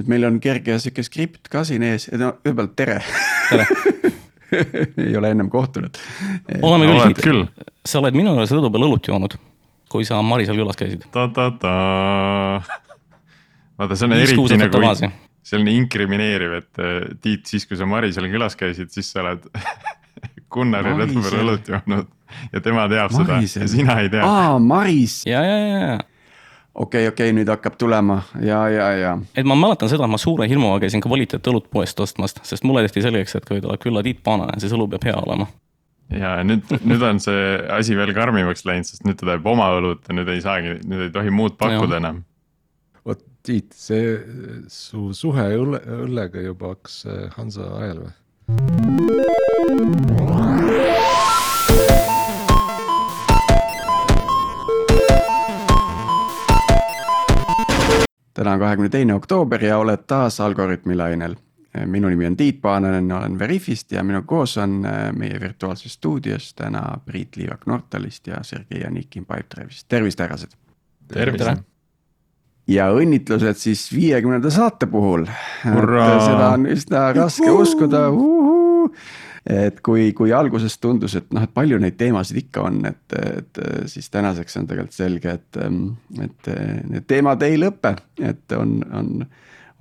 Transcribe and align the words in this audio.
et 0.00 0.10
meil 0.10 0.26
on 0.26 0.38
kerge 0.42 0.78
sihuke 0.82 1.04
skript 1.06 1.50
ka 1.52 1.64
siin 1.66 1.84
ees, 1.86 2.08
et 2.10 2.20
no 2.20 2.34
kõigepealt 2.40 2.74
tere, 2.78 3.00
tere 3.50 3.66
ei 5.06 5.16
ole 5.18 5.30
ennem 5.34 5.50
kohtunud. 5.50 5.98
oleme 6.62 6.86
küll, 6.88 7.00
oled 7.00 7.20
küll. 7.22 7.42
sa 7.86 8.00
oled 8.02 8.16
minu 8.18 8.34
juures 8.34 8.54
rõdu 8.54 8.70
peal 8.74 8.86
õlut 8.88 9.10
joonud, 9.10 9.36
kui 9.92 10.06
sa 10.08 10.20
Marisel 10.26 10.58
külas 10.58 10.78
käisid. 10.80 11.06
vaata, 11.14 11.50
see 13.94 14.08
on 14.08 14.16
eriti 14.18 14.58
nagu, 14.60 15.10
see 15.44 15.60
on 15.60 15.70
inkrimineeriv, 15.74 16.58
et 16.62 16.82
äh, 16.82 16.96
Tiit, 17.22 17.46
siis 17.50 17.66
kui 17.70 17.78
sa 17.78 17.86
Marisel 17.88 18.26
külas 18.32 18.58
käisid, 18.58 18.90
siis 18.94 19.12
sa 19.14 19.22
oled 19.24 19.46
Gunnari 20.54 20.94
rõdu 20.94 21.22
peal 21.22 21.40
õlut 21.44 21.70
joonud 21.70 22.10
ja 22.50 22.58
tema 22.62 22.88
teab 22.90 23.14
Marisel. 23.14 23.46
seda 23.46 23.68
ja 23.68 23.70
sina 23.70 24.00
ei 24.02 24.10
tea. 24.10 24.26
aa, 24.26 24.58
Maris. 24.58 25.22
ja, 25.28 25.42
ja, 25.46 25.58
ja, 25.62 25.78
ja 25.86 26.02
okei 26.74 27.06
okay,, 27.06 27.08
okei 27.08 27.28
okay,, 27.30 27.36
nüüd 27.38 27.50
hakkab 27.50 27.76
tulema 27.78 28.20
ja, 28.42 28.68
ja, 28.72 28.88
ja. 28.98 29.12
et 29.36 29.46
ma 29.46 29.56
mäletan 29.58 29.90
seda, 29.90 30.08
ma 30.10 30.18
suure 30.20 30.48
hirmuga 30.50 30.80
käisin 30.84 31.02
kvaliteetõlut 31.04 31.70
poest 31.72 32.00
ostmas, 32.02 32.34
sest 32.42 32.66
mulle 32.66 32.84
tehti 32.86 33.04
selgeks, 33.04 33.36
et 33.38 33.46
kui 33.48 33.62
tuleb 33.62 33.82
külla 33.82 34.02
Tiit 34.06 34.22
Paananen, 34.26 34.60
siis 34.62 34.74
õlu 34.74 34.88
peab 34.94 35.06
hea 35.08 35.16
olema. 35.20 35.46
ja 36.14 36.36
nüüd, 36.46 36.64
nüüd 36.84 37.02
on 37.06 37.20
see 37.22 37.44
asi 37.78 37.96
veel 37.98 38.14
karmimaks 38.16 38.66
läinud, 38.68 38.88
sest 38.90 39.06
nüüd 39.08 39.20
ta 39.20 39.30
teeb 39.30 39.46
oma 39.54 39.70
õlut 39.78 40.02
ja 40.08 40.18
nüüd 40.18 40.28
ei 40.34 40.42
saagi, 40.44 40.70
nüüd 40.84 41.08
ei 41.08 41.14
tohi 41.14 41.30
muud 41.34 41.54
pakkuda 41.60 42.02
enam. 42.02 42.24
vot 43.06 43.22
Tiit, 43.44 43.74
see 43.76 44.16
su 44.72 45.12
suhe 45.12 45.44
õlle, 45.52 45.82
õllega 46.00 46.40
juba 46.46 46.72
hakkas 46.72 47.02
äh, 47.04 47.28
Hansa 47.36 47.68
ajal 47.76 47.98
või? 48.06 48.12
Täna 58.34 58.52
on 58.52 58.58
kahekümne 58.58 58.88
teine 58.88 59.14
oktoober 59.14 59.64
ja 59.64 59.78
oled 59.78 60.06
taas 60.06 60.40
Algorütmi 60.40 60.96
lainel. 60.96 61.36
minu 61.86 62.08
nimi 62.08 62.26
on 62.26 62.36
Tiit 62.36 62.60
Paananen, 62.62 63.12
olen 63.12 63.38
Veriffist 63.38 63.92
ja 63.92 64.04
minuga 64.04 64.26
koos 64.26 64.58
on 64.58 64.84
äh, 64.86 65.12
meie 65.12 65.40
virtuaalses 65.40 65.92
stuudios 65.92 66.54
täna 66.54 67.00
Priit 67.04 67.36
Liivak 67.36 67.66
Nortalist 67.66 68.26
ja 68.26 68.42
Sergei 68.42 68.84
Anikin 68.86 69.26
Pipedrive'ist, 69.26 69.88
tervist, 69.88 70.20
härrased. 70.20 70.54
tervist. 71.12 71.64
ja 72.66 72.86
õnnitlused 72.94 73.58
siis 73.58 73.92
viiekümnenda 73.92 74.50
saate 74.50 74.86
puhul. 74.86 75.26
seda 75.64 76.52
on 76.52 76.66
üsna 76.66 77.12
raske 77.12 77.50
uskuda 77.50 78.06
et 79.46 79.80
kui, 79.84 80.12
kui 80.16 80.32
alguses 80.32 80.78
tundus, 80.80 81.16
et 81.18 81.26
noh, 81.34 81.44
et 81.44 81.52
palju 81.52 81.78
neid 81.80 81.98
teemasid 82.00 82.38
ikka 82.40 82.62
on, 82.64 82.78
et, 82.88 83.16
et 83.18 83.60
siis 83.92 84.08
tänaseks 84.12 84.56
on 84.60 84.68
tegelikult 84.70 84.96
selge, 84.96 85.34
et, 85.36 85.58
et 86.24 86.48
need 86.88 87.04
teemad 87.10 87.44
ei 87.44 87.58
lõpe, 87.60 87.92
et 88.24 88.56
on, 88.56 88.78
on, 88.96 89.10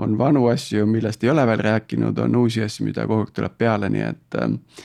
on 0.03 0.17
vanu 0.19 0.49
asju, 0.51 0.83
millest 0.89 1.23
ei 1.23 1.31
ole 1.31 1.47
veel 1.47 1.63
rääkinud, 1.63 2.19
on 2.25 2.35
uusi 2.43 2.65
asju, 2.65 2.89
mida 2.89 3.07
kogu 3.07 3.23
aeg 3.23 3.31
tuleb 3.37 3.55
peale, 3.63 3.91
nii 3.93 4.03
et 4.09 4.39
äh, 4.41 4.83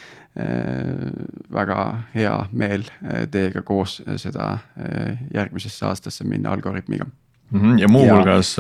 väga 1.51 1.81
hea 2.15 2.35
meel 2.53 2.85
teiega 3.33 3.65
koos 3.67 3.97
seda 4.23 4.53
järgmisesse 5.35 5.89
aastasse 5.89 6.23
minna 6.29 6.53
Algorütmiga. 6.55 7.09
Mhm, 7.51 7.81
ja 7.83 7.89
muuhulgas 7.91 8.53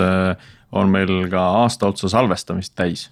on 0.73 0.91
meil 0.91 1.29
ka 1.31 1.45
aasta 1.61 1.93
otsa 1.93 2.11
salvestamist 2.11 2.75
täis 2.75 3.07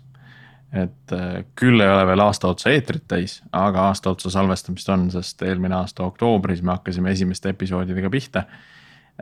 et 0.73 1.13
äh, 1.15 1.45
küll 1.59 1.81
ei 1.81 1.89
ole 1.89 2.07
veel 2.09 2.23
aasta 2.25 2.51
otsa 2.51 2.73
eetrit 2.75 3.07
täis, 3.09 3.39
aga 3.55 3.89
aasta 3.91 4.13
otsa 4.13 4.33
salvestamist 4.35 4.89
on, 4.93 5.09
sest 5.15 5.43
eelmine 5.47 5.77
aasta 5.79 6.05
oktoobris 6.07 6.63
me 6.63 6.75
hakkasime 6.75 7.13
esimeste 7.15 7.53
episoodidega 7.55 8.11
pihta. 8.11 8.45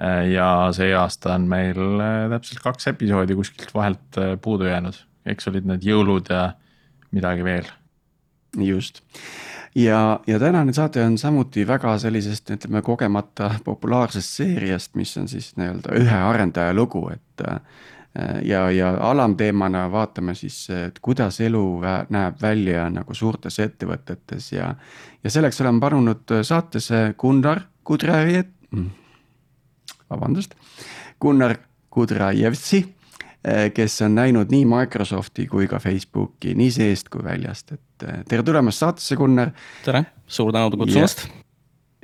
Äh, 0.01 0.31
ja 0.33 0.49
see 0.75 0.91
aasta 0.97 1.35
on 1.37 1.49
meil 1.51 1.81
äh, 2.01 2.27
täpselt 2.33 2.63
kaks 2.65 2.91
episoodi 2.95 3.37
kuskilt 3.39 3.75
vahelt 3.75 4.21
puudu 4.43 4.71
jäänud, 4.71 4.99
eks 5.27 5.51
olid 5.53 5.69
need 5.71 5.87
jõulud 5.87 6.33
ja 6.33 6.53
midagi 7.15 7.45
veel. 7.47 7.69
just 8.59 9.03
ja, 9.75 10.21
ja 10.27 10.39
tänane 10.39 10.73
saade 10.73 11.03
on 11.05 11.19
samuti 11.19 11.67
väga 11.67 11.99
sellisest, 11.99 12.51
ütleme 12.51 12.83
kogemata 12.83 13.51
populaarsest 13.65 14.37
seeriast, 14.39 14.95
mis 14.95 15.17
on 15.19 15.29
siis 15.29 15.57
nii-öelda 15.59 15.97
ühe 15.99 16.21
arendaja 16.29 16.75
lugu, 16.75 17.09
et 17.11 17.47
ja, 18.47 18.71
ja 18.71 18.93
alamteemana 19.11 19.89
vaatame 19.91 20.35
siis, 20.39 20.69
et 20.71 20.99
kuidas 21.03 21.41
elu 21.43 21.65
näeb 22.15 22.37
välja 22.43 22.85
nagu 22.91 23.15
suurtes 23.15 23.59
ettevõtetes 23.59 24.53
ja, 24.53 24.69
ja 25.25 25.31
selleks 25.31 25.61
oleme 25.65 25.83
palunud 25.83 26.35
saatesse 26.47 27.15
Gunnar 27.19 27.65
Kudrajev, 27.85 28.47
mm, 28.71 28.91
vabandust, 30.11 30.55
Gunnar 31.21 31.57
Kudrajevtsi, 31.91 32.81
äh, 33.49 33.71
kes 33.75 34.03
on 34.03 34.15
näinud 34.15 34.51
nii 34.51 34.65
Microsofti 34.65 35.47
kui 35.47 35.69
ka 35.71 35.79
Facebooki 35.79 36.55
nii 36.59 36.71
seest 36.75 37.11
kui 37.13 37.25
väljast, 37.25 37.75
et 37.77 38.07
äh, 38.09 38.23
tere 38.29 38.43
tulemast 38.43 38.83
saatesse, 38.83 39.17
Gunnar. 39.21 39.53
tere, 39.85 40.05
suur 40.27 40.53
tänu 40.53 40.77
kutsumast. 40.79 41.27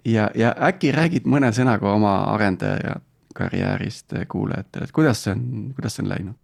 ja, 0.05 0.13
ja, 0.13 0.31
ja 0.35 0.55
äkki 0.69 0.93
räägid 0.93 1.27
mõne 1.27 1.53
sõnaga 1.57 1.95
oma 1.95 2.19
arendaja 2.35 3.01
karjäärist 3.35 4.15
kuulajatele, 4.29 4.89
et 4.89 4.95
kuidas 4.95 5.25
see 5.25 5.35
on, 5.35 5.43
kuidas 5.77 5.97
see 5.97 6.05
on 6.05 6.11
läinud? 6.11 6.39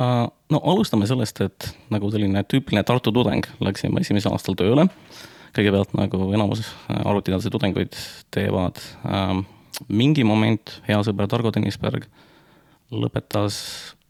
Äh, 0.00 0.26
no 0.50 0.60
alustame 0.70 1.08
sellest, 1.10 1.40
et 1.42 1.70
nagu 1.90 2.10
selline 2.14 2.44
tüüpiline 2.46 2.84
Tartu 2.86 3.12
tudeng, 3.14 3.46
läksime 3.60 4.00
esimesel 4.04 4.36
aastal 4.36 4.58
tööle. 4.58 4.88
kõigepealt 5.50 5.96
nagu 5.98 6.28
enamus 6.30 6.62
arvutiteaduse 6.86 7.50
tudenguid 7.50 7.96
teevad 8.30 8.78
ähm,. 9.04 9.42
mingi 9.88 10.22
moment 10.24 10.76
hea 10.86 10.98
sõber 11.02 11.26
Targo 11.26 11.50
Tõnisberg 11.50 12.04
lõpetas 12.90 13.56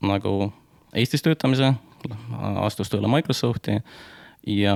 nagu 0.03 0.53
Eestis 0.97 1.23
töötamise, 1.23 1.75
astus 2.65 2.91
tööle 2.91 3.09
Microsofti 3.09 3.77
ja 4.47 4.75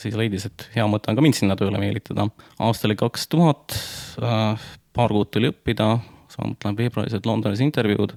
siis 0.00 0.16
leidis, 0.16 0.46
et 0.46 0.68
hea 0.76 0.86
mõte 0.88 1.10
on 1.10 1.18
ka 1.18 1.24
mind 1.24 1.36
sinna 1.38 1.56
tööle 1.58 1.80
meelitada. 1.80 2.28
aasta 2.58 2.88
oli 2.88 2.96
kaks 3.00 3.28
tuhat, 3.28 3.76
äh, 4.22 4.68
paar 4.96 5.12
kuud 5.14 5.30
tuli 5.32 5.50
õppida, 5.52 5.98
samuti 6.30 6.76
veebruaris 6.78 7.16
olid 7.16 7.28
Londonis 7.28 7.62
intervjuud 7.64 8.14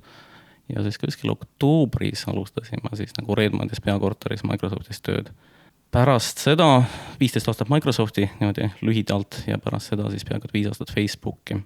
ja 0.74 0.84
siis 0.84 0.98
kuskil 0.98 1.34
oktoobris 1.34 2.26
alustasime 2.32 2.96
siis 2.98 3.12
nagu 3.20 3.36
Redmondis 3.36 3.82
peakorteris 3.84 4.44
Microsoftis 4.48 5.02
tööd. 5.04 5.34
pärast 5.92 6.40
seda 6.42 6.84
viisteist 7.20 7.48
aastat 7.48 7.70
Microsofti 7.70 8.30
niimoodi 8.40 8.70
lühidalt 8.82 9.44
ja 9.48 9.60
pärast 9.62 9.94
seda 9.94 10.10
siis 10.10 10.26
peaaegu 10.26 10.50
viis 10.54 10.68
aastat 10.72 10.94
Facebooki 10.94 11.60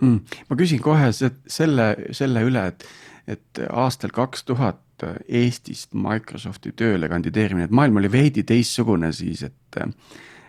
mm,. 0.00 0.20
ma 0.48 0.56
küsin 0.56 0.82
kohe 0.82 1.12
selle, 1.12 1.88
selle 2.10 2.44
üle, 2.46 2.66
et, 2.66 2.86
et 3.26 3.64
aastal 3.70 4.14
kaks 4.14 4.44
tuhat 4.44 4.84
Eestist 5.28 5.94
Microsofti 5.94 6.72
tööle 6.74 7.08
kandideerimine, 7.08 7.68
et 7.68 7.74
maailm 7.74 8.00
oli 8.00 8.10
veidi 8.12 8.42
teistsugune 8.42 9.12
siis, 9.14 9.44
et 9.46 9.82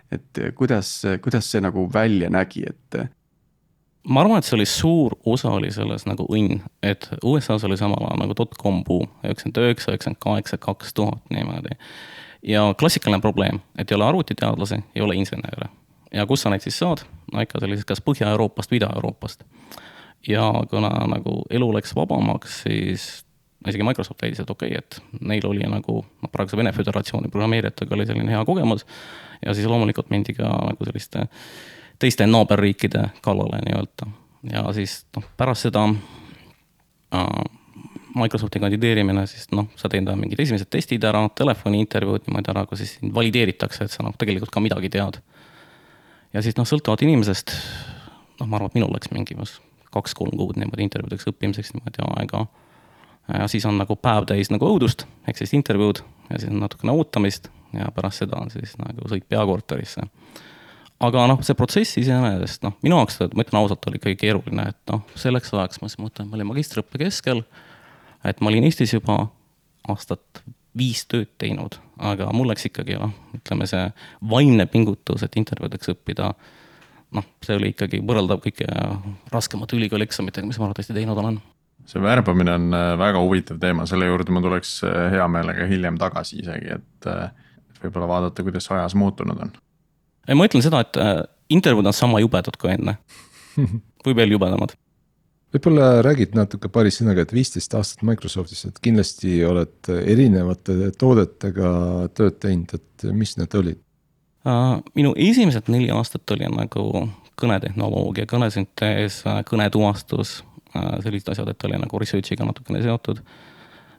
et 0.10 0.40
kuidas, 0.58 1.04
kuidas 1.22 1.52
see 1.52 1.62
nagu 1.62 1.84
välja 1.94 2.32
nägi, 2.34 2.64
et 2.66 2.98
ma 4.08 4.22
arvan, 4.22 4.40
et 4.40 4.48
see 4.48 4.56
oli 4.58 4.66
suur 4.70 5.16
osa 5.26 5.52
oli 5.58 5.72
selles 5.74 6.06
nagu 6.08 6.26
õnn, 6.32 6.62
et 6.84 7.10
USA-s 7.24 7.66
oli 7.68 7.78
samal 7.80 8.06
ajal 8.08 8.24
nagu 8.24 8.36
dotcom 8.38 8.82
buum, 8.88 9.10
üheksakümmend 9.26 9.62
üheksa, 9.64 9.92
üheksakümmend 9.92 10.22
kaheksa, 10.24 10.60
kaks 10.62 10.94
tuhat 10.94 11.34
niimoodi. 11.34 11.76
ja 12.44 12.74
klassikaline 12.80 13.22
probleem, 13.22 13.59
et 13.78 13.92
ei 13.92 13.96
ole 13.96 14.06
arvutiteadlasi, 14.06 14.84
ei 14.96 15.02
ole 15.02 15.16
insenere. 15.16 15.70
ja 16.14 16.26
kus 16.26 16.42
sa 16.42 16.50
neid 16.50 16.64
siis 16.64 16.80
saad? 16.80 17.04
no 17.34 17.42
ikka 17.42 17.59
sellisest 17.59 17.88
kas 17.88 18.02
Põhja-Euroopast 18.02 18.72
või 18.72 18.80
Ida-Euroopast. 18.82 19.44
ja 20.28 20.52
kuna 20.70 20.92
nagu 21.08 21.42
elu 21.50 21.74
läks 21.74 21.96
vabamaks, 21.96 22.62
siis 22.64 23.09
isegi 23.68 23.84
Microsoft 23.84 24.22
leidis, 24.22 24.40
et 24.40 24.50
okei 24.50 24.70
okay,, 24.70 24.80
et 24.80 25.20
neil 25.22 25.44
oli 25.46 25.68
nagu 25.68 26.00
noh, 26.00 26.32
praeguse 26.32 26.58
Vene 26.58 26.72
Föderatsiooni 26.72 27.28
programmeerijatega 27.28 27.96
oli 27.96 28.08
selline 28.08 28.32
hea 28.32 28.46
kogemus. 28.46 28.86
ja 29.46 29.54
siis 29.54 29.68
loomulikult 29.68 30.09
mindi 30.09 30.34
ka 30.34 30.48
nagu 30.48 30.88
selliste 30.88 31.28
äh, 31.28 31.68
teiste 32.00 32.28
naaberriikide 32.28 33.10
kallale 33.22 33.62
nii-öelda. 33.66 34.12
ja 34.54 34.64
siis 34.74 35.06
noh, 35.16 35.24
pärast 35.38 35.68
seda 35.68 35.86
äh, 37.14 37.26
Microsofti 38.16 38.60
kandideerimine, 38.60 39.28
siis 39.28 39.52
noh, 39.52 39.68
sa 39.78 39.90
teed 39.90 40.08
mingid 40.18 40.40
esimesed 40.40 40.70
testid 40.72 41.03
ära, 41.06 41.22
telefoniintervjuud 41.35 42.26
niimoodi 42.28 42.52
ära, 42.53 42.66
kus 42.66 42.82
siis 42.82 42.96
sind 42.97 43.14
valideeritakse, 43.16 43.85
et 43.85 43.94
sa 43.94 44.06
noh, 44.06 44.16
tegelikult 44.18 44.52
ka 44.53 44.64
midagi 44.64 44.90
tead. 44.96 45.20
ja 46.34 46.41
siis 46.46 46.58
noh, 46.58 46.68
sõltuvalt 46.68 47.03
inimesest, 47.06 47.53
noh, 48.40 48.47
ma 48.47 48.58
arvan, 48.58 48.72
et 48.72 48.79
minul 48.79 48.96
läks 48.96 49.12
mingi 49.14 49.38
kaks-kolm 49.94 50.34
kuud 50.38 50.58
niimoodi 50.58 50.88
intervjuudeks 50.88 51.29
õppimiseks 51.34 51.76
niimoodi 51.76 52.06
aega. 52.16 52.46
ja 53.38 53.47
siis 53.47 53.66
on 53.66 53.78
nagu 53.78 53.96
päev 53.96 54.26
täis 54.29 54.50
nagu 54.50 54.66
õudust, 54.66 55.06
ehk 55.28 55.38
siis 55.38 55.53
intervjuud 55.53 56.02
ja 56.29 56.40
siis 56.40 56.52
on 56.52 56.64
natukene 56.64 56.96
ootamist 56.96 57.52
ja 57.73 57.91
pärast 57.94 58.23
seda 58.23 58.40
on 58.41 58.50
siis 58.50 58.78
nagu 58.82 59.09
sõit 59.12 59.28
peakorterisse 59.29 60.08
aga 60.99 61.25
noh, 61.31 61.41
see 61.46 61.57
protsess 61.57 61.99
iseenesest 62.01 62.63
noh, 62.66 62.75
minu 62.85 62.99
jaoks, 62.99 63.19
ma 63.34 63.46
ütlen 63.46 63.59
ausalt, 63.61 63.87
oli 63.90 63.99
ikkagi 64.01 64.19
keeruline, 64.25 64.69
et 64.73 64.93
noh, 64.93 65.03
selleks 65.19 65.53
ajaks 65.55 65.81
ma 65.81 65.91
siis 65.91 66.01
mõtlen, 66.01 66.29
ma 66.29 66.40
olin 66.40 66.51
magistriõppe 66.51 67.01
keskel. 67.01 67.43
et 68.23 68.41
ma 68.41 68.51
olin 68.51 68.67
Eestis 68.67 68.93
juba 68.93 69.22
aastat 69.90 70.43
viis 70.78 71.05
tööd 71.09 71.31
teinud, 71.41 71.79
aga 71.97 72.29
mul 72.35 72.51
läks 72.51 72.67
ikkagi 72.69 72.97
noh, 72.99 73.13
ütleme 73.35 73.67
see 73.69 73.85
vaimne 74.31 74.67
pingutus, 74.72 75.23
et 75.23 75.37
intervjuudeks 75.40 75.96
õppida. 75.96 76.34
noh, 77.16 77.29
see 77.46 77.55
oli 77.55 77.72
ikkagi 77.73 78.03
võrreldav 78.05 78.43
kõige 78.43 78.67
raskemate 79.34 79.79
ülikooli 79.79 80.05
eksamitega, 80.05 80.47
mis 80.47 80.59
ma 80.59 80.69
arvatavasti 80.69 80.97
teinud 80.97 81.17
olen 81.17 81.40
see 81.90 82.01
värbamine 82.03 82.53
on 82.53 82.73
äh, 82.73 82.91
väga 82.99 83.22
huvitav 83.23 83.57
teema, 83.61 83.85
selle 83.90 84.09
juurde 84.09 84.34
ma 84.35 84.41
tuleks 84.46 84.75
äh, 84.85 84.97
hea 85.16 85.28
meelega 85.31 85.66
hiljem 85.69 85.97
tagasi 85.97 86.41
isegi, 86.43 86.75
et, 86.78 87.07
äh, 87.09 87.31
võib-olla 87.79 88.09
vaadata, 88.11 88.43
kuidas 88.46 88.67
ajas 88.75 88.96
muutunud 88.99 89.40
on. 89.46 89.53
Ma 90.35 90.47
ütlen 90.49 90.66
seda, 90.66 90.84
et 90.85 90.99
intervjuud 91.49 91.90
on 91.90 91.96
sama 91.96 92.22
jubedad 92.23 92.58
kui 92.61 92.73
enne 92.73 92.97
või 94.05 94.16
veel 94.17 94.35
jubedamad. 94.35 94.76
võib-olla 95.53 95.91
räägid 96.05 96.35
natuke 96.37 96.70
paari 96.70 96.93
sõnaga, 96.93 97.26
et 97.26 97.34
viisteist 97.34 97.73
aastat 97.78 98.03
Microsoftis, 98.05 98.66
et 98.70 98.81
kindlasti 98.84 99.40
oled 99.46 99.90
erinevate 99.90 100.91
toodetega 100.99 101.72
tööd 102.17 102.37
teinud, 102.43 102.76
et 102.78 103.09
mis 103.14 103.37
need 103.40 103.55
olid? 103.61 103.81
minu 104.96 105.11
esimesed 105.20 105.67
neli 105.70 105.90
aastat 105.91 106.32
oli 106.32 106.47
nagu 106.49 106.84
kõnetehnoloogia, 107.40 108.25
kõnesüntees, 108.28 109.20
kõnetuvastus, 109.47 110.40
Äh, 110.78 110.99
sellised 111.02 111.32
asjad, 111.34 111.49
et 111.49 111.64
oli 111.66 111.79
nagu 111.82 111.99
research'iga 112.02 112.46
natukene 112.46 112.84
seotud. 112.84 113.23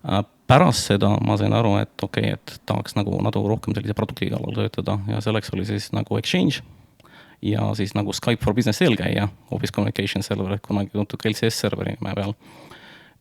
Äh, 0.08 0.22
pärast 0.48 0.88
seda 0.88 1.12
ma 1.20 1.36
sain 1.36 1.52
aru, 1.52 1.74
et 1.82 2.02
okei 2.02 2.32
okay,, 2.32 2.38
et 2.38 2.60
tahaks 2.66 2.96
nagu 2.96 3.18
natuke 3.22 3.50
rohkem 3.52 3.76
sellise 3.76 3.94
produkti 3.96 4.30
kallal 4.32 4.56
töötada 4.56 4.96
ja 5.10 5.20
selleks 5.20 5.52
oli 5.54 5.66
siis 5.68 5.90
nagu 5.96 6.16
Exchange. 6.18 6.62
ja 7.42 7.70
siis 7.74 7.94
nagu 7.96 8.12
Skype 8.12 8.44
for 8.44 8.54
Business 8.54 8.82
eelkäija, 8.82 9.28
Office 9.50 9.72
Communication 9.72 10.22
Server 10.22 10.58
kunagi 10.62 10.90
tuntud 10.92 11.20
LCS 11.24 11.60
serveri 11.60 11.94
nime 12.00 12.14
peal. 12.14 12.34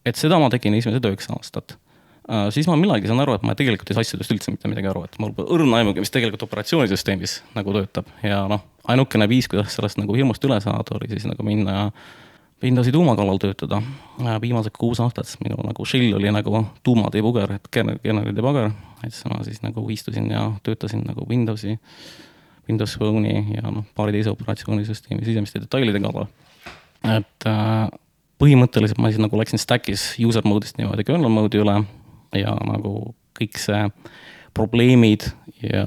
et 0.05 0.15
seda 0.15 0.39
ma 0.39 0.49
tegin 0.49 0.73
esimesed 0.73 1.05
üheksa 1.05 1.35
aastat 1.35 1.77
Uh, 2.29 2.51
siis 2.53 2.67
ma 2.69 2.75
millalgi 2.77 3.09
saan 3.09 3.23
aru, 3.23 3.33
et 3.39 3.41
ma 3.47 3.55
tegelikult 3.57 3.89
ei 3.89 3.95
saa 3.97 4.03
asjadest 4.05 4.29
üldse 4.35 4.51
mitte 4.53 4.69
midagi 4.69 4.85
aru, 4.91 5.01
et 5.07 5.15
mul 5.17 5.31
pole 5.33 5.49
õrna 5.49 5.79
aimugi, 5.79 6.03
mis 6.03 6.11
tegelikult 6.13 6.43
operatsioonisüsteemis 6.45 7.39
nagu 7.55 7.73
töötab 7.73 8.11
ja 8.21 8.43
noh, 8.51 8.61
ainukene 8.85 9.25
viis, 9.31 9.47
kuidas 9.49 9.73
sellest 9.73 9.97
nagu 9.97 10.13
hirmust 10.13 10.45
üle 10.45 10.59
saada, 10.61 10.93
oli 10.99 11.09
siis 11.09 11.25
nagu 11.25 11.41
minna 11.47 11.79
Windowsi 11.79 12.28
tuuma 12.91 13.15
kallal 13.15 13.37
töötada. 13.37 13.81
viimased 14.41 14.75
kuus 14.77 14.99
aastat 14.99 15.31
minu 15.43 15.55
nagu 15.63 15.85
shell 15.85 16.13
oli 16.15 16.31
nagu 16.31 16.65
tuumateepuger, 16.83 17.53
et 17.53 17.67
kerneli 17.71 18.33
teepuger. 18.33 18.71
et 19.03 19.13
siis 19.13 19.25
ma 19.25 19.43
siis 19.43 19.61
nagu 19.61 19.89
istusin 19.89 20.31
ja 20.31 20.51
töötasin 20.63 21.03
nagu 21.07 21.25
Windowsi, 21.29 21.79
Windows 22.69 22.97
Phone'i 22.97 23.55
ja 23.55 23.71
noh, 23.71 23.85
paari 23.95 24.11
teise 24.11 24.29
operatsioonisüsteemi 24.29 25.25
sisemiste 25.25 25.59
detailide 25.59 25.99
kallal. 25.99 26.27
et 27.03 27.47
äh, 27.47 27.87
põhimõtteliselt 28.39 28.99
ma 28.99 29.11
siis 29.11 29.21
nagu 29.21 29.39
läksin 29.39 29.59
stack'is 29.59 30.13
user 30.19 30.43
mode'ist 30.47 30.77
niimoodi 30.79 31.03
kernel 31.07 31.31
mode'i 31.31 31.63
üle 31.63 31.79
ja 32.35 32.55
nagu 32.67 33.15
kõik 33.39 33.59
see 33.59 33.87
probleemid 34.53 35.29
ja 35.63 35.85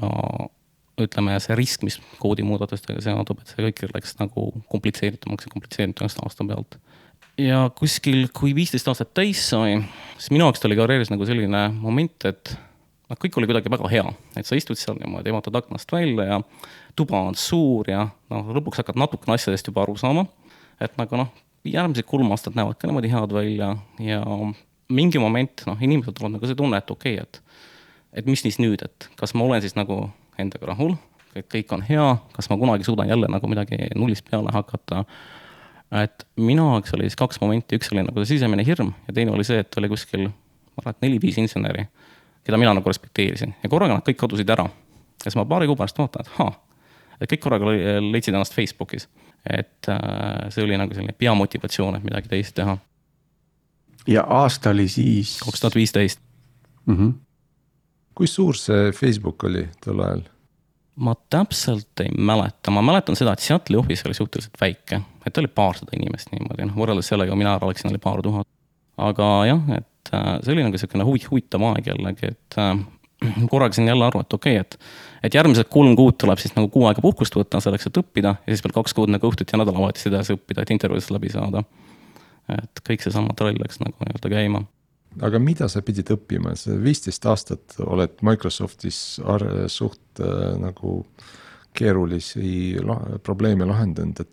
ütleme, 1.01 1.37
see 1.41 1.55
risk, 1.57 1.83
mis 1.85 1.97
koodimuudatustega 2.21 3.01
seondub, 3.01 3.41
et 3.41 3.49
see 3.49 3.65
kõik 3.65 3.85
läks 3.95 4.17
nagu 4.19 4.49
komplitseeritumaks 4.71 5.47
ja 5.47 5.53
komplitseeritumaks 5.53 6.19
aasta 6.21 6.45
pealt. 6.49 6.77
ja 7.41 7.63
kuskil, 7.77 8.27
kui 8.33 8.53
viisteist 8.55 8.87
aastat 8.91 9.13
täis 9.17 9.41
sai, 9.49 9.79
siis 10.17 10.29
minu 10.33 10.45
jaoks 10.45 10.65
oli 10.69 10.77
karjääris 10.77 11.09
nagu 11.13 11.25
selline 11.25 11.63
moment, 11.79 12.27
et 12.29 12.53
noh, 13.09 13.19
kõik 13.19 13.39
oli 13.39 13.49
kuidagi 13.49 13.73
väga 13.73 13.89
hea, 13.89 14.05
et 14.37 14.49
sa 14.49 14.57
istud 14.59 14.77
seal 14.79 14.99
niimoodi, 14.99 15.33
vaatad 15.33 15.57
aknast 15.63 15.91
välja 15.93 16.27
ja 16.29 16.41
tuba 16.95 17.23
on 17.25 17.37
suur 17.39 17.89
ja 17.89 18.07
noh, 18.29 18.53
lõpuks 18.59 18.83
hakkad 18.83 18.99
natukene 19.01 19.37
asjadest 19.37 19.69
juba 19.71 19.85
aru 19.87 19.97
saama. 19.97 20.27
et 20.81 20.93
nagu 20.99 21.17
noh, 21.17 21.33
järgmised 21.65 22.05
kolm 22.05 22.31
aastat 22.35 22.57
näevad 22.59 22.77
ka 22.77 22.89
niimoodi 22.89 23.09
head 23.09 23.33
välja 23.33 23.75
ja 23.99 24.21
mingi 24.93 25.21
moment 25.21 25.65
noh, 25.65 25.79
inimesel 25.81 26.13
tuleb 26.13 26.35
nagu 26.35 26.49
see 26.49 26.59
tunne, 26.59 26.77
et 26.77 26.91
okei 26.91 27.17
okay,, 27.17 27.25
et 27.25 27.41
et 28.13 28.27
mis 28.29 28.41
siis 28.45 28.59
nüüd, 28.61 28.83
et 28.85 29.09
kas 29.17 29.33
ma 29.33 29.47
olen 29.47 29.63
siis 29.63 29.73
nagu 29.73 30.03
endaga 30.41 30.71
rahul, 30.71 30.95
et 31.35 31.47
kõik 31.49 31.71
on 31.75 31.83
hea, 31.85 32.05
kas 32.35 32.49
ma 32.51 32.57
kunagi 32.61 32.85
suudan 32.87 33.09
jälle 33.09 33.29
nagu 33.31 33.49
midagi 33.49 33.77
nullist 33.95 34.25
peale 34.29 34.53
hakata. 34.53 35.03
et 36.03 36.25
minu 36.35 36.65
jaoks 36.71 36.93
oli 36.93 37.05
siis 37.05 37.17
kaks 37.19 37.41
momenti, 37.41 37.77
üks 37.77 37.91
oli 37.93 38.03
nagu 38.05 38.23
see 38.23 38.35
sisemine 38.37 38.65
hirm 38.65 38.93
ja 39.07 39.13
teine 39.13 39.31
oli 39.31 39.45
see, 39.45 39.59
et 39.61 39.77
oli 39.77 39.89
kuskil, 39.91 40.27
ma 40.27 40.81
arvan, 40.81 40.95
et 40.95 41.05
neli-viis 41.05 41.37
inseneri, 41.37 41.85
keda 42.45 42.57
mina 42.57 42.73
nagu 42.73 42.89
respekteerisin 42.89 43.55
ja 43.63 43.69
korraga 43.69 43.97
nad 43.97 44.07
kõik 44.07 44.17
kadusid 44.23 44.49
ära. 44.49 44.65
ja 44.65 45.25
siis 45.27 45.37
ma 45.37 45.45
paari 45.45 45.69
kuu 45.69 45.77
pärast 45.77 45.99
vaatan, 46.01 46.25
et 46.25 46.33
ahaa, 46.33 46.55
et 47.21 47.29
kõik 47.33 47.43
korraga 47.45 47.75
leidsid 48.01 48.33
ennast 48.33 48.57
Facebookis. 48.57 49.07
et 49.49 49.89
äh, 49.89 50.49
see 50.49 50.63
oli 50.63 50.77
nagu 50.77 50.93
selline 50.93 51.13
peamotivatsioon, 51.17 51.97
et 51.97 52.03
midagi 52.03 52.29
teist 52.31 52.55
teha. 52.55 52.77
ja 54.07 54.25
aasta 54.29 54.69
oli 54.69 54.87
siis? 54.87 55.39
kaks 55.45 55.61
tuhat 55.61 55.75
viisteist. 55.75 56.19
Kui 58.13 58.29
suur 58.29 58.57
see 58.57 58.91
Facebook 58.93 59.43
oli 59.49 59.65
tol 59.83 60.03
ajal? 60.05 60.23
ma 60.95 61.15
täpselt 61.29 62.01
ei 62.03 62.11
mäleta, 62.17 62.71
ma 62.71 62.81
mäletan 62.85 63.17
seda, 63.17 63.33
et 63.33 63.41
Seattle'i 63.41 63.79
office 63.79 64.05
oli 64.05 64.13
suhteliselt 64.13 64.59
väike, 64.61 64.99
et 65.25 65.37
oli 65.41 65.49
paarsada 65.49 65.95
inimest 65.97 66.29
niimoodi, 66.33 66.67
noh 66.69 66.77
võrreldes 66.77 67.09
sellega, 67.09 67.33
mina 67.37 67.55
ära 67.57 67.69
läksin, 67.69 67.89
oli 67.89 68.01
paar 68.01 68.21
tuhat. 68.21 68.47
aga 69.01 69.29
jah, 69.49 69.63
et 69.79 70.13
äh, 70.13 70.27
see 70.43 70.53
oli 70.53 70.65
nagu 70.67 70.77
sihukene 70.77 71.07
huvi, 71.07 71.23
huvitav 71.31 71.65
aeg 71.71 71.89
jällegi, 71.89 72.29
et 72.35 72.59
äh, 72.61 72.75
korraga 73.51 73.73
sain 73.73 73.89
jälle 73.89 74.05
aru, 74.05 74.21
et 74.21 74.37
okei 74.37 74.59
okay,, 74.59 74.67
et. 74.67 74.77
et 75.23 75.39
järgmised 75.39 75.71
kolm 75.73 75.95
kuud 75.97 76.19
tuleb 76.21 76.41
siis 76.41 76.53
nagu 76.53 76.69
kuu 76.69 76.85
aega 76.89 77.01
puhkust 77.01 77.33
võtta 77.39 77.63
selleks, 77.63 77.89
et 77.89 77.97
õppida 78.03 78.35
ja 78.37 78.53
siis 78.53 78.61
veel 78.65 78.77
kaks 78.77 78.93
kuud 78.93 79.09
nagu 79.09 79.31
õhtuti 79.31 79.57
ja 79.57 79.63
nädalavahetusi 79.63 80.11
edasi 80.11 80.37
õppida, 80.37 80.61
et 80.61 80.77
intervjuudest 80.77 81.15
läbi 81.15 81.33
saada. 81.33 81.63
et 82.53 82.85
kõik 82.85 83.01
seesama 83.01 83.33
trall 83.39 83.57
läks 83.57 83.81
nagu 83.81 83.97
nii-öelda 84.03 84.29
käima 84.29 84.65
aga 85.21 85.39
mida 85.39 85.67
sa 85.69 85.83
pidid 85.85 86.09
õppima, 86.15 86.55
sa 86.57 86.75
viisteist 86.79 87.25
aastat 87.29 87.77
oled 87.85 88.15
Microsoftis 88.25 88.99
suht 89.71 90.21
äh, 90.23 90.53
nagu 90.61 91.03
keerulisi 91.73 92.77
probleeme 93.25 93.65
lahendanud, 93.65 94.19
et 94.21 94.29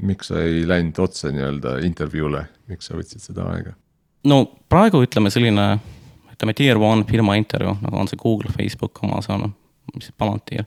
miks 0.00 0.30
sa 0.32 0.40
ei 0.40 0.62
läinud 0.68 0.98
otse 1.04 1.32
nii-öelda 1.32 1.76
intervjuule, 1.84 2.46
miks 2.72 2.88
sa 2.88 2.96
võtsid 2.96 3.24
seda 3.24 3.46
aega? 3.52 3.74
no 4.28 4.44
praegu 4.70 5.02
ütleme 5.04 5.32
selline, 5.34 5.66
ütleme 6.32 6.54
tier 6.56 6.78
one 6.80 7.04
firma 7.08 7.36
intervjuu, 7.36 7.74
nagu 7.82 7.98
on 7.98 8.10
see 8.10 8.20
Google, 8.20 8.52
Facebook, 8.54 9.00
Amazon, 9.02 9.48
mis 9.94 10.08
see 10.08 10.16
Palantir. 10.18 10.64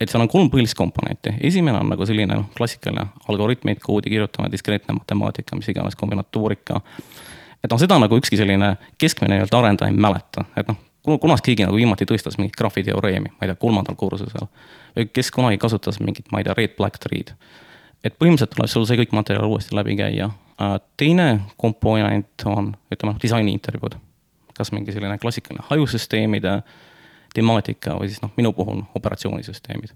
et 0.00 0.10
seal 0.10 0.22
on 0.22 0.30
kolm 0.30 0.50
põhilist 0.52 0.76
komponenti, 0.78 1.34
esimene 1.40 1.80
on 1.80 1.92
nagu 1.94 2.06
selline 2.06 2.42
klassikaline 2.56 3.08
algoritmid, 3.30 3.80
koodi 3.82 4.12
kirjutamine, 4.12 4.52
diskreetne 4.52 4.96
matemaatika, 4.98 5.56
mis 5.56 5.70
iganes 5.72 5.96
kombinatoorika 5.98 6.80
et 7.64 7.70
noh, 7.70 7.80
seda 7.80 7.98
nagu 8.02 8.18
ükski 8.18 8.38
selline 8.40 8.74
keskmine 9.00 9.36
nii-öelda 9.36 9.58
arendaja 9.58 9.92
ei 9.92 9.98
mäleta, 9.98 10.44
et 10.58 10.68
noh, 10.68 10.78
kunas 11.02 11.42
keegi 11.42 11.66
nagu 11.66 11.76
viimati 11.76 12.06
tõstas 12.08 12.38
mingit 12.38 12.56
graafiteoreemi, 12.58 13.34
ma 13.34 13.46
ei 13.46 13.50
tea, 13.50 13.58
kolmandal 13.58 13.98
kursusel. 13.98 14.46
või 14.96 15.08
kes 15.12 15.30
kunagi 15.34 15.58
kasutas 15.58 16.00
mingit, 16.00 16.30
ma 16.32 16.40
ei 16.40 16.46
tea, 16.46 16.54
red 16.58 16.76
black 16.76 16.98
tree'd. 17.02 17.34
et 18.04 18.18
põhimõtteliselt 18.18 18.54
tuleb 18.56 18.70
sul 18.70 18.86
see 18.86 18.98
kõik 18.98 19.12
materjal 19.14 19.46
uuesti 19.46 19.76
läbi 19.76 19.96
käia. 19.96 20.30
Äh, 20.60 20.80
teine 20.96 21.40
komponent 21.56 22.46
on, 22.46 22.74
ütleme, 22.90 23.14
disaini 23.22 23.52
intervjuud. 23.52 23.96
kas 24.52 24.72
mingi 24.72 24.92
selline 24.92 25.18
klassikaline 25.18 25.64
hajusüsteemide 25.70 26.62
temaatika 27.34 27.94
või 27.96 28.10
siis 28.10 28.20
noh, 28.22 28.30
minu 28.36 28.52
puhul 28.52 28.82
operatsioonisüsteemid. 28.94 29.94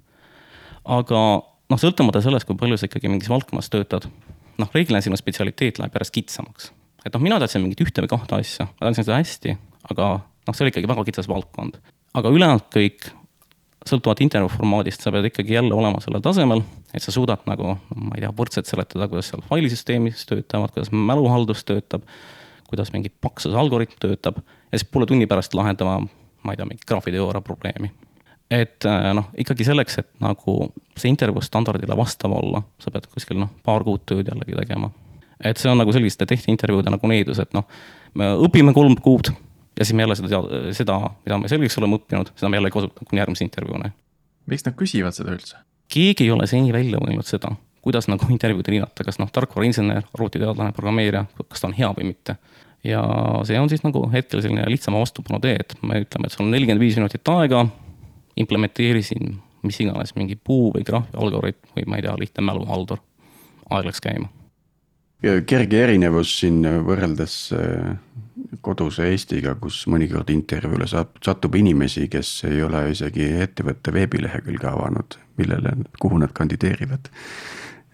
aga 0.85 1.43
noh, 1.71 1.79
sõltumata 1.79 2.23
sellest, 2.23 2.47
kui 2.47 2.57
palju 2.57 2.79
sa 2.79 2.87
ikkagi 2.87 3.09
mingis 3.09 3.29
valdkonnas 3.29 3.71
töötad, 3.71 4.09
noh, 4.59 4.71
reeglina 4.75 5.01
sinu 5.01 5.17
spetsialiteet 5.17 5.79
läheb 5.79 5.95
järjest 5.95 6.15
kitsamaks 6.15 6.73
et 7.07 7.15
noh, 7.15 7.23
mina 7.23 7.39
teadsin 7.41 7.63
mingit 7.63 7.83
ühte 7.85 8.03
või 8.05 8.11
kahte 8.11 8.41
asja, 8.41 8.67
ma 8.73 8.89
teadsin 8.89 9.07
seda 9.07 9.21
hästi, 9.21 9.55
aga 9.93 10.09
noh, 10.19 10.57
see 10.57 10.67
oli 10.67 10.75
ikkagi 10.75 10.91
väga 10.91 11.05
kitsas 11.07 11.31
valdkond. 11.31 11.79
aga 12.17 12.33
ülejäänud 12.33 12.67
kõik, 12.73 13.11
sõltuvalt 13.87 14.23
intervjuu 14.25 14.51
formaadist, 14.51 15.05
sa 15.05 15.13
pead 15.15 15.29
ikkagi 15.31 15.55
jälle 15.55 15.75
olema 15.77 16.01
sellel 16.03 16.25
tasemel, 16.25 16.65
et 16.95 17.05
sa 17.05 17.15
suudad 17.15 17.45
nagu, 17.47 17.77
ma 17.95 18.17
ei 18.17 18.25
tea, 18.25 18.33
võrdselt 18.35 18.71
seletada, 18.71 19.07
kuidas 19.13 19.31
seal 19.31 19.45
failisüsteemis 19.47 20.25
töötavad, 20.27 20.73
kuidas 20.75 20.91
mäluhaldus 20.91 21.63
töötab, 21.69 22.09
kuidas 22.67 22.91
mingi 22.95 23.13
paksus 23.23 23.55
algoritm 23.55 24.01
töötab 24.03 24.41
ja 24.41 24.81
siis 24.81 24.89
poole 24.91 25.07
tunni 25.07 25.29
pärast 25.31 25.55
lahendama, 25.55 26.01
ma 26.43 26.55
ei 26.55 26.59
tea, 26.59 26.67
mingit 26.67 26.89
graafiteooria 26.89 27.45
probleemi. 27.47 27.93
et 28.51 28.87
äh, 28.87 29.13
noh, 29.15 29.31
ikkagi 29.39 29.67
selleks, 29.67 29.99
et 30.03 30.11
nagu 30.23 30.73
see 30.97 31.11
intervjuu 31.11 31.43
standardile 31.43 31.97
vastav 31.99 32.35
olla, 32.35 32.63
sa 32.83 32.91
pead 32.95 33.07
kuskil 33.13 33.39
noh, 33.39 33.51
paar 33.67 33.85
kuud 33.87 34.07
tööd 34.07 34.27
jällegi 34.31 34.59
tegema 34.59 34.91
et 35.45 35.61
see 35.61 35.71
on 35.71 35.81
nagu 35.81 35.93
selliste 35.93 36.27
tehniintervjuude 36.29 36.93
nagu 36.93 37.11
needus, 37.11 37.41
et 37.43 37.53
noh, 37.57 37.67
me 38.17 38.33
õpime 38.47 38.75
kolm 38.77 38.97
kuud 39.03 39.31
ja 39.79 39.85
siis 39.85 39.95
me 39.97 40.07
jälle 40.07 40.17
seda, 40.17 40.43
seda, 40.77 40.99
mida 41.27 41.39
me 41.39 41.53
selgeks 41.53 41.79
oleme 41.81 41.99
õppinud, 42.01 42.33
seda 42.37 42.51
me 42.51 42.61
jälle 42.61 42.73
ei 42.73 42.77
kasuta 42.77 43.05
kuni 43.05 43.21
järgmise 43.21 43.45
intervjuuni. 43.45 43.93
miks 44.47 44.67
nad 44.67 44.77
küsivad 44.79 45.17
seda 45.17 45.35
üldse? 45.37 45.61
keegi 45.93 46.27
ei 46.27 46.35
ole 46.35 46.47
seni 46.51 46.73
välja 46.73 47.01
mõelnud 47.03 47.29
seda, 47.29 47.53
kuidas 47.85 48.09
nagu 48.11 48.29
intervjuudel 48.33 48.81
hinnata, 48.81 49.05
kas 49.07 49.21
noh, 49.23 49.31
tarkvarainsener, 49.33 50.09
arvutiteadlane, 50.17 50.73
programmeerija, 50.75 51.27
kas 51.47 51.63
ta 51.63 51.69
on 51.69 51.77
hea 51.77 51.93
või 51.99 52.09
mitte. 52.13 52.37
ja 52.85 53.03
see 53.45 53.61
on 53.61 53.69
siis 53.69 53.85
nagu 53.85 54.07
hetkel 54.13 54.43
selline 54.43 54.65
lihtsama 54.73 55.03
vastupanu 55.03 55.41
tee, 55.45 55.59
et 55.61 55.77
me 55.83 56.01
ütleme, 56.03 56.27
et 56.27 56.33
sul 56.33 56.47
on 56.47 56.55
nelikümmend 56.55 56.83
viis 56.83 56.97
minutit 56.97 57.29
aega, 57.29 57.67
implementeerisin 58.37 59.37
mis 59.67 59.81
iganes 59.83 60.15
mingi 60.17 60.37
puu 60.37 60.71
või 60.75 60.87
graafi 60.87 61.17
algoritm 61.19 61.77
või 61.77 61.87
ma 61.91 61.99
ei 61.99 62.07
tea, 62.07 62.17
lihtne 62.19 62.45
mäluhaldur. 62.47 63.03
aeg 63.71 63.89
läks 63.91 64.01
käima 64.01 64.31
kerge 65.23 65.83
erinevus 65.83 66.35
siin 66.41 66.61
võrreldes 66.87 67.37
äh, 67.57 67.97
koduse 68.65 69.09
Eestiga, 69.11 69.55
kus 69.61 69.83
mõnikord 69.91 70.31
intervjuule 70.33 70.87
saab, 70.91 71.17
satub 71.25 71.55
inimesi, 71.59 72.07
kes 72.13 72.45
ei 72.49 72.63
ole 72.63 72.91
isegi 72.93 73.29
ettevõtte 73.47 73.95
veebilehekülge 73.95 74.69
avanud, 74.71 75.17
millele, 75.41 75.73
kuhu 76.03 76.19
nad 76.23 76.33
kandideerivad. 76.37 77.11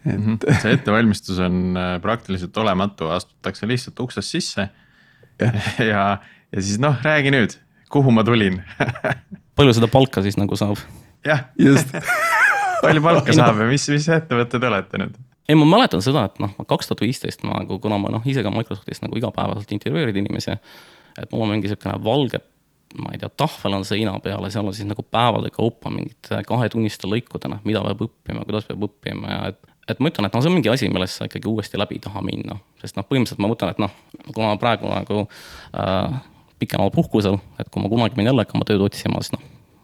et 0.04 0.18
Mhm. 0.18 0.38
see 0.60 0.72
ettevalmistus 0.74 1.38
on 1.38 1.76
äh, 1.76 2.00
praktiliselt 2.02 2.56
olematu, 2.58 3.06
astutakse 3.08 3.66
lihtsalt 3.68 4.00
uksest 4.00 4.28
sisse 4.30 4.68
Jah. 5.40 5.78
ja, 5.92 6.18
ja 6.52 6.62
siis 6.62 6.78
noh, 6.82 6.96
räägi 7.02 7.30
nüüd, 7.30 7.54
kuhu 7.88 8.10
ma 8.10 8.24
tulin 8.24 8.62
palju 9.56 9.72
seda 9.72 9.86
palka 9.88 10.22
siis 10.22 10.36
nagu 10.36 10.56
saab? 10.58 10.76
jah, 11.24 11.44
just 11.58 11.94
palju 12.82 13.02
palka 13.02 13.32
saab 13.32 13.62
ja 13.62 13.68
mis, 13.70 13.86
mis 13.94 14.08
ettevõte 14.08 14.58
te 14.58 14.66
olete 14.66 14.98
nüüd? 15.04 15.14
Ei, 15.52 15.58
ma 15.58 15.66
mäletan 15.68 16.02
seda, 16.04 16.24
et 16.30 16.40
noh, 16.42 16.54
kaks 16.68 16.88
tuhat 16.88 17.02
viisteist 17.04 17.44
ma 17.44 17.60
nagu, 17.60 17.76
kuna 17.82 17.98
ma 18.00 18.12
noh, 18.14 18.24
ise 18.28 18.44
ka 18.44 18.52
Microsoftis 18.54 19.02
nagu 19.04 19.18
igapäevaselt 19.20 19.74
intervjueerid 19.76 20.16
inimesi, 20.22 20.56
et 21.20 21.34
mul 21.34 21.44
on 21.44 21.52
mingi 21.52 21.68
niisugune 21.68 21.98
valge, 22.04 22.40
ma 23.02 23.12
ei 23.12 23.20
tea, 23.20 23.28
tahvel 23.40 23.76
on 23.78 23.84
seina 23.88 24.14
peal 24.24 24.44
ja 24.46 24.52
seal 24.52 24.68
on 24.68 24.76
siis 24.76 24.88
nagu 24.88 25.04
päevade 25.04 25.52
kaupa 25.52 25.92
mingid 25.92 26.32
kahetunniste 26.48 27.08
lõikudena, 27.08 27.60
mida 27.68 27.84
peab 27.84 28.06
õppima, 28.08 28.46
kuidas 28.48 28.68
peab 28.68 28.88
õppima 28.88 29.36
ja 29.36 29.44
et 29.52 29.68
et 29.90 29.98
ma 29.98 30.12
ütlen, 30.12 30.28
et 30.28 30.34
noh, 30.34 30.42
see 30.44 30.50
on 30.50 30.54
mingi 30.54 30.70
asi, 30.70 30.88
millest 30.92 31.18
sa 31.18 31.26
ikkagi 31.26 31.48
uuesti 31.50 31.80
läbi 31.80 31.96
ei 31.98 32.02
taha 32.04 32.22
minna, 32.22 32.54
sest 32.78 32.94
noh, 32.94 33.06
põhimõtteliselt 33.08 33.42
ma 33.42 33.50
mõtlen, 33.50 33.72
et 33.74 33.80
noh, 33.82 33.96
kuna 34.28 34.52
praegu 34.60 34.86
nagu 34.86 35.24
äh, 35.26 36.20
pikemal 36.62 36.92
puhkusel, 36.94 37.40
et 37.58 37.66
kui 37.72 37.82
ma 37.82 37.90
kunagi 37.90 38.14
pean 38.14 38.30
jälle 38.30 38.44
hakkama 38.46 38.68
tööd 38.68 38.84
otsima, 38.86 39.18
siis 39.24 39.34
noh, 39.34 39.42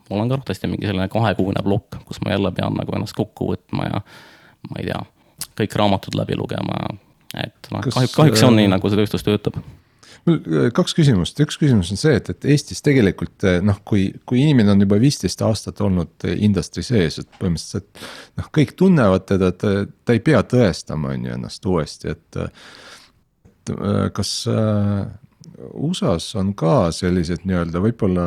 mul 0.08 0.22
on 0.22 0.30
ka 0.30 0.38
arvatavasti 0.38 0.70
mingi 0.70 0.88
selline 0.88 1.08
kahekuune 1.12 1.64
plokk, 1.66 1.98
kus 2.08 2.22
ma 2.22 2.36
jälle 2.36 2.52
pean 2.54 2.78
nagu 2.78 2.94
ennast 2.94 3.16
kokku 3.18 3.50
võtma 3.50 3.88
ja 3.88 4.02
ma 4.70 4.80
ei 4.80 4.86
tea, 4.86 5.00
kõik 5.58 5.76
raamatud 5.78 6.16
läbi 6.18 6.36
lugema 6.38 6.88
et 7.36 7.68
noh, 7.72 7.84
kahjuks, 7.84 8.14
kahjuks 8.16 8.40
see 8.40 8.48
on 8.48 8.56
nii, 8.58 8.68
äh, 8.68 8.72
nagu 8.72 8.90
see 8.90 9.00
tööstus 9.00 9.24
töötab. 9.26 9.58
mul 10.28 10.38
äh, 10.38 10.70
kaks 10.74 10.96
küsimust, 10.96 11.40
üks 11.44 11.60
küsimus 11.60 11.92
on 11.92 12.00
see, 12.00 12.16
et, 12.20 12.30
et 12.32 12.48
Eestis 12.54 12.82
tegelikult 12.84 13.46
äh, 13.48 13.60
noh, 13.64 13.80
kui, 13.88 14.08
kui 14.28 14.42
inimene 14.44 14.72
on 14.74 14.84
juba 14.84 14.98
viisteist 15.02 15.42
aastat 15.44 15.82
olnud 15.84 16.28
äh, 16.28 16.36
industry 16.48 16.84
sees, 16.86 17.20
et 17.22 17.30
põhimõtteliselt 17.36 18.02
noh, 18.40 18.50
kõik 18.54 18.74
tunnevad 18.80 19.28
teda, 19.28 19.52
ta, 19.52 19.74
ta 19.86 20.16
ei 20.16 20.24
pea 20.24 20.42
tõestama, 20.48 21.14
on 21.14 21.28
ju 21.28 21.38
ennast 21.38 21.72
uuesti, 21.72 22.16
et. 22.16 22.42
et 22.42 23.74
äh, 23.76 24.04
kas 24.16 24.34
äh, 24.52 25.06
USA-s 25.74 26.36
on 26.38 26.52
ka 26.54 26.92
sellised 26.94 27.42
nii-öelda 27.48 27.80
võib-olla 27.82 28.24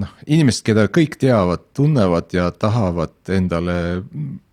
noh, 0.00 0.14
inimesed, 0.26 0.64
keda 0.66 0.86
kõik 0.92 1.18
teavad, 1.20 1.66
tunnevad 1.76 2.32
ja 2.36 2.50
tahavad 2.50 3.32
endale 3.32 3.76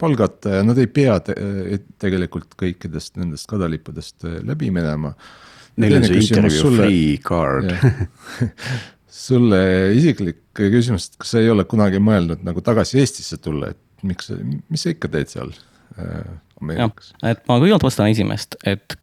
palgata 0.01 0.59
ja 0.59 0.65
nad 0.65 0.79
ei 0.81 0.89
pea 0.91 1.19
te 1.25 1.35
tegelikult 2.01 2.55
kõikidest 2.59 3.19
nendest 3.21 3.49
kadalippudest 3.51 4.27
äh, 4.27 4.39
läbi 4.47 4.71
minema 4.73 5.15
Neil 5.79 5.97
on 5.97 6.07
see 6.07 6.19
interview 6.19 6.59
sulle- 6.59 6.85
free 6.85 7.17
card. 7.23 7.71
sulle 9.21 9.61
isiklik 9.95 10.41
küsimus, 10.57 11.09
et 11.09 11.19
kas 11.21 11.33
sa 11.35 11.41
ei 11.43 11.51
ole 11.51 11.65
kunagi 11.69 11.99
mõelnud 12.03 12.43
nagu 12.47 12.63
tagasi 12.65 12.99
Eestisse 13.01 13.37
tulla, 13.43 13.71
et 13.71 14.07
miks, 14.07 14.31
mis 14.71 14.83
sa 14.83 14.93
ikka 14.93 15.11
teed 15.13 15.31
seal 15.31 15.53
äh, 15.99 16.31
Ameerikas?, 16.61 17.13
et 17.23 17.43
ma 17.47 17.59
kõigepealt 17.61 17.87
vastan 17.87 18.11
esimest, 18.11 18.57
et 18.67 18.97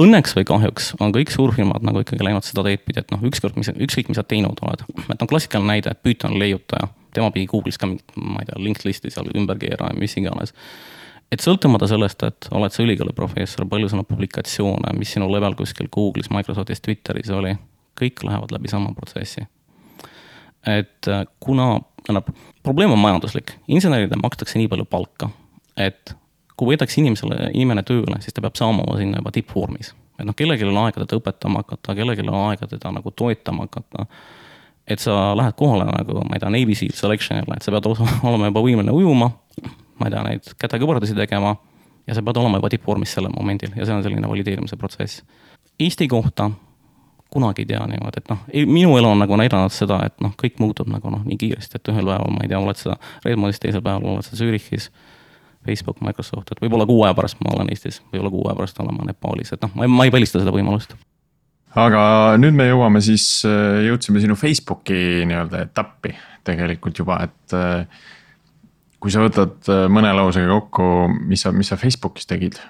õnneks 0.00 0.34
või 0.36 0.46
kahjuks 0.48 0.92
on 1.02 1.12
kõik 1.14 1.32
suurfirmad 1.34 1.84
nagu 1.86 2.02
ikkagi 2.02 2.24
läinud 2.24 2.46
seda 2.46 2.64
teed 2.66 2.84
pidi, 2.86 3.02
et 3.02 3.12
noh, 3.12 3.22
ükskord, 3.26 3.56
mis, 3.60 3.70
ükskõik, 3.72 4.10
mis 4.10 4.18
sa 4.20 4.24
teinud 4.26 4.60
oled, 4.64 4.84
et 5.12 5.22
on 5.22 5.30
klassikaline 5.30 5.68
näide, 5.68 5.92
et 5.92 6.02
Python 6.04 6.36
leiutaja, 6.40 6.88
tema 7.16 7.30
pidi 7.34 7.48
Google'is 7.50 7.78
ka 7.80 7.88
mingit, 7.90 8.14
ma 8.16 8.42
ei 8.42 8.48
tea, 8.48 8.60
linked 8.62 8.86
list'i 8.86 9.12
seal 9.12 9.30
ümber 9.36 9.58
keerama, 9.60 9.96
mis 9.98 10.16
iganes. 10.20 10.54
et 11.30 11.42
sõltumata 11.44 11.86
sellest, 11.90 12.22
et 12.26 12.48
oled 12.50 12.74
sa 12.74 12.82
ülikooliprofessor, 12.82 13.68
palju 13.70 13.90
sul 13.90 14.02
on 14.02 14.08
publikatsioone, 14.08 14.94
mis 14.98 15.12
sinu 15.14 15.30
level 15.32 15.54
kuskil 15.58 15.90
Google'is, 15.96 16.30
Microsoftis, 16.34 16.82
Twitteris 16.82 17.30
oli, 17.34 17.54
kõik 18.00 18.24
lähevad 18.26 18.54
läbi 18.54 18.72
sama 18.72 18.94
protsessi. 18.96 19.46
et 20.66 21.08
äh, 21.08 21.24
kuna, 21.40 21.80
tähendab, 22.04 22.32
probleem 22.62 22.92
on 22.92 22.98
majanduslik, 22.98 23.54
inseneridele 23.68 24.20
makstakse 24.22 24.58
nii 24.58 24.68
palju 24.68 24.84
palka, 24.84 25.30
et 25.76 26.14
kui 26.60 26.74
võetakse 26.74 27.00
inimesele, 27.00 27.50
inimene 27.54 27.84
tööle, 27.88 28.20
siis 28.20 28.36
ta 28.36 28.44
peab 28.44 28.58
saama 28.58 28.84
sinna 28.98 29.22
juba 29.22 29.32
tippvormis. 29.34 29.94
et 30.20 30.28
noh, 30.28 30.36
kellelgi 30.36 30.66
ole 30.68 30.76
aega 30.84 31.00
teda 31.00 31.16
õpetama 31.16 31.62
hakata, 31.64 31.94
kellelgi 31.96 32.26
ole 32.26 32.36
aega 32.50 32.68
teda 32.68 32.92
nagu 32.92 33.10
toetama 33.10 33.64
hakata. 33.64 34.06
et 34.86 35.00
sa 35.00 35.36
lähed 35.36 35.56
kohale 35.56 35.86
nagu, 35.88 36.20
ma 36.26 36.36
ei 36.36 36.42
tea, 36.42 36.50
Navy 36.50 36.74
Seal 36.74 36.96
selection'ile, 36.96 37.56
et 37.56 37.62
sa 37.62 37.72
pead 37.72 37.86
olema 37.88 38.50
juba 38.50 38.64
võimeline 38.66 38.92
ujuma, 38.92 39.30
ma 40.00 40.08
ei 40.08 40.14
tea, 40.16 40.24
neid 40.26 40.54
kätekõverdusi 40.60 41.16
tegema 41.16 41.56
ja 42.06 42.16
sa 42.16 42.24
pead 42.26 42.40
olema 42.42 42.58
juba 42.58 42.72
tippvormis 42.72 43.14
sellel 43.16 43.32
momendil 43.36 43.72
ja 43.76 43.86
see 43.86 43.96
on 43.96 44.02
selline 44.04 44.28
valideerimise 44.28 44.76
protsess. 44.76 45.22
Eesti 45.80 46.08
kohta 46.08 46.50
kunagi 47.30 47.62
ei 47.62 47.66
tea 47.66 47.80
niimoodi, 47.86 48.20
et 48.20 48.30
noh, 48.30 48.40
minu 48.66 48.96
elu 48.98 49.08
on 49.08 49.20
nagu 49.22 49.36
näidanud 49.38 49.72
seda, 49.74 50.00
et 50.08 50.16
noh, 50.24 50.32
kõik 50.38 50.58
muutub 50.58 50.90
nagu 50.90 51.12
noh, 51.12 51.22
nii 51.26 51.38
kiiresti, 51.38 51.78
et 51.78 51.90
ühel 51.92 52.08
päeval, 52.10 52.32
ma 52.34 52.42
ei 52.44 52.50
tea, 52.50 52.58
oled 52.58 52.80
sa 52.80 52.96
Redmondis, 53.24 53.60
teisel 53.62 53.84
päeval 53.86 54.16
oled 54.16 54.26
sa 54.26 54.38
Zürichis. 54.38 54.90
Facebook, 55.66 56.00
Microsoft, 56.04 56.52
et 56.52 56.62
võib-olla 56.62 56.86
kuu 56.88 57.02
aja 57.04 57.14
pärast 57.16 57.40
ma 57.44 57.52
olen 57.54 57.70
Eestis, 57.72 58.00
võib-olla 58.12 58.32
kuu 58.32 58.48
aja 58.48 58.56
pärast 58.58 58.80
olen 58.80 58.96
ma 58.96 59.06
Nepaalis, 59.08 59.52
et 59.54 59.62
noh, 59.64 59.72
ma 59.76 59.86
ei, 59.86 59.92
ma 59.92 60.08
ei 60.08 60.14
välista 60.14 60.40
seda 60.40 60.54
võimalust. 60.54 60.96
aga 61.78 62.02
nüüd 62.40 62.56
me 62.56 62.70
jõuame 62.70 63.02
siis, 63.04 63.26
jõudsime 63.86 64.22
sinu 64.24 64.38
Facebooki 64.40 65.26
nii-öelda 65.28 65.66
etappi 65.68 66.16
tegelikult 66.46 66.98
juba, 67.02 67.20
et 67.28 67.56
äh, 67.56 68.02
kui 69.00 69.12
sa 69.12 69.22
võtad 69.24 69.70
äh, 69.70 69.86
mõne 69.92 70.12
lausega 70.16 70.48
kokku, 70.50 71.08
mis 71.28 71.44
sa, 71.44 71.52
mis 71.54 71.72
sa 71.72 71.78
Facebookis 71.80 72.28
tegid? 72.30 72.60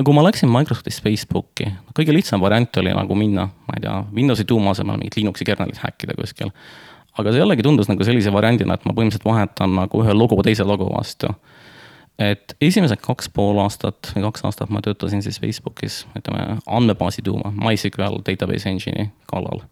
no 0.00 0.06
kui 0.06 0.16
ma 0.16 0.24
läksin 0.24 0.48
Microsoftist 0.48 1.02
Facebooki, 1.04 1.68
kõige 1.96 2.14
lihtsam 2.14 2.40
variant 2.40 2.80
oli 2.80 2.94
nagu 2.96 3.16
minna, 3.18 3.50
ma 3.68 3.76
ei 3.76 3.84
tea, 3.84 3.96
Windowsi 4.16 4.46
tuuma 4.48 4.72
asemel 4.72 4.96
mingit 5.00 5.18
Linuxi 5.18 5.44
kernelit 5.44 5.82
häkkida 5.82 6.16
kuskil. 6.16 6.54
aga 7.18 7.32
see 7.32 7.42
jällegi 7.42 7.66
tundus 7.66 7.90
nagu 7.90 8.04
sellise 8.06 8.32
variandina, 8.32 8.78
et 8.78 8.86
ma 8.86 8.94
põhimõtteliselt 8.96 9.26
vahetan 9.26 9.74
nagu 9.76 10.00
ühe 10.04 10.14
logo 10.16 10.40
teise 10.46 10.64
logo 10.64 10.88
vastu. 10.94 11.34
Et 12.20 12.56
esimesed 12.60 13.00
kaks 13.00 13.30
pool 13.32 13.58
aastat 13.62 14.12
või 14.14 14.26
kaks 14.28 14.44
aastat 14.44 14.72
ma 14.72 14.82
töötasin 14.84 15.22
siis 15.24 15.40
Facebookis, 15.40 16.02
ütleme 16.18 16.58
andmebaasi 16.66 17.24
tuuma, 17.24 17.52
MySQL 17.56 18.20
database 18.26 18.68
engine'i 18.68 19.08
kallal. 19.30 19.64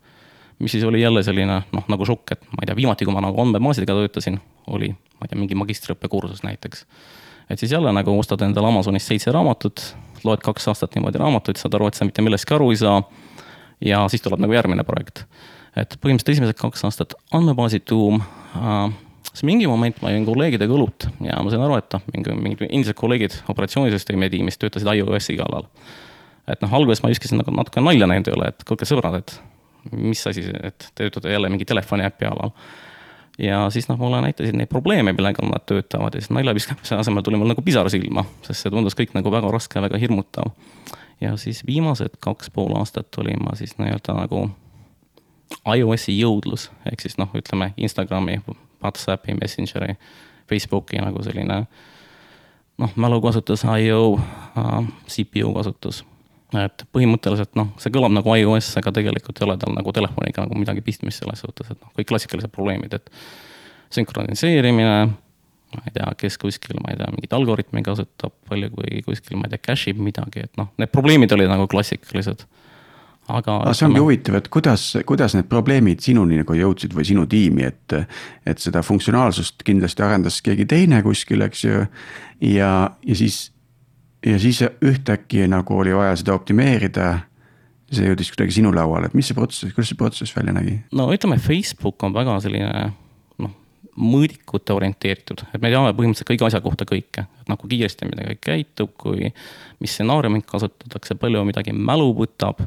mis 0.59 0.73
siis 0.73 0.85
oli 0.85 1.03
jälle 1.03 1.23
selline 1.23 1.61
noh, 1.73 1.85
nagu 1.89 2.07
šokk, 2.07 2.33
et 2.33 2.47
ma 2.51 2.63
ei 2.63 2.67
tea, 2.67 2.77
viimati, 2.77 3.07
kui 3.07 3.15
ma 3.15 3.21
nagu 3.23 3.41
andmebaasidega 3.41 3.95
töötasin, 3.95 4.41
oli, 4.67 4.89
ma 4.91 5.27
ei 5.27 5.31
tea, 5.31 5.39
mingi 5.39 5.55
magistriõppekursus 5.55 6.43
näiteks. 6.43 6.87
et 7.51 7.59
siis 7.59 7.73
jälle 7.73 7.93
nagu 7.93 8.19
ostad 8.19 8.43
endale 8.43 8.67
Amazonist 8.67 9.07
seitse 9.07 9.33
raamatut, 9.33 9.95
loed 10.25 10.43
kaks 10.43 10.69
aastat 10.69 10.97
niimoodi 10.97 11.19
raamatuid, 11.19 11.61
saad 11.61 11.75
aru, 11.75 11.87
et 11.87 11.95
sa 11.95 12.09
mitte 12.09 12.23
millestki 12.23 12.55
aru 12.55 12.71
ei 12.71 12.81
saa. 12.81 13.03
ja 13.85 14.09
siis 14.09 14.23
tuleb 14.23 14.41
nagu 14.41 14.53
järgmine 14.53 14.85
projekt. 14.85 15.27
et 15.77 15.99
põhimõtteliselt 16.01 16.33
esimesed 16.33 16.57
kaks 16.57 16.85
aastat 16.85 17.15
andmebaasi 17.31 17.81
tuum 17.81 18.23
äh, 18.57 18.89
siis 19.39 19.45
mingi 19.47 19.69
moment 19.71 20.01
ma 20.03 20.13
jõin 20.13 20.27
kolleegidega 20.27 20.75
õlut 20.75 21.09
ja 21.25 21.39
ma 21.43 21.53
sain 21.53 21.63
aru, 21.65 21.79
et 21.81 21.95
noh, 21.95 22.05
mingi, 22.15 22.35
mingid 22.35 22.67
endised 22.69 22.99
kolleegid 22.99 23.39
operatsioonisüsteemi 23.53 24.31
tiimis 24.33 24.59
töötasid 24.59 24.91
iOS-i 24.95 25.39
kallal. 25.39 25.69
et 26.49 26.61
noh, 26.65 26.75
alguses 26.75 27.03
ma 27.05 27.13
viskasin 27.13 27.41
nagu 27.43 27.55
natuke 27.55 27.85
nalja 27.85 28.09
nende 28.11 28.35
üle, 28.35 28.51
et 28.53 28.67
kuulge 28.67 28.89
sõbrad, 28.89 29.21
et 29.21 29.39
mis 29.93 30.27
asi 30.27 30.43
see, 30.43 30.61
et 30.63 30.79
te 30.79 31.05
töötate 31.05 31.33
jälle 31.33 31.49
mingi 31.53 31.65
telefoni 31.69 32.07
äpi 32.09 32.29
alal. 32.29 32.55
ja 33.39 33.67
siis 33.71 33.89
noh, 33.89 33.99
mulle 34.01 34.21
näitasid 34.25 34.57
neid 34.59 34.71
probleeme, 34.73 35.13
millega 35.13 35.47
nad 35.47 35.67
töötavad 35.67 36.15
ja 36.15 36.23
siis 36.25 36.35
nalja 36.35 36.55
viskamise 36.55 36.99
asemel 36.99 37.23
tuli 37.23 37.39
mul 37.39 37.53
nagu 37.53 37.63
pisar 37.63 37.91
silma, 37.91 38.25
sest 38.43 38.65
see 38.65 38.75
tundus 38.75 38.99
kõik 38.99 39.15
nagu 39.15 39.33
väga 39.33 39.53
raske 39.55 39.83
väga 39.83 40.01
hirmutav. 40.01 40.55
ja 41.21 41.37
siis 41.37 41.63
viimased 41.67 42.19
kaks 42.21 42.51
pool 42.51 42.75
aastat 42.79 43.19
olin 43.19 43.45
ma 43.45 43.55
siis 43.59 43.79
nii-öelda 43.79 44.17
nagu 44.23 44.49
iOS-i 45.77 46.19
jõudlus, 46.19 46.69
ehk 46.91 47.01
siis 47.01 47.17
noh, 47.21 47.31
ütleme 47.37 47.73
Instagrami, 47.77 48.41
Whatsappi, 48.83 49.35
Messengeri, 49.39 49.97
Facebooki 50.49 51.01
nagu 51.03 51.23
selline 51.23 51.63
noh, 52.79 52.95
mälukasutus, 52.97 53.65
IO 53.65 54.19
äh,, 54.19 54.87
CPU 55.09 55.53
kasutus. 55.57 56.05
et 56.57 56.85
põhimõtteliselt 56.97 57.59
noh, 57.61 57.75
see 57.77 57.93
kõlab 57.93 58.15
nagu 58.15 58.33
iOS, 58.33 58.71
aga 58.81 58.93
tegelikult 58.97 59.37
ei 59.37 59.45
ole 59.45 59.59
tal 59.61 59.75
nagu 59.77 59.93
telefoniga 59.93 60.47
nagu 60.47 60.57
midagi 60.57 60.81
pistmist 60.81 61.21
selles 61.21 61.43
suhtes, 61.45 61.75
et 61.75 61.77
noh, 61.77 61.91
kõik 61.99 62.09
klassikalised 62.09 62.55
probleemid, 62.55 62.95
et 62.97 63.11
sünkroniseerimine, 63.93 64.95
ma 65.75 65.83
ei 65.85 65.93
tea, 65.93 66.07
kes 66.23 66.39
kuskil, 66.41 66.81
ma 66.81 66.95
ei 66.95 66.97
tea, 67.03 67.11
mingit 67.13 67.37
algoritmi 67.37 67.83
kasutab, 67.85 68.33
palju 68.49 68.71
kui 68.79 69.03
kuskil, 69.05 69.37
ma 69.37 69.45
ei 69.45 69.53
tea, 69.53 69.65
cache 69.69 69.93
ib 69.93 70.01
midagi, 70.01 70.47
et 70.49 70.57
noh, 70.57 70.71
need 70.81 70.89
probleemid 70.95 71.37
olid 71.37 71.53
nagu 71.53 71.69
klassikalised 71.69 72.47
aga. 73.29 73.59
aga 73.63 73.75
see 73.77 73.87
ongi 73.89 74.03
huvitav, 74.03 74.39
et 74.39 74.49
kuidas, 74.53 74.85
kuidas 75.09 75.37
need 75.37 75.49
probleemid 75.51 76.03
sinuni 76.05 76.41
nagu 76.41 76.57
jõudsid 76.57 76.95
või 76.97 77.07
sinu 77.09 77.27
tiimi, 77.31 77.69
et. 77.69 77.97
et 78.49 78.63
seda 78.63 78.83
funktsionaalsust 78.85 79.63
kindlasti 79.67 80.05
arendas 80.05 80.41
keegi 80.45 80.67
teine 80.69 81.03
kuskil, 81.05 81.45
eks 81.47 81.65
ju. 81.65 81.87
ja, 82.49 82.73
ja 83.07 83.19
siis, 83.19 83.49
ja 84.27 84.39
siis 84.41 84.63
ühtäkki 84.65 85.49
nagu 85.51 85.77
oli 85.79 85.95
vaja 85.97 86.17
seda 86.21 86.37
optimeerida. 86.39 87.11
see 87.89 88.05
jõudis 88.05 88.29
kuidagi 88.29 88.59
sinu 88.59 88.73
lauale, 88.75 89.09
et 89.09 89.15
mis 89.17 89.29
see 89.29 89.37
protsess, 89.37 89.73
kuidas 89.73 89.93
see 89.93 90.01
protsess 90.01 90.37
välja 90.37 90.53
nägi? 90.57 90.79
no 90.93 91.11
ütleme, 91.13 91.39
Facebook 91.41 92.03
on 92.05 92.17
väga 92.17 92.39
selline 92.45 92.91
noh, 93.41 93.55
mõõdikute 93.97 94.77
orienteeritud, 94.77 95.47
et 95.53 95.63
me 95.63 95.71
teame 95.73 95.95
põhimõtteliselt 95.97 96.29
kõigi 96.33 96.49
asja 96.51 96.61
kohta 96.65 96.89
kõike, 96.89 97.25
et 97.25 97.49
noh, 97.49 97.61
kui 97.61 97.73
kiiresti 97.73 98.09
midagi 98.11 98.41
käitub, 98.45 98.93
kui. 99.01 99.33
mis 99.81 99.95
stsenaariumit 99.95 100.45
kasutatakse, 100.49 101.17
palju 101.21 101.45
midagi 101.49 101.73
mälu 101.73 102.13
võtab 102.19 102.67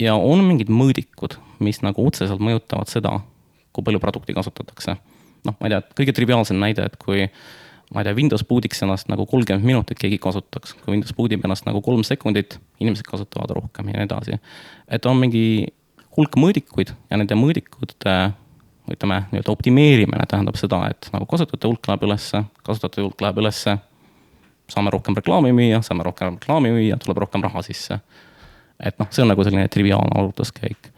ja 0.00 0.14
on 0.14 0.44
mingid 0.46 0.70
mõõdikud, 0.72 1.36
mis 1.62 1.82
nagu 1.82 2.06
otseselt 2.06 2.40
mõjutavad 2.42 2.90
seda, 2.90 3.18
kui 3.72 3.84
palju 3.84 4.00
produkti 4.00 4.34
kasutatakse. 4.36 4.96
noh, 5.44 5.56
ma 5.58 5.66
ei 5.66 5.74
tea, 5.74 5.82
kõige 5.98 6.14
triviaalsem 6.14 6.58
näide, 6.60 6.86
et 6.86 6.96
kui 6.96 7.26
ma 7.92 8.00
ei 8.00 8.06
tea, 8.06 8.14
Windows 8.14 8.44
boot'iks 8.46 8.82
ennast 8.84 9.08
nagu 9.10 9.26
kolmkümmend 9.26 9.66
minutit 9.66 9.98
keegi 9.98 10.18
kasutaks, 10.22 10.76
kui 10.80 10.94
Windows 10.94 11.14
boot 11.16 11.32
ib 11.32 11.44
ennast 11.44 11.66
nagu 11.66 11.82
kolm 11.82 12.04
sekundit, 12.06 12.58
inimesed 12.80 13.06
kasutavad 13.08 13.50
rohkem 13.56 13.90
ja 13.90 13.98
nii 13.98 14.06
edasi. 14.08 14.38
et 14.88 15.06
on 15.06 15.16
mingi 15.16 15.66
hulk 16.16 16.36
mõõdikuid 16.36 16.94
ja 17.10 17.18
nende 17.18 17.34
mõõdikute 17.34 18.16
ütleme, 18.90 19.22
nii-öelda 19.30 19.52
optimeerimine 19.52 20.26
tähendab 20.28 20.58
seda, 20.58 20.82
et 20.90 21.08
nagu 21.14 21.26
kasutajate 21.30 21.68
hulk 21.70 21.88
läheb 21.88 22.04
ülesse, 22.08 22.42
kasutajate 22.66 23.04
hulk 23.04 23.22
läheb 23.22 23.38
ülesse, 23.42 23.76
saame 24.72 24.92
rohkem 24.94 25.16
reklaami 25.18 25.52
müüa, 25.54 25.82
saame 25.86 26.04
rohkem 26.06 26.36
reklaami 26.36 26.72
müüa, 26.74 26.98
tuleb 27.02 27.22
rohkem 27.22 27.44
raha 27.44 27.62
sisse. 27.66 28.00
Et 28.82 28.98
noh, 28.98 29.10
see 29.10 29.24
on 29.24 29.30
nagu 29.32 29.44
selline 29.44 29.68
triviaalne 29.68 30.18
arvutuskäik. 30.18 30.90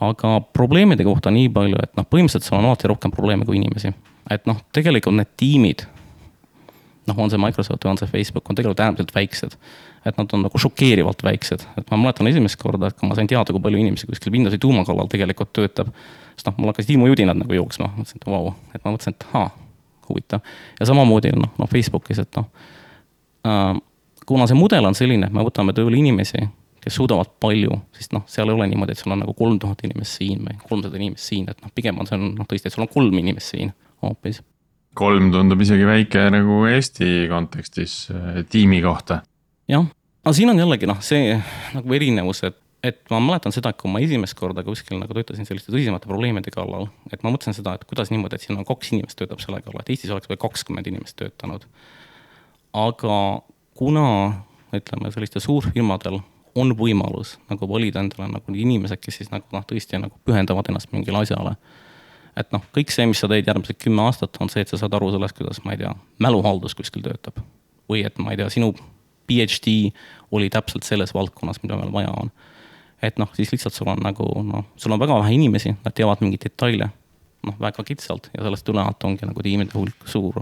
aga 0.00 0.40
probleemide 0.56 1.04
kohta 1.04 1.30
nii 1.30 1.48
palju, 1.52 1.76
et 1.82 1.96
noh, 1.96 2.06
põhimõtteliselt 2.08 2.48
seal 2.48 2.60
on 2.62 2.70
alati 2.70 2.88
rohkem 2.88 3.12
probleeme 3.12 3.44
kui 3.44 3.60
inimesi. 3.60 3.92
et 4.30 4.46
noh, 4.46 4.60
tegelikult 4.72 5.16
need 5.16 5.32
tiimid 5.36 5.86
noh, 7.10 7.18
on 7.18 7.30
see 7.32 7.40
Microsoft 7.40 7.84
või 7.84 7.94
on 7.94 8.00
see 8.00 8.10
Facebook, 8.10 8.48
on 8.48 8.58
tegelikult 8.58 8.82
äärmiselt 8.84 9.14
väiksed. 9.14 9.56
et 10.04 10.16
nad 10.16 10.32
on 10.32 10.40
nagu 10.46 10.58
šokeerivalt 10.58 11.20
väiksed, 11.24 11.66
et 11.76 11.90
ma 11.92 11.98
mäletan 12.00 12.28
esimest 12.30 12.56
korda, 12.56 12.88
et 12.88 12.96
kui 12.96 13.08
ma 13.08 13.16
sain 13.18 13.28
teada, 13.28 13.52
kui 13.52 13.60
palju 13.60 13.82
inimesi 13.82 14.06
kuskil 14.08 14.32
Windowsi 14.32 14.58
tuuma 14.58 14.84
kallal 14.88 15.10
tegelikult 15.12 15.52
töötab. 15.52 15.90
siis 16.34 16.46
noh, 16.46 16.54
mul 16.56 16.72
hakkasid 16.72 16.94
ilmujudinad 16.94 17.36
nagu 17.36 17.54
jooksma, 17.54 17.90
mõtlesin, 17.96 18.22
et 18.22 18.26
vau 18.26 18.46
wow., 18.46 18.54
et 18.74 18.84
ma 18.84 18.94
mõtlesin, 18.94 19.16
et 19.16 19.26
ahaa, 19.28 19.50
huvitav. 20.08 20.40
ja 20.80 20.86
samamoodi 20.86 21.34
noh, 21.36 21.52
noh 21.58 21.68
Facebookis, 21.68 22.22
et 22.24 22.40
noh 22.40 22.48
äh,. 23.44 23.76
kuna 24.26 24.46
see 24.46 24.56
mudel 24.56 24.88
on 24.88 24.96
selline, 24.96 25.26
et 25.26 25.36
me 25.36 25.44
võtame 25.44 25.76
tööle 25.76 25.98
inimesi, 26.00 26.46
kes 26.80 26.96
suudavad 26.96 27.34
palju, 27.42 27.76
siis 27.96 28.12
noh, 28.16 28.24
seal 28.30 28.48
ei 28.48 28.56
ole 28.56 28.68
niimoodi, 28.70 28.94
et 28.96 29.02
sul 29.02 29.12
on 29.12 29.20
nagu 29.24 29.34
kolm 29.36 29.58
tuhat 29.60 29.82
inimest 29.88 30.20
siin 30.20 30.44
või 30.46 30.56
kolmsada 30.68 31.00
inimest 31.00 31.32
siin, 31.32 31.50
et 31.52 31.60
noh, 31.60 31.72
pigem 31.74 31.98
on 32.00 32.08
see 32.08 32.16
on 32.16 32.30
noh, 32.38 32.48
tõesti, 32.48 32.70
et 32.70 32.76
sul 32.76 32.86
on 32.86 32.92
kolm 32.92 33.20
inimest 33.20 33.54
siin 33.54 33.74
hoopis 34.04 34.40
kolm 34.98 35.30
tundub 35.32 35.60
isegi 35.62 35.86
väike 35.86 36.24
nagu 36.34 36.64
Eesti 36.70 37.28
kontekstis 37.30 37.94
äh, 38.14 38.40
tiimi 38.50 38.80
kohta. 38.82 39.20
jah, 39.70 39.86
aga 40.24 40.34
siin 40.36 40.50
on 40.52 40.58
jällegi 40.58 40.88
noh, 40.90 40.98
see 41.04 41.36
nagu 41.76 41.94
erinevus, 41.94 42.42
et, 42.48 42.58
et 42.82 43.00
ma 43.12 43.20
mäletan 43.22 43.54
seda, 43.54 43.72
kui 43.76 43.92
ma 43.92 44.02
esimest 44.02 44.36
korda 44.38 44.64
kuskil 44.66 44.98
nagu 44.98 45.14
töötasin 45.14 45.46
selliste 45.48 45.72
tõsisemate 45.72 46.10
probleemide 46.10 46.52
kallal, 46.54 46.88
et 47.12 47.22
ma 47.22 47.32
mõtlesin 47.32 47.56
seda, 47.56 47.76
et 47.76 47.86
kuidas 47.88 48.10
niimoodi, 48.10 48.38
et 48.38 48.46
siin 48.46 48.58
on 48.58 48.66
kaks 48.68 48.94
inimest 48.96 49.18
töötab 49.20 49.42
selle 49.42 49.62
kallal, 49.62 49.84
et 49.84 49.94
Eestis 49.94 50.12
oleks 50.14 50.30
või 50.30 50.40
kakskümmend 50.42 50.90
inimest 50.90 51.18
töötanud. 51.20 51.68
aga 52.74 53.16
kuna 53.78 54.06
ütleme, 54.74 55.10
sellistel 55.14 55.42
suurfirmadel 55.42 56.20
on 56.58 56.74
võimalus 56.76 57.36
nagu 57.50 57.68
valida 57.68 58.02
endale 58.02 58.30
nagu 58.32 58.54
inimesed, 58.54 58.98
kes 59.02 59.20
siis 59.20 59.30
nagu 59.30 59.46
noh, 59.52 59.64
tõesti 59.66 60.00
nagu 60.00 60.16
pühendavad 60.26 60.70
ennast 60.72 60.92
mingile 60.94 61.22
asjale 61.22 61.56
et 62.38 62.52
noh, 62.54 62.62
kõik 62.74 62.92
see, 62.94 63.06
mis 63.10 63.20
sa 63.20 63.28
teed 63.30 63.48
järgmised 63.48 63.78
kümme 63.80 64.04
aastat, 64.06 64.38
on 64.42 64.50
see, 64.52 64.62
et 64.64 64.70
sa 64.70 64.78
saad 64.80 64.94
aru 64.96 65.10
sellest, 65.14 65.36
kuidas, 65.38 65.60
ma 65.64 65.74
ei 65.74 65.82
tea, 65.82 65.90
mäluhaldus 66.22 66.76
kuskil 66.78 67.04
töötab. 67.04 67.42
või 67.90 68.04
et 68.06 68.18
ma 68.22 68.30
ei 68.30 68.38
tea, 68.38 68.46
sinu 68.54 68.70
PhD 69.26 69.90
oli 70.30 70.46
täpselt 70.50 70.86
selles 70.86 71.10
valdkonnas, 71.14 71.58
mida 71.64 71.78
meil 71.78 71.90
vaja 71.92 72.12
on. 72.22 72.30
et 73.02 73.16
noh, 73.18 73.30
siis 73.32 73.48
lihtsalt 73.52 73.74
sul 73.74 73.88
on 73.88 74.02
nagu 74.04 74.26
noh, 74.44 74.64
sul 74.76 74.92
on 74.92 75.00
väga 75.00 75.16
vähe 75.22 75.34
inimesi, 75.34 75.72
nad 75.84 75.94
teavad 75.96 76.20
mingeid 76.20 76.42
detaile, 76.44 76.90
noh, 77.48 77.54
väga 77.60 77.84
kitsalt 77.88 78.28
ja 78.34 78.44
sellest 78.44 78.66
tulenevalt 78.68 79.04
ongi 79.08 79.26
nagu 79.26 79.42
tiimide 79.42 79.72
hulk 79.74 80.04
suur, 80.04 80.36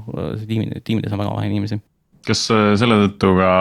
tiimide, 0.47 0.81
tiimides 0.85 1.15
on 1.15 1.23
väga 1.23 1.37
vähe 1.37 1.53
inimesi. 1.53 1.79
kas 2.27 2.49
äh, 2.51 2.73
selle 2.81 2.99
tõttu 3.07 3.37
ka 3.39 3.53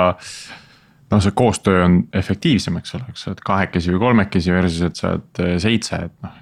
noh, 1.12 1.24
see 1.24 1.34
koostöö 1.38 1.86
on 1.86 1.98
efektiivsem, 2.16 2.78
eks 2.82 2.96
ole, 2.98 3.10
eks 3.12 3.26
sa 3.26 3.32
oled 3.32 3.44
kahekesi 3.46 3.94
või 3.94 4.04
kolmekesi 4.08 4.54
versus, 4.56 4.84
et 4.90 5.00
sa 5.00 5.16
oled 5.16 5.44
äh, 5.44 5.56
seitse, 5.64 6.02
et 6.10 6.26
noh, 6.26 6.42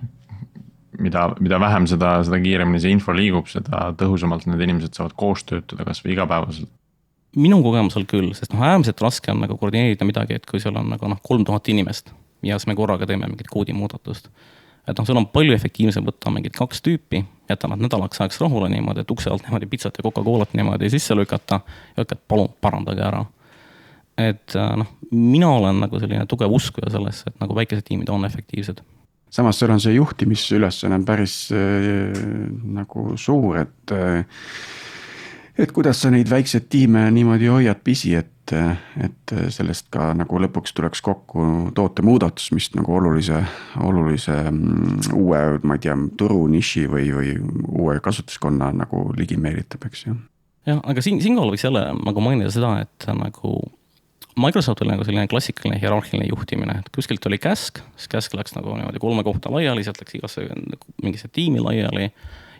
mida, 1.00 1.28
mida 1.44 1.60
vähem 1.62 1.88
seda, 1.92 2.18
seda 2.26 2.40
kiiremini 2.42 2.82
see 2.82 2.96
info 2.96 3.14
liigub, 3.16 3.50
seda 3.52 3.92
tõhusamalt 4.00 4.48
need 4.50 4.66
inimesed 4.68 4.98
saavad 4.98 5.16
koos 5.20 5.46
töötada, 5.48 5.88
kasvõi 5.88 6.16
igapäevaselt. 6.16 6.72
minu 7.36 7.60
kogemusel 7.64 8.06
küll, 8.08 8.32
sest 8.34 8.54
noh, 8.54 8.64
äärmiselt 8.64 9.02
raske 9.04 9.32
on 9.34 9.42
nagu 9.44 9.58
koordineerida 9.60 10.08
midagi, 10.08 10.40
et 10.40 10.46
kui 10.50 10.62
seal 10.64 10.78
on 10.80 10.94
nagu 10.94 11.10
noh, 11.12 11.20
kolm 11.24 11.44
tuhat 11.46 11.68
inimest 11.74 12.14
ja 12.46 12.60
siis 12.60 12.68
me 12.68 12.76
korraga 12.76 13.08
teeme 13.08 13.28
mingit 13.28 13.48
koodimuudatust. 13.52 14.30
et 14.88 14.98
noh, 14.98 15.06
sul 15.06 15.18
on 15.18 15.28
palju 15.28 15.54
efektiivsem 15.54 16.06
võtta 16.06 16.32
mingid 16.32 16.54
kaks 16.58 16.82
tüüpi, 16.86 17.24
jätta 17.50 17.68
nad 17.68 17.82
nädalaks 17.82 18.22
ajaks 18.22 18.40
rahule 18.42 18.70
niimoodi, 18.70 19.02
et 19.02 19.12
ukse 19.12 19.30
alt 19.30 19.44
niimoodi 19.44 19.66
pitsat 19.66 19.98
ja 19.98 20.04
Coca-Colat 20.06 20.54
niimoodi 20.54 20.90
sisse 20.94 21.16
lükata 21.16 21.60
ja 21.98 22.06
et 22.06 22.14
palun 22.28 22.54
parandage 22.62 23.02
ära. 23.02 23.24
Et 24.18 24.56
noh, 24.56 24.92
mina 25.12 25.50
olen 25.58 25.82
nagu 25.84 26.00
selline 26.00 26.26
tugev 26.30 26.54
uskuja 26.56 26.92
sellesse, 26.94 27.32
et 27.32 27.42
nagu 27.42 27.58
väikesed 27.58 27.88
tiimid 27.88 28.12
on 28.14 28.28
efektiivsed 28.28 28.84
samas 29.36 29.60
seal 29.60 29.74
on 29.74 29.82
see 29.84 29.98
juhtimisülesanne 29.98 30.96
on 30.96 31.06
päris 31.06 31.36
äh, 31.52 32.16
nagu 32.78 33.14
suur, 33.20 33.60
et 33.66 33.92
äh, 33.92 34.24
et 35.58 35.72
kuidas 35.72 36.02
sa 36.04 36.12
neid 36.12 36.30
väikseid 36.30 36.68
tiime 36.72 37.06
niimoodi 37.16 37.48
hoiad 37.48 37.80
pisi, 37.84 38.12
et, 38.16 38.52
et 39.02 39.34
sellest 39.54 39.88
ka 39.94 40.12
nagu 40.18 40.40
lõpuks 40.44 40.76
tuleks 40.76 41.02
kokku 41.06 41.46
tootemuudatus, 41.78 42.50
mis 42.56 42.68
nagu 42.76 42.98
olulise, 42.98 43.40
olulise 43.84 44.36
mm, 44.52 45.16
uue, 45.16 45.42
ma 45.64 45.78
ei 45.78 45.86
tea, 45.88 45.96
turuniši 46.20 46.86
või, 46.92 47.08
või 47.16 47.34
uue 47.72 47.98
kasutuskonna 48.04 48.74
nagu 48.84 49.08
ligi 49.18 49.40
meelitab, 49.40 49.88
eks 49.88 50.06
ju. 50.10 50.18
jah, 50.68 50.84
aga 50.84 51.04
siin, 51.06 51.24
siinkohal 51.24 51.56
võiks 51.56 51.66
jälle 51.66 51.88
nagu 52.04 52.28
mainida 52.28 52.52
seda, 52.54 52.76
et 52.84 53.10
nagu 53.16 53.56
Microsoftil 54.36 54.90
nagu 54.92 55.06
selline 55.08 55.30
klassikaline 55.32 55.78
hierarhiline 55.80 56.28
juhtimine, 56.28 56.80
et 56.82 56.90
kuskilt 56.96 57.24
oli 57.30 57.38
käsk, 57.40 57.80
siis 57.96 58.10
käsk 58.12 58.34
läks 58.36 58.56
nagu 58.58 58.74
niimoodi 58.76 59.00
kolme 59.00 59.24
kohta 59.24 59.52
laiali, 59.54 59.84
sealt 59.84 60.02
läks 60.02 60.18
igasse 60.18 60.44
mingisse 61.04 61.30
tiimi 61.32 61.64
laiali. 61.64 62.10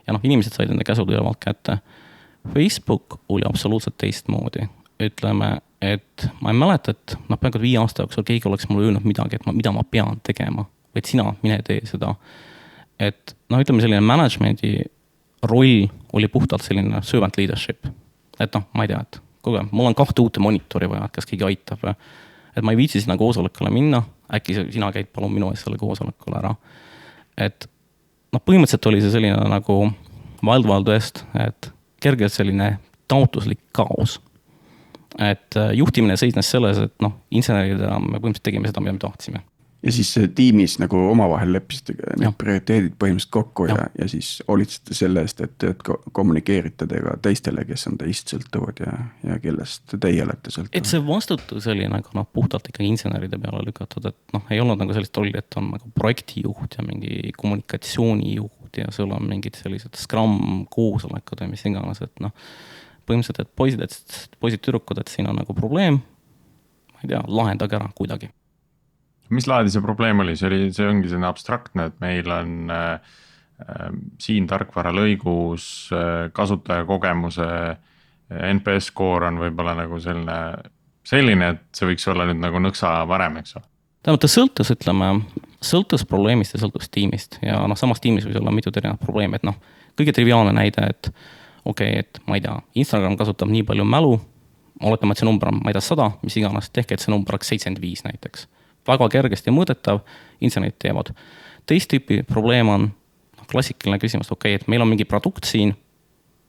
ja 0.08 0.14
noh, 0.14 0.24
inimesed 0.24 0.56
said 0.56 0.72
enda 0.72 0.86
käsud 0.88 1.10
ülevalt 1.10 1.42
kätte. 1.44 1.80
Facebook 2.54 3.20
oli 3.30 3.44
absoluutselt 3.46 3.98
teistmoodi, 3.98 4.68
ütleme, 5.02 5.58
et 5.82 6.28
ma 6.42 6.54
ei 6.54 6.60
mäleta, 6.60 6.94
et 6.94 7.18
noh, 7.28 7.40
peaaegu 7.42 7.60
viie 7.60 7.80
aasta 7.82 8.06
jooksul 8.06 8.24
keegi 8.24 8.48
oleks 8.48 8.70
mulle 8.70 8.88
öelnud 8.88 9.04
midagi, 9.04 9.40
et 9.40 9.48
ma, 9.48 9.56
mida 9.58 9.74
ma 9.76 9.84
pean 9.84 10.22
tegema, 10.24 10.68
vaid 10.96 11.10
sina, 11.10 11.34
mine 11.44 11.60
tee 11.66 11.82
seda. 11.90 12.14
et 13.00 13.36
noh, 13.50 13.60
ütleme 13.60 13.84
selline 13.84 14.00
management'i 14.06 14.78
roll 15.44 15.90
oli 16.16 16.28
puhtalt 16.32 16.64
selline 16.64 17.02
servant 17.04 17.38
leadership. 17.38 17.88
et 18.40 18.54
noh, 18.56 18.64
ma 18.74 18.86
ei 18.86 18.94
tea, 18.94 19.02
et 19.02 19.25
kuule, 19.46 19.66
mul 19.72 19.92
on 19.92 19.98
kahte 19.98 20.24
uute 20.24 20.42
monitori 20.44 20.90
vaja, 20.90 21.08
kas 21.14 21.28
keegi 21.30 21.48
aitab 21.48 21.84
või. 21.86 21.96
et 22.56 22.66
ma 22.66 22.74
ei 22.74 22.80
viitsi 22.80 23.02
sinna 23.04 23.18
koosolekule 23.20 23.72
minna, 23.74 24.04
äkki 24.34 24.58
sina 24.74 24.92
käid 24.96 25.12
palun 25.14 25.34
minu 25.34 25.52
eest 25.54 25.68
selle 25.68 25.80
koosolekul 25.82 26.38
ära. 26.42 26.56
et 27.38 27.70
noh, 28.34 28.42
põhimõtteliselt 28.42 28.92
oli 28.92 29.02
see 29.04 29.14
selline 29.16 29.50
nagu 29.52 29.80
Wild 30.46 30.90
West, 30.90 31.24
et 31.40 31.72
kergelt 32.04 32.34
selline 32.34 32.76
taotluslik 33.08 33.62
kaos. 33.72 34.20
et 35.20 35.56
äh, 35.56 35.74
juhtimine 35.74 36.18
seisnes 36.18 36.50
selles, 36.52 36.78
et 36.78 36.96
noh, 37.02 37.20
inseneridena 37.32 38.00
me 38.00 38.18
põhimõtteliselt 38.18 38.50
tegime 38.52 38.68
seda, 38.68 38.84
mida 38.84 38.98
me 38.98 39.06
tahtsime 39.08 39.46
ja 39.86 39.92
siis 39.92 40.16
tiimis 40.36 40.80
nagu 40.82 40.98
omavahel 41.12 41.52
leppisite 41.54 41.94
need 42.18 42.36
prioriteedid 42.40 42.96
põhimõtteliselt 43.02 43.34
kokku 43.34 43.68
ja, 43.70 43.78
ja, 43.78 43.88
ja 44.02 44.08
siis 44.10 44.30
hoolitsete 44.48 44.98
selle 44.98 45.22
eest, 45.26 45.42
et, 45.46 45.66
et 45.70 45.84
kommunikeerite 45.86 46.88
te 46.90 47.02
ka 47.06 47.16
teistele, 47.28 47.66
kes 47.70 47.86
on 47.92 47.98
teist 48.02 48.34
sõltuvad 48.34 48.82
ja, 48.82 48.94
ja 49.30 49.38
kellest 49.44 49.94
teie 50.02 50.24
olete 50.26 50.54
sõltuvad. 50.54 50.78
et 50.80 50.90
see 50.90 51.02
vastutus 51.06 51.68
oli 51.72 51.90
nagu 51.92 52.18
noh, 52.18 52.28
puhtalt 52.34 52.72
ikkagi 52.72 52.90
inseneride 52.96 53.40
peale 53.42 53.62
lükatud, 53.68 54.08
et 54.10 54.36
noh, 54.36 54.46
ei 54.54 54.62
olnud 54.64 54.82
nagu 54.82 54.96
sellist 54.96 55.18
rolli, 55.22 55.36
et 55.38 55.60
on 55.62 55.70
nagu 55.76 55.92
projektijuht 55.98 56.80
ja 56.80 56.86
mingi 56.88 57.34
kommunikatsioonijuht 57.38 58.82
ja 58.82 58.90
sul 58.96 59.14
on 59.14 59.30
mingid 59.30 59.60
sellised 59.60 60.00
Scrum 60.00 60.66
koosolekud 60.74 61.46
või 61.46 61.54
mis 61.54 61.66
iganes, 61.70 62.02
et 62.04 62.24
noh. 62.24 62.34
põhimõtteliselt, 63.06 63.46
et 63.46 63.54
poisid, 63.56 63.86
et 63.86 64.40
poisid-tüdrukud, 64.42 65.00
et 65.00 65.14
siin 65.14 65.30
on 65.30 65.38
nagu 65.38 65.54
probleem. 65.54 66.02
ma 66.96 67.06
ei 67.06 67.14
tea, 67.14 67.22
lahendage 67.28 67.78
ära 67.78 67.92
kuidagi 67.94 68.32
mis 69.34 69.48
laadi 69.50 69.72
see 69.74 69.84
probleem 69.84 70.22
oli, 70.24 70.36
see 70.38 70.50
oli, 70.50 70.62
see 70.76 70.88
ongi 70.90 71.10
selline 71.10 71.30
abstraktne, 71.30 71.90
et 71.90 72.02
meil 72.04 72.32
on 72.32 72.72
äh, 72.74 73.14
äh 73.66 73.92
siin 74.22 74.48
tarkvara 74.48 74.92
lõigus 74.94 75.90
äh, 75.96 76.28
kasutajakogemuse 76.36 77.48
äh, 77.50 77.78
NPS 78.34 78.92
score 78.92 79.30
on 79.30 79.40
võib-olla 79.42 79.76
nagu 79.78 80.00
selline, 80.02 80.40
selline, 81.06 81.54
et 81.54 81.64
see 81.78 81.90
võiks 81.92 82.08
olla 82.12 82.28
nüüd 82.30 82.42
nagu 82.42 82.62
nõksa 82.62 82.98
varem, 83.10 83.40
eks 83.42 83.58
ole. 83.60 83.66
tähendab, 84.06 84.22
ta 84.24 84.32
sõltus, 84.32 84.72
ütleme, 84.74 85.10
sõltus 85.62 86.06
probleemist 86.10 86.56
ja 86.56 86.62
sõltus 86.62 86.90
tiimist. 86.94 87.40
Ja 87.46 87.62
noh, 87.70 87.78
samas 87.78 88.02
tiimis 88.02 88.26
võis 88.28 88.38
olla 88.42 88.54
mitut 88.54 88.78
erinevat 88.78 89.02
probleemi, 89.06 89.40
et 89.40 89.46
noh, 89.48 89.58
kõige 89.98 90.14
triviaalne 90.16 90.54
näide, 90.58 90.90
et 90.90 91.12
okei 91.66 92.00
okay,, 92.00 92.06
et 92.06 92.22
ma 92.30 92.38
ei 92.38 92.46
tea, 92.46 92.58
Instagram 92.82 93.18
kasutab 93.18 93.50
nii 93.54 93.66
palju 93.66 93.86
mälu, 93.90 94.18
oletame, 94.82 95.14
et 95.14 95.22
see 95.22 95.30
number 95.30 95.50
on, 95.54 95.62
ma 95.64 95.72
ei 95.72 95.78
tea, 95.78 95.86
sada, 95.86 96.12
mis 96.26 96.38
iganes, 96.42 96.70
tehke, 96.74 96.98
et 96.98 97.06
see 97.06 97.14
number 97.14 97.38
oleks 97.38 97.54
seitsekümmend 97.54 97.82
viis 97.82 98.04
näiteks 98.06 98.50
väga 98.88 99.10
kergesti 99.18 99.54
mõõdetav, 99.54 100.04
insenerid 100.44 100.78
teevad. 100.82 101.14
teist 101.66 101.90
tüüpi 101.92 102.24
probleem 102.28 102.70
on 102.70 102.88
noh, 102.90 103.48
klassikaline 103.52 104.00
küsimus, 104.02 104.32
okei 104.32 104.56
okay,, 104.56 104.62
et 104.62 104.68
meil 104.72 104.82
on 104.86 104.92
mingi 104.92 105.06
produkt 105.06 105.46
siin, 105.50 105.74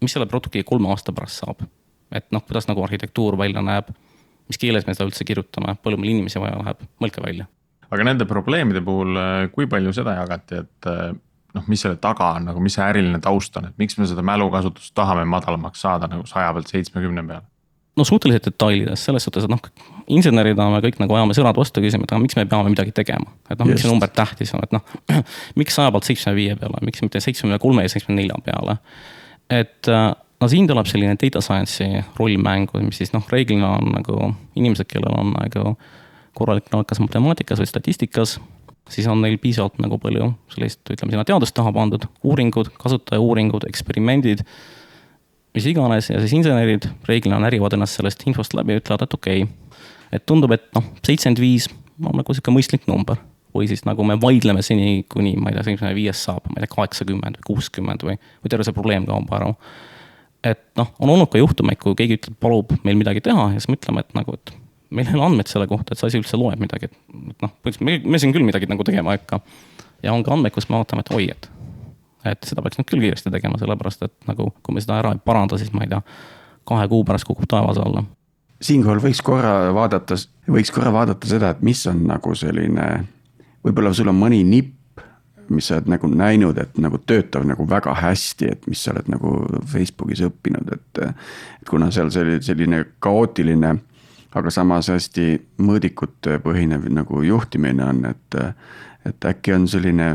mis 0.02 0.12
selle 0.12 0.28
produkti 0.28 0.62
kolme 0.64 0.90
aasta 0.92 1.12
pärast 1.12 1.44
saab? 1.44 1.66
et 2.14 2.28
noh, 2.30 2.42
kuidas 2.46 2.68
nagu 2.68 2.84
arhitektuur 2.84 3.38
välja 3.38 3.62
näeb, 3.64 3.88
mis 4.46 4.58
keeles 4.62 4.86
me 4.86 4.94
seda 4.94 5.08
üldse 5.08 5.24
kirjutame, 5.26 5.74
palju 5.82 5.98
meil 5.98 6.12
inimesi 6.14 6.40
vaja 6.40 6.58
läheb, 6.60 6.84
mõelge 7.02 7.22
välja. 7.24 7.46
aga 7.90 8.04
nende 8.06 8.26
probleemide 8.28 8.82
puhul, 8.84 9.18
kui 9.54 9.66
palju 9.70 9.92
seda 9.96 10.14
jagati, 10.20 10.62
et 10.62 10.90
noh, 11.56 11.66
mis 11.72 11.82
selle 11.82 11.98
taga 12.02 12.34
on 12.36 12.50
nagu, 12.50 12.62
mis 12.62 12.76
see 12.76 12.84
äriline 12.84 13.20
taust 13.24 13.56
on, 13.58 13.70
et 13.70 13.78
miks 13.80 13.98
me 13.98 14.06
seda 14.08 14.24
mälukasutust 14.26 14.94
tahame 14.96 15.24
madalamaks 15.28 15.82
saada 15.86 16.08
nagu 16.10 16.26
saja 16.28 16.52
pealt 16.54 16.72
seitsmekümne 16.72 17.24
peale? 17.26 17.46
No 17.96 18.04
suhteliselt 18.04 18.44
detailides, 18.44 19.04
selles 19.04 19.24
suhtes, 19.24 19.46
et 19.46 19.50
noh, 19.50 19.62
insenerina 20.12 20.68
me 20.72 20.82
kõik 20.84 20.98
nagu 21.00 21.16
ajame 21.16 21.36
sõnad 21.36 21.56
vastu, 21.56 21.80
küsime, 21.84 22.04
et 22.04 22.12
aga 22.12 22.20
miks 22.22 22.36
me 22.36 22.44
peame 22.48 22.72
midagi 22.72 22.92
tegema. 22.96 23.32
et 23.50 23.58
noh, 23.58 23.68
miks 23.70 23.84
see 23.84 23.90
number 23.90 24.10
tähtis 24.12 24.52
on, 24.56 24.64
et 24.66 24.76
noh, 24.76 24.84
miks 25.60 25.78
saja 25.78 25.92
pealt 25.94 26.08
seitsmekümne 26.08 26.36
viie 26.36 26.56
peale, 26.60 26.82
miks 26.84 27.04
mitte 27.04 27.22
seitsmekümne 27.24 27.58
kolme 27.62 27.86
ja 27.86 27.92
seitsmekümne 27.92 28.22
nelja 28.22 28.38
peale. 28.44 28.76
et 29.50 29.88
äh, 29.88 30.10
no 30.40 30.48
siin 30.52 30.68
tuleb 30.68 30.88
selline 30.90 31.16
data 31.20 31.40
science'i 31.40 32.04
roll 32.18 32.36
mängu, 32.42 32.82
mis 32.84 33.00
siis 33.00 33.14
noh, 33.16 33.24
reeglina 33.32 33.76
on 33.78 33.94
nagu 33.96 34.32
inimesed, 34.58 34.88
kellel 34.90 35.16
on 35.16 35.32
nagu 35.38 35.76
korralik 36.36 36.68
näol 36.72 36.84
kas 36.84 37.00
matemaatikas 37.00 37.62
või 37.62 37.70
statistikas, 37.70 38.36
siis 38.92 39.08
on 39.08 39.22
neil 39.24 39.38
piisavalt 39.40 39.80
nagu 39.80 39.98
palju 40.02 40.34
sellist, 40.52 40.82
ütleme 40.92 41.14
sinna 41.14 41.24
teadust 41.24 41.56
taha 41.56 41.72
pandud, 41.72 42.04
uuringud, 42.26 42.74
kasutajauuringud, 42.76 43.64
eksperimendid 43.70 44.44
mis 45.56 45.66
iganes 45.70 46.10
ja 46.10 46.20
siis 46.20 46.34
insenerid 46.36 46.84
reeglina 47.08 47.38
närivad 47.42 47.76
ennast 47.76 47.98
sellest 47.98 48.26
infost 48.28 48.54
läbi 48.56 48.76
ja 48.76 48.82
ütlevad, 48.82 49.06
et 49.06 49.16
okei 49.16 49.46
okay,. 49.46 49.80
et 50.12 50.26
tundub, 50.28 50.52
et 50.52 50.68
noh, 50.76 50.84
seitsekümmend 51.00 51.40
viis 51.40 51.70
on 52.04 52.18
nagu 52.20 52.36
sihuke 52.36 52.52
mõistlik 52.54 52.84
number. 52.90 53.18
või 53.56 53.70
siis 53.70 53.86
nagu 53.88 54.04
me 54.04 54.18
vaidleme 54.20 54.60
seni, 54.60 55.06
kuni 55.08 55.30
ma 55.40 55.48
ei 55.48 55.54
tea, 55.56 55.62
seitsmekümne 55.64 55.96
viiest 55.96 56.26
saab, 56.26 56.44
ma 56.50 56.58
ei 56.58 56.66
tea, 56.66 56.72
kaheksakümmend 56.74 57.38
või 57.38 57.46
kuuskümmend 57.46 58.02
või, 58.04 58.18
või 58.44 58.52
terve 58.52 58.66
see 58.68 58.76
probleem 58.76 59.06
kaob 59.08 59.32
ära. 59.32 59.48
et 60.44 60.60
noh, 60.76 60.92
on 61.00 61.14
olnud 61.14 61.30
ka 61.32 61.40
juhtumeid, 61.40 61.80
kui 61.80 61.96
keegi 61.96 62.20
ütleb, 62.20 62.36
palub 62.40 62.76
meil 62.84 63.00
midagi 63.00 63.24
teha 63.24 63.48
ja 63.54 63.56
siis 63.56 63.70
me 63.72 63.80
ütleme, 63.80 64.04
et 64.04 64.12
nagu, 64.18 64.36
et 64.36 64.52
meil 64.90 65.08
ei 65.08 65.16
ole 65.16 65.24
andmeid 65.30 65.48
selle 65.48 65.64
kohta, 65.70 65.94
et 65.94 66.02
see 66.02 66.10
asi 66.10 66.20
üldse 66.20 66.36
loeb 66.36 66.60
midagi, 66.60 66.92
et 66.92 67.46
noh, 67.46 67.56
me, 67.80 67.96
me 68.04 68.20
siin 68.20 68.36
küll 68.36 68.44
midagi 68.44 68.68
nagu 68.68 68.84
tegema 68.84 69.16
ei 69.16 69.22
hakka. 69.22 69.40
ja 70.04 70.12
on 70.12 70.26
ka 70.26 70.36
andmeid, 70.36 70.52
kus 70.52 70.68
me 70.68 70.76
vaatame, 70.76 71.06
et 71.06 71.14
oi, 71.16 71.30
et 71.32 71.48
et 72.34 72.48
seda 72.48 72.64
peaks 72.64 72.80
nüüd 72.80 72.88
küll 72.90 73.04
kiiresti 73.04 73.32
tegema, 73.34 73.58
sellepärast 73.60 74.06
et 74.06 74.14
nagu 74.28 74.50
kui 74.62 74.76
me 74.76 74.82
seda 74.84 75.00
ära 75.00 75.14
ei 75.14 75.22
paranda, 75.24 75.58
siis 75.60 75.72
ma 75.74 75.84
ei 75.86 75.92
tea, 75.92 76.02
kahe 76.66 76.88
kuu 76.90 77.04
pärast 77.06 77.28
kukub 77.28 77.48
taevas 77.50 77.78
alla. 77.82 78.04
siinkohal 78.60 79.02
võiks 79.04 79.20
korra 79.22 79.72
vaadata, 79.76 80.16
võiks 80.50 80.72
korra 80.72 80.92
vaadata 80.92 81.28
seda, 81.28 81.52
et 81.52 81.62
mis 81.66 81.82
on 81.90 82.06
nagu 82.08 82.34
selline, 82.34 82.86
võib-olla 83.64 83.92
sul 83.94 84.08
on 84.12 84.18
mõni 84.18 84.42
nipp, 84.48 84.72
mis 85.48 85.68
sa 85.68 85.76
oled 85.76 85.90
nagu 85.92 86.08
näinud, 86.10 86.58
et 86.58 86.78
nagu 86.82 86.98
töötab 87.06 87.44
nagu 87.46 87.66
väga 87.70 87.94
hästi, 87.94 88.48
et 88.50 88.64
mis 88.66 88.80
sa 88.82 88.94
oled 88.94 89.10
nagu 89.12 89.34
Facebookis 89.70 90.24
õppinud, 90.26 90.72
et. 90.72 91.02
et 91.04 91.68
kuna 91.70 91.90
seal 91.94 92.10
selline, 92.14 92.42
selline 92.42 92.82
kaootiline, 93.02 93.76
aga 94.36 94.50
samas 94.52 94.90
hästi 94.92 95.28
mõõdikute 95.62 96.40
põhinev 96.44 96.88
nagu 96.92 97.22
juhtimine 97.24 97.84
on, 97.84 98.02
et 98.10 98.40
et 99.06 99.26
äkki 99.30 99.54
on 99.54 99.66
selline 99.70 100.10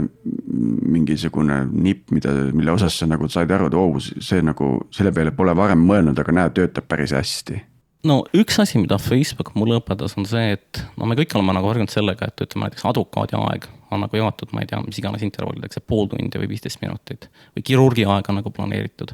mingisugune 0.91 1.63
nipp, 1.71 2.09
mida, 2.11 2.33
mille 2.51 2.73
osas 2.75 2.99
sa 2.99 3.07
nagu 3.09 3.29
said 3.31 3.51
aru, 3.51 3.69
et 3.71 3.77
oo 3.77 3.89
oh,, 3.89 3.99
see 4.01 4.41
nagu, 4.45 4.71
selle 4.93 5.13
peale 5.15 5.33
pole 5.35 5.55
varem 5.57 5.83
mõelnud, 5.87 6.19
aga 6.19 6.35
näe, 6.37 6.53
töötab 6.57 6.89
päris 6.91 7.15
hästi 7.15 7.61
no 8.07 8.21
üks 8.37 8.57
asi, 8.61 8.79
mida 8.81 8.97
Facebook 9.01 9.53
mulle 9.57 9.77
õpetas, 9.79 10.15
on 10.19 10.27
see, 10.29 10.55
et 10.57 10.81
no 10.99 11.07
me 11.09 11.17
kõik 11.19 11.35
oleme 11.37 11.55
nagu 11.57 11.69
harjunud 11.69 11.93
sellega, 11.93 12.29
et 12.29 12.45
ütleme 12.45 12.67
näiteks 12.67 12.85
advokaadi 12.89 13.37
aeg 13.39 13.69
on 13.91 14.05
nagu 14.05 14.17
jagatud, 14.17 14.53
ma 14.55 14.63
ei 14.63 14.69
tea, 14.69 14.79
mis 14.85 14.99
iganes 15.01 15.23
intervallideks, 15.25 15.81
pool 15.87 16.07
tundi 16.11 16.39
või 16.39 16.49
viisteist 16.53 16.81
minutit. 16.83 17.27
või 17.55 17.65
kirurgi 17.67 18.07
aeg 18.07 18.29
on 18.31 18.39
nagu 18.39 18.53
planeeritud. 18.55 19.13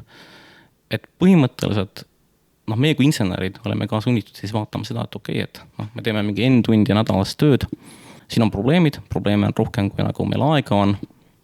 et 0.90 1.04
põhimõtteliselt 1.20 2.06
noh, 2.68 2.76
meie 2.76 2.96
kui 2.96 3.08
insenerid 3.08 3.58
oleme 3.66 3.88
ka 3.90 4.00
sunnitud 4.04 4.36
siis 4.36 4.52
vaatama 4.54 4.86
seda, 4.88 5.04
et 5.04 5.16
okei 5.16 5.42
okay,, 5.42 5.48
et 5.48 5.80
noh, 5.80 5.88
me 5.94 6.04
teeme 6.04 6.22
mingi 6.24 6.48
N 6.48 6.62
tundi 6.62 6.96
nädalas 6.96 7.34
tööd 7.36 7.66
siin 8.28 8.44
on 8.44 8.52
probleemid, 8.52 9.00
probleeme 9.08 9.48
on 9.48 9.56
rohkem, 9.56 9.90
kui 9.90 10.04
nagu 10.04 10.26
meil 10.28 10.44
aega 10.52 10.76
on. 10.76 10.96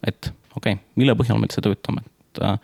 et 0.05 0.31
okei 0.55 0.75
okay,, 0.75 0.83
mille 0.95 1.15
põhjal 1.17 1.39
me 1.39 1.49
üldse 1.49 1.63
töötame, 1.65 2.03
et, 2.05 2.41
äh, 2.45 2.57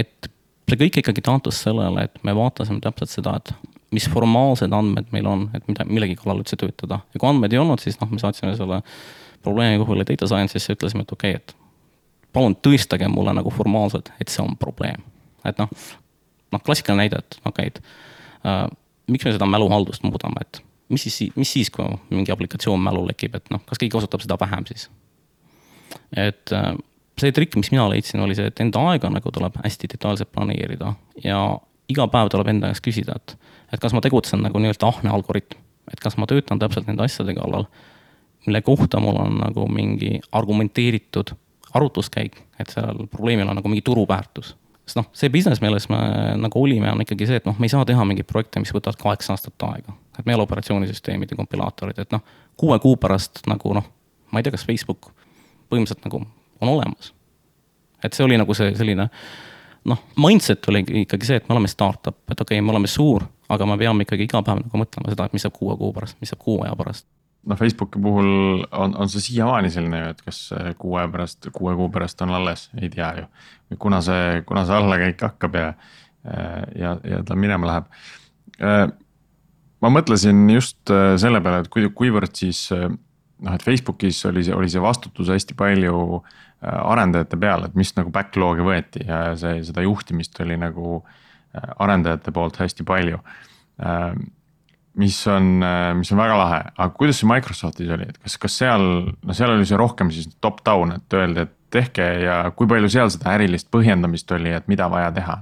et 0.00 0.30
see 0.68 0.80
kõik 0.80 1.00
ikkagi 1.00 1.24
taandus 1.24 1.62
sellele, 1.64 2.06
et 2.08 2.22
me 2.26 2.34
vaatasime 2.36 2.82
täpselt 2.84 3.12
seda, 3.12 3.36
et 3.40 3.72
mis 3.94 4.06
formaalsed 4.10 4.72
andmed 4.74 5.10
meil 5.14 5.26
on, 5.30 5.48
et 5.54 5.66
mida, 5.70 5.86
millegi 5.88 6.16
kallal 6.18 6.42
üldse 6.42 6.58
töötada. 6.60 7.00
ja 7.14 7.20
kui 7.20 7.28
andmeid 7.28 7.54
ei 7.54 7.60
olnud, 7.62 7.82
siis 7.82 7.98
noh, 8.00 8.10
me 8.10 8.20
saatsime 8.22 8.54
selle 8.58 8.80
probleemi 9.44 9.80
kuhugile 9.82 10.06
data 10.08 10.28
science'isse, 10.30 10.76
ütlesime, 10.76 11.04
et 11.04 11.12
okei 11.12 11.36
okay,, 11.36 11.42
et 11.42 12.32
palun 12.34 12.56
tõestage 12.66 13.08
mulle 13.12 13.34
nagu 13.36 13.52
formaalselt, 13.54 14.10
et 14.20 14.32
see 14.32 14.42
on 14.44 14.56
probleem. 14.60 15.04
et 15.44 15.58
noh, 15.60 15.70
noh 16.52 16.62
klassikaline 16.64 17.04
näide, 17.04 17.20
et 17.20 17.40
okei 17.44 17.68
okay,, 17.68 17.72
et 17.72 18.48
äh, 18.48 18.64
miks 19.12 19.26
me 19.26 19.34
seda 19.36 19.48
mäluhaldust 19.48 20.06
muudame, 20.06 20.46
et 20.46 20.62
mis 20.88 21.06
siis, 21.06 21.32
mis 21.36 21.52
siis, 21.52 21.70
kui 21.72 21.86
mingi 22.10 22.32
aplikatsioon 22.32 22.82
mälu 22.82 23.04
lekib, 23.08 23.36
et 23.38 23.50
noh, 23.54 23.62
kas 23.66 23.80
keegi 23.80 23.92
kasutab 23.94 24.24
seda 24.24 24.38
vähem 24.40 24.66
siis? 24.68 24.88
et 26.16 26.52
äh, 26.52 26.72
see 27.20 27.32
trikk, 27.34 27.56
mis 27.60 27.70
mina 27.72 27.86
leidsin, 27.90 28.22
oli 28.24 28.36
see, 28.36 28.48
et 28.50 28.60
enda 28.64 28.82
aega 28.90 29.10
nagu 29.12 29.32
tuleb 29.32 29.60
hästi 29.62 29.90
detailselt 29.94 30.32
planeerida 30.34 30.94
ja 31.24 31.38
iga 31.90 32.08
päev 32.10 32.32
tuleb 32.32 32.50
enda 32.50 32.72
käest 32.72 32.84
küsida, 32.84 33.18
et, 33.20 33.36
et 33.72 33.82
kas 33.82 33.94
ma 33.94 34.02
tegutsen 34.04 34.42
nagu 34.44 34.60
nii-öelda 34.60 34.90
ahne 34.90 35.12
algoritm, 35.14 35.60
et 35.92 36.00
kas 36.02 36.18
ma 36.18 36.28
töötan 36.30 36.60
täpselt 36.62 36.88
nende 36.90 37.04
asjade 37.06 37.36
kallal, 37.36 37.68
mille 38.48 38.60
kohta 38.64 39.00
mul 39.00 39.20
on 39.20 39.38
nagu 39.40 39.68
mingi 39.70 40.18
argumenteeritud 40.32 41.32
arutluskäik, 41.74 42.36
et 42.60 42.70
sellel 42.70 43.08
probleemil 43.10 43.48
on 43.50 43.58
nagu 43.58 43.70
mingi 43.70 43.84
turuväärtus 43.86 44.54
sest 44.84 44.98
noh, 45.00 45.06
see 45.16 45.32
business, 45.32 45.62
milles 45.64 45.86
me 45.88 45.98
nagu 46.36 46.60
olime, 46.60 46.90
on 46.92 47.02
ikkagi 47.04 47.28
see, 47.28 47.40
et 47.40 47.46
noh, 47.48 47.56
me 47.58 47.68
ei 47.68 47.72
saa 47.72 47.86
teha 47.88 48.04
mingeid 48.08 48.28
projekte, 48.28 48.60
mis 48.60 48.72
võtavad 48.74 49.00
kaheksa 49.00 49.32
aastat 49.34 49.64
aega. 49.70 49.96
Et 50.18 50.26
meil 50.26 50.40
operatsioonisüsteemid 50.44 51.30
ja 51.30 51.38
kompilaatorid, 51.38 51.98
et 51.98 52.14
noh, 52.14 52.22
kuue 52.60 52.78
kuu 52.82 52.96
pärast 53.00 53.44
nagu 53.50 53.74
noh, 53.74 53.86
ma 54.32 54.40
ei 54.40 54.46
tea, 54.46 54.54
kas 54.54 54.66
Facebook 54.66 55.10
põhimõtteliselt 55.70 56.06
nagu 56.06 56.22
on 56.60 56.68
olemas. 56.68 57.12
et 58.04 58.12
see 58.12 58.24
oli 58.24 58.36
nagu 58.38 58.54
see 58.54 58.74
selline 58.76 59.08
noh, 59.90 60.04
mindset 60.20 60.68
oli 60.68 60.84
ikkagi 61.04 61.26
see, 61.28 61.40
et 61.40 61.48
me 61.48 61.56
oleme 61.56 61.68
startup, 61.68 62.18
et 62.30 62.40
okei 62.40 62.58
okay,, 62.58 62.64
me 62.64 62.72
oleme 62.72 62.90
suur, 62.90 63.24
aga 63.48 63.66
me 63.66 63.78
peame 63.80 64.06
ikkagi 64.06 64.28
iga 64.28 64.42
päev 64.44 64.62
nagu 64.62 64.80
mõtlema 64.80 65.12
seda, 65.12 65.26
et 65.26 65.36
mis 65.36 65.44
saab 65.44 65.56
kuue 65.56 65.76
kuu 65.80 65.92
pärast, 65.96 66.20
mis 66.20 66.32
saab 66.32 66.42
kuu 66.44 66.62
aja 66.64 66.76
pärast 66.78 67.08
noh, 67.46 67.58
Facebooki 67.58 68.00
puhul 68.00 68.64
on, 68.72 68.96
on 68.96 69.08
see 69.12 69.20
siiamaani 69.20 69.70
selline 69.70 70.00
ju, 70.00 70.12
et 70.14 70.22
kas 70.24 70.40
kuu 70.80 70.96
aja 70.98 71.08
pärast, 71.12 71.48
kuue 71.52 71.74
kuu 71.76 71.88
pärast 71.92 72.22
on 72.24 72.32
alles, 72.34 72.68
ei 72.80 72.90
tea 72.92 73.10
ju. 73.18 73.26
kuna 73.78 74.00
see, 74.04 74.42
kuna 74.46 74.64
see 74.64 74.76
allakäik 74.76 75.24
hakkab 75.26 75.58
ja, 75.60 75.72
ja, 76.78 76.96
ja 77.04 77.22
ta 77.26 77.36
minema 77.36 77.68
läheb. 77.68 77.90
Ma 79.82 79.90
mõtlesin 79.92 80.46
just 80.52 80.92
selle 81.20 81.40
peale, 81.44 81.64
et 81.64 81.72
kui, 81.72 81.88
kuivõrd 81.96 82.36
siis 82.38 82.66
noh, 82.70 83.52
et 83.54 83.64
Facebookis 83.64 84.22
oli 84.30 84.44
see, 84.46 84.54
oli 84.56 84.70
see 84.72 84.82
vastutus 84.82 85.32
hästi 85.32 85.56
palju 85.58 86.22
arendajate 86.64 87.36
peal, 87.40 87.66
et 87.66 87.74
mis 87.76 87.90
nagu 87.98 88.12
backlog'i 88.14 88.64
võeti 88.64 89.02
ja 89.04 89.34
see, 89.36 89.58
seda 89.66 89.84
juhtimist 89.84 90.38
oli 90.40 90.56
nagu 90.60 91.02
arendajate 91.54 92.32
poolt 92.34 92.56
hästi 92.62 92.86
palju 92.88 93.20
mis 94.94 95.18
on, 95.26 95.58
mis 95.98 96.12
on 96.14 96.20
väga 96.20 96.38
lahe, 96.38 96.60
aga 96.76 96.88
kuidas 96.94 97.18
see 97.20 97.28
Microsoftis 97.28 97.90
oli, 97.96 98.06
et 98.10 98.18
kas, 98.22 98.36
kas 98.40 98.58
seal, 98.62 98.86
no 99.10 99.36
seal 99.36 99.54
oli 99.56 99.66
see 99.66 99.78
rohkem 99.78 100.12
siis 100.14 100.28
top-down, 100.44 100.94
et 100.98 101.18
öeldi, 101.18 101.46
et 101.48 101.54
tehke 101.74 102.06
ja 102.22 102.38
kui 102.54 102.70
palju 102.70 102.90
seal 102.92 103.10
seda 103.10 103.34
ärilist 103.34 103.70
põhjendamist 103.74 104.30
oli, 104.36 104.54
et 104.54 104.70
mida 104.70 104.88
vaja 104.92 105.10
teha? 105.16 105.40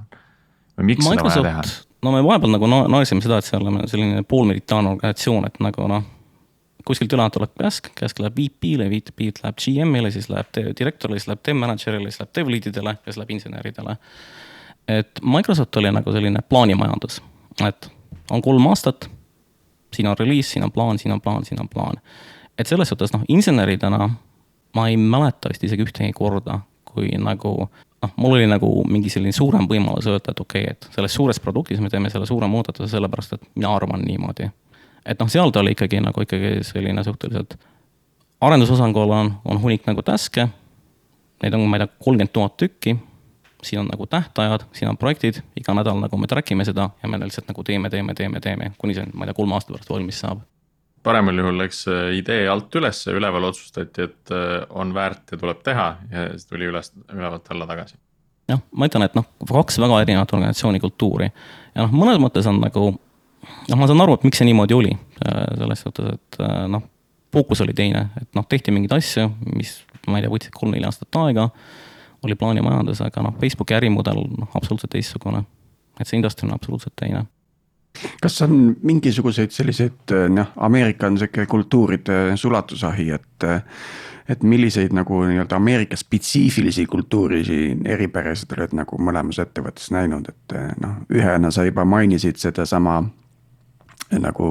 või 0.73 0.89
miks 0.89 1.05
Microsoft, 1.05 1.35
seda 1.37 1.45
vaja 1.51 1.65
teha? 1.67 1.92
No 2.03 2.11
me 2.11 2.23
vahepeal 2.23 2.51
nagu 2.55 2.67
naersime 2.67 3.23
seda, 3.23 3.39
et 3.39 3.47
seal 3.47 3.65
on 3.69 3.79
selline 3.87 4.25
poolmilitaarne 4.27 4.91
organisatsioon, 4.95 5.47
et 5.47 5.59
nagu 5.63 5.87
noh. 5.91 6.03
kuskilt 6.83 7.13
üle 7.15 7.25
tuleb 7.31 7.53
käsk, 7.59 7.93
käsk 7.95 8.19
läheb 8.19 8.35
VP-le, 8.35 8.89
VP-lt 8.91 9.43
läheb 9.43 9.59
GM-ile, 9.63 10.11
siis 10.11 10.27
läheb 10.29 10.49
direktorile, 10.79 11.19
siis 11.19 11.29
läheb 11.31 11.43
dev 11.47 11.59
manager'ile, 11.61 12.11
siis 12.11 12.19
läheb 12.19 12.33
dev 12.35 12.51
lead'idele 12.51 12.95
ja 12.97 13.05
siis 13.07 13.19
läheb 13.21 13.31
inseneridele. 13.37 13.97
et 14.87 15.19
Microsoft 15.23 15.75
oli 15.79 15.91
nagu 15.95 16.11
selline 16.11 16.41
plaanimajandus, 16.49 17.21
et 17.67 17.89
on 18.31 18.41
kolm 18.41 18.67
aastat 18.67 19.09
siin 19.95 20.07
on 20.07 20.17
reliis, 20.19 20.51
siin 20.51 20.63
on 20.63 20.71
plaan, 20.71 20.99
siin 20.99 21.11
on 21.11 21.21
plaan, 21.21 21.45
siin 21.45 21.61
on 21.61 21.69
plaan. 21.69 22.01
et 22.57 22.67
selles 22.67 22.89
suhtes 22.89 23.13
noh, 23.13 23.21
inseneridena 23.27 24.09
ma 24.75 24.87
ei 24.87 24.97
mäleta 24.97 25.49
vist 25.49 25.63
isegi 25.63 25.85
ühtegi 25.85 26.13
korda, 26.13 26.59
kui 26.85 27.09
nagu 27.17 27.69
noh, 28.03 28.11
mul 28.17 28.37
oli 28.37 28.47
nagu 28.49 28.71
mingi 28.89 29.11
selline 29.11 29.35
suurem 29.35 29.67
võimalus 29.69 30.07
öelda, 30.11 30.33
et 30.33 30.41
okei 30.43 30.65
okay,, 30.67 30.75
et 30.75 30.89
selles 30.95 31.15
suures 31.15 31.39
produktis 31.43 31.81
me 31.83 31.91
teeme 31.93 32.11
selle 32.13 32.27
suure 32.29 32.49
muudatuse 32.51 32.91
sellepärast, 32.91 33.37
et 33.37 33.47
mina 33.55 33.71
arvan 33.75 34.03
niimoodi. 34.05 34.49
et 35.05 35.19
noh, 35.19 35.31
seal 35.31 35.51
ta 35.51 35.63
oli 35.63 35.75
ikkagi 35.75 36.01
nagu 36.03 36.25
ikkagi 36.25 36.59
selline 36.67 37.03
suhteliselt, 37.03 37.57
arendusosakonnal 38.41 39.17
on, 39.19 39.33
on 39.45 39.63
hunnik 39.63 39.87
nagu 39.87 40.03
task'e, 40.05 40.47
neid 41.43 41.57
on, 41.57 41.65
ma 41.67 41.79
ei 41.79 41.85
tea, 41.85 41.95
kolmkümmend 41.99 42.35
tuhat 42.35 42.57
tükki 42.59 42.97
siin 43.63 43.79
on 43.79 43.87
nagu 43.87 44.05
tähtajad, 44.07 44.61
siin 44.73 44.89
on 44.89 44.97
projektid, 44.97 45.39
iga 45.59 45.73
nädal 45.73 45.99
nagu 45.99 46.17
me 46.17 46.27
track 46.27 46.51
ime 46.51 46.65
seda 46.65 46.89
ja 47.03 47.09
me 47.09 47.19
lihtsalt 47.19 47.47
nagu 47.47 47.63
teeme, 47.63 47.89
teeme, 47.89 48.13
teeme, 48.13 48.39
teeme, 48.39 48.71
kuni 48.77 48.95
see, 48.97 49.07
ma 49.13 49.23
ei 49.23 49.31
tea, 49.31 49.37
kolme 49.37 49.55
aasta 49.55 49.73
pärast 49.73 49.89
valmis 49.89 50.19
saab. 50.19 50.43
Paremal 51.03 51.37
juhul 51.37 51.59
läks 51.59 51.83
idee 52.17 52.47
alt 52.49 52.75
ülesse, 52.75 53.13
üleval 53.15 53.49
otsustati, 53.49 54.07
et 54.07 54.33
äh, 54.33 54.63
on 54.69 54.93
väärt 54.95 55.35
ja 55.35 55.39
tuleb 55.39 55.63
teha 55.65 55.87
ja 56.11 56.27
siis 56.31 56.47
tuli 56.49 56.69
üles, 56.69 56.93
ülevalt 57.13 57.49
alla 57.53 57.67
tagasi. 57.69 57.99
jah, 58.49 58.61
ma 58.71 58.89
ütlen, 58.89 59.07
et 59.07 59.17
noh, 59.17 59.27
kaks 59.49 59.79
väga 59.83 60.01
erinevat 60.03 60.33
organisatsiooni 60.35 60.81
kultuuri 60.83 61.29
ja 61.29 61.85
noh, 61.85 61.93
mõnes 61.95 62.21
mõttes 62.23 62.47
on 62.49 62.61
nagu 62.63 62.89
noh, 62.93 63.77
ma 63.77 63.87
saan 63.89 64.03
aru, 64.03 64.17
et 64.17 64.27
miks 64.27 64.41
see 64.41 64.49
niimoodi 64.49 64.77
oli, 64.77 64.93
äh, 65.25 65.45
selles 65.59 65.85
suhtes, 65.85 66.17
et 66.17 66.41
äh, 66.43 66.65
noh, 66.71 66.85
fookus 67.33 67.63
oli 67.65 67.75
teine, 67.77 68.07
et 68.21 68.29
noh, 68.37 68.45
tehti 68.49 68.73
mingeid 68.75 68.97
asju, 68.99 69.29
mis 69.55 69.79
ma 70.07 70.19
ei 70.19 70.25
tea, 70.25 70.31
võtsid 70.31 70.55
kolm-neli 70.55 70.87
aastat 70.87 71.21
aega, 71.21 71.47
oli 72.23 72.35
plaanimajandus, 72.39 73.01
aga 73.03 73.23
noh, 73.25 73.35
Facebooki 73.39 73.75
ärimudel 73.75 74.21
noh, 74.37 74.51
absoluutselt 74.55 74.93
teistsugune. 74.95 75.43
et 75.99 76.07
see 76.07 76.17
industry 76.17 76.47
on 76.47 76.55
absoluutselt 76.55 76.95
teine 76.97 77.25
kas 78.21 78.41
on 78.41 78.75
mingisuguseid 78.81 79.51
selliseid 79.51 80.15
noh, 80.33 80.53
Ameerika 80.57 81.07
on 81.07 81.17
sihuke 81.17 81.45
kultuuride 81.45 82.37
sulatusahi, 82.37 83.11
et 83.11 83.47
et 84.29 84.43
milliseid 84.43 84.93
nagu 84.95 85.17
nii-öelda 85.27 85.55
Ameerika 85.55 85.97
spetsiifilisi 85.99 86.85
kultuurilisi 86.85 87.77
eripärasid 87.85 88.53
oled 88.55 88.71
nagu 88.79 88.95
mõlemas 88.95 89.41
ettevõttes 89.43 89.91
näinud, 89.91 90.29
et 90.31 90.55
noh, 90.79 91.01
ühena 91.11 91.51
sa 91.51 91.65
juba 91.67 91.83
mainisid 91.85 92.39
sedasama 92.39 93.01
nagu 94.19 94.47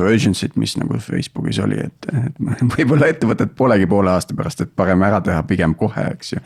urgency't, 0.00 0.56
mis 0.56 0.76
nagu 0.78 0.98
Facebookis 0.98 1.58
oli, 1.58 1.78
et, 1.84 2.08
et 2.26 2.40
võib-olla 2.74 3.10
ettevõtet 3.10 3.54
polegi 3.56 3.88
poole 3.90 4.12
aasta 4.14 4.36
pärast, 4.36 4.64
et 4.64 4.74
parem 4.76 5.02
ära 5.06 5.20
teha 5.24 5.42
pigem 5.48 5.74
kohe, 5.78 6.06
eks 6.14 6.34
ju. 6.36 6.42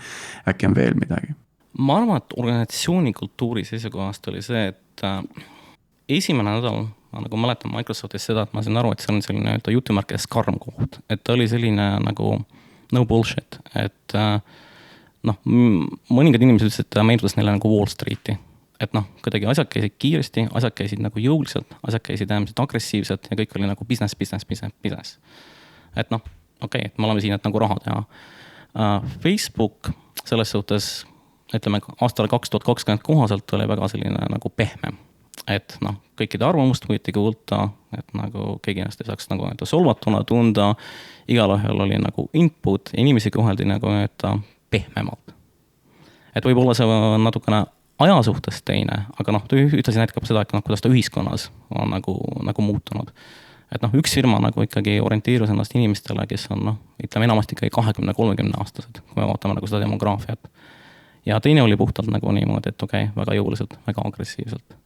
äkki 0.49 0.71
on 0.71 0.77
veel 0.77 0.99
midagi? 0.99 1.35
ma 1.79 1.97
arvan, 1.99 2.21
et 2.23 2.37
organisatsiooni 2.39 3.13
kultuuri 3.13 3.65
seisukohast 3.67 4.29
oli 4.31 4.43
see, 4.47 4.69
et 4.71 5.03
äh, 5.03 5.23
esimene 6.09 6.59
nädal 6.59 6.85
ma 7.15 7.23
nagu 7.23 7.39
mäletan 7.39 7.73
Microsoftis 7.73 8.27
seda, 8.29 8.45
et 8.45 8.55
ma 8.55 8.63
sain 8.65 8.77
aru, 8.81 8.93
et 8.93 9.03
see 9.03 9.13
on 9.15 9.23
selline 9.23 9.47
nii-öelda 9.47 9.75
jutumärkides 9.75 10.27
karm 10.31 10.59
koht, 10.63 10.99
et 11.11 11.23
ta 11.25 11.37
oli 11.37 11.47
selline 11.51 11.87
nagu 12.03 12.35
no 12.95 13.05
bullshit, 13.09 13.59
et 13.79 14.17
äh, 14.19 14.41
noh, 15.29 15.39
mõningad 15.47 16.43
inimesed 16.43 16.69
ütlesid, 16.69 16.89
et 16.89 16.93
ta 16.97 17.07
meenutas 17.07 17.39
neile 17.39 17.55
nagu 17.55 17.71
Wall 17.71 17.91
Streeti. 17.93 18.37
et 18.83 18.93
noh, 18.93 19.07
kuidagi 19.23 19.47
asjad 19.49 19.69
käisid 19.71 19.95
kiiresti, 20.03 20.49
asjad 20.59 20.75
käisid 20.77 21.01
nagu 21.01 21.21
jõuliselt, 21.23 21.77
asjad 21.87 22.03
käisid 22.05 22.33
äärmiselt 22.35 22.59
agressiivselt 22.61 23.31
ja 23.31 23.39
kõik 23.39 23.55
oli 23.57 23.71
nagu 23.71 23.87
business, 23.87 24.19
business, 24.19 24.45
business, 24.45 24.75
business. 24.83 25.19
et 25.97 26.11
noh, 26.11 26.21
okei 26.61 26.83
okay,, 26.83 26.91
et 26.91 26.99
me 26.99 27.07
oleme 27.07 27.23
siin, 27.23 27.37
et 27.37 27.47
nagu 27.47 27.63
raha 27.63 27.79
teha 27.85 28.05
uh,. 28.05 29.11
Facebook 29.23 29.93
selles 30.25 30.51
suhtes, 30.51 31.07
ütleme 31.55 31.79
aastal 32.03 32.27
kaks 32.29 32.51
tuhat 32.51 32.67
kakskümmend 32.67 33.05
kohaselt 33.07 33.53
oli 33.55 33.69
väga 33.71 33.89
selline 33.93 34.27
nagu 34.33 34.51
pehmem 34.51 34.99
et 35.49 35.77
noh, 35.85 35.97
kõikide 36.19 36.47
arvamust 36.47 36.87
võeti 36.89 37.13
kuulda, 37.15 37.69
et 37.97 38.17
nagu 38.17 38.57
keegi 38.65 38.85
ennast 38.85 39.03
ei 39.03 39.09
saaks 39.09 39.29
nagu 39.31 39.45
nii-öelda 39.45 39.69
solvatuna 39.69 40.23
tunda. 40.29 40.75
igalühel 41.29 41.81
oli 41.81 41.99
nagu 41.99 42.29
input 42.33 42.91
inimesi 42.97 43.31
koheldi 43.31 43.65
nagu 43.69 43.89
nii-öelda 43.89 44.39
pehmemalt. 44.71 45.35
et 46.35 46.45
võib-olla 46.45 46.75
see 46.75 46.87
on 46.87 47.25
natukene 47.25 47.65
aja 47.99 48.23
suhtes 48.23 48.63
teine, 48.63 49.05
aga 49.21 49.33
noh, 49.33 49.45
ta 49.49 49.57
ühtlasi 49.57 50.01
näitab 50.01 50.27
seda, 50.27 50.43
et 50.43 50.53
noh, 50.53 50.63
kuidas 50.67 50.83
ta 50.83 50.91
ühiskonnas 50.91 51.51
on 51.71 51.91
nagu, 51.91 52.17
nagu 52.43 52.63
muutunud. 52.63 53.11
et 53.75 53.83
noh, 53.83 53.93
üks 54.01 54.15
firma 54.15 54.41
nagu 54.41 54.63
ikkagi 54.63 55.01
orienteerus 55.01 55.51
ennast 55.51 55.75
inimestele, 55.77 56.27
kes 56.31 56.49
on 56.55 56.65
noh, 56.71 56.79
ütleme 57.05 57.29
enamasti 57.29 57.59
ikkagi 57.59 57.75
kahekümne, 57.75 58.15
kolmekümne 58.15 58.57
aastased, 58.59 59.03
kui 59.03 59.21
me 59.21 59.29
vaatame 59.29 59.59
nagu 59.59 59.67
seda 59.67 59.85
demograafiat. 59.85 60.49
ja 61.27 61.41
teine 61.41 61.63
oli 61.63 61.77
puhtalt 61.77 62.09
nagu 62.09 62.33
niimoodi, 62.33 62.73
et 62.73 62.83
okei 62.83 63.11
okay,, 63.11 63.17
väga 63.17 63.37
jõuliselt, 63.41 63.77
väga 63.87 64.09
agressiivselt 64.09 64.84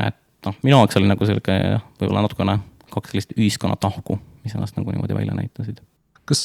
et 0.00 0.18
noh, 0.46 0.58
minu 0.62 0.76
jaoks 0.80 0.98
oli 1.00 1.10
nagu 1.10 1.28
sihuke 1.28 1.56
võib-olla 2.00 2.24
natukene 2.26 2.58
kaks 2.92 3.12
sellist 3.12 3.32
ühiskonnatahku, 3.36 4.18
mis 4.44 4.56
ennast 4.56 4.76
nagu 4.78 4.92
niimoodi 4.92 5.16
välja 5.16 5.36
näitasid. 5.36 5.80
kas, 6.28 6.42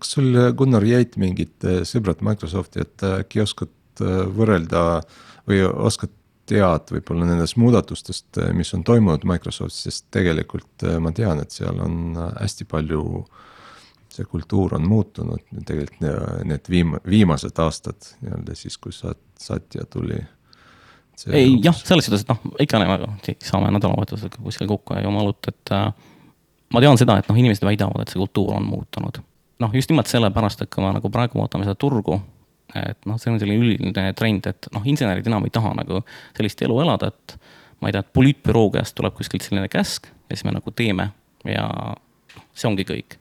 kas 0.00 0.14
sul, 0.16 0.30
Gunnar, 0.56 0.84
jäid 0.86 1.18
mingid 1.20 1.66
eh, 1.68 1.82
sõbrad 1.88 2.22
Microsofti, 2.24 2.84
et 2.86 3.04
äkki 3.08 3.42
oskad 3.44 4.04
eh, 4.04 4.22
võrrelda 4.38 5.02
või 5.48 5.64
oskad 5.66 6.14
tead 6.48 6.94
võib-olla 6.94 7.26
nendest 7.28 7.58
muudatustest, 7.60 8.30
eh, 8.40 8.54
mis 8.56 8.72
on 8.76 8.86
toimunud 8.88 9.26
Microsoftis, 9.28 9.82
sest 9.88 10.08
tegelikult 10.14 10.86
ma 11.02 11.12
tean, 11.12 11.42
et 11.42 11.54
seal 11.54 11.82
on 11.84 12.16
hästi 12.38 12.68
palju 12.68 13.02
see 14.18 14.26
kultuur 14.26 14.74
on 14.74 14.86
muutunud 14.88 15.44
tegelikult 15.66 16.00
need 16.48 16.70
viim-, 16.72 16.96
viimased 17.06 17.58
aastad 17.62 18.14
nii-öelda 18.22 18.56
siis, 18.58 18.78
kui 18.80 18.94
Sat-, 18.94 19.20
Satya 19.38 19.84
tuli 19.90 20.18
ei 21.32 21.58
jah, 21.64 21.76
selles 21.76 22.06
suhtes, 22.06 22.22
et 22.24 22.30
noh, 22.30 22.54
ikka 22.62 22.80
saame 23.44 23.72
nädalavahetusega 23.74 24.42
kuskil 24.42 24.68
kokku 24.70 24.96
ja 24.96 25.02
joma 25.06 25.24
õlut, 25.24 25.50
et 25.50 25.72
äh, 25.74 25.88
ma 26.74 26.82
tean 26.84 27.00
seda, 27.00 27.18
et 27.18 27.28
noh, 27.30 27.38
inimesed 27.38 27.66
väidavad, 27.66 28.04
et 28.04 28.12
see 28.12 28.20
kultuur 28.20 28.54
on 28.56 28.66
muutunud. 28.68 29.22
noh, 29.58 29.72
just 29.74 29.90
nimelt 29.90 30.06
sellepärast, 30.06 30.62
et 30.62 30.70
kui 30.70 30.84
me 30.84 30.92
nagu 30.94 31.10
praegu 31.10 31.40
vaatame 31.40 31.66
seda 31.66 31.74
turgu, 31.74 32.20
et 32.78 33.08
noh, 33.08 33.18
see 33.18 33.32
on 33.32 33.40
selline 33.42 33.58
üldine 33.58 34.12
trend, 34.14 34.46
et 34.46 34.68
noh, 34.74 34.84
insenerid 34.86 35.26
enam 35.26 35.46
ei 35.48 35.54
taha 35.54 35.72
nagu 35.80 36.02
sellist 36.36 36.62
elu 36.62 36.76
elada, 36.84 37.10
et 37.10 37.38
ma 37.80 37.90
ei 37.90 37.96
tea, 37.96 38.04
et 38.04 38.12
poliitbüroo 38.14 38.68
käest 38.74 38.94
tuleb 38.98 39.16
kuskilt 39.16 39.46
selline 39.46 39.70
käsk 39.72 40.06
ja 40.06 40.36
siis 40.36 40.44
me 40.46 40.54
nagu 40.54 40.70
teeme 40.74 41.10
ja 41.48 41.66
see 42.54 42.68
ongi 42.70 42.86
kõik. 42.86 43.18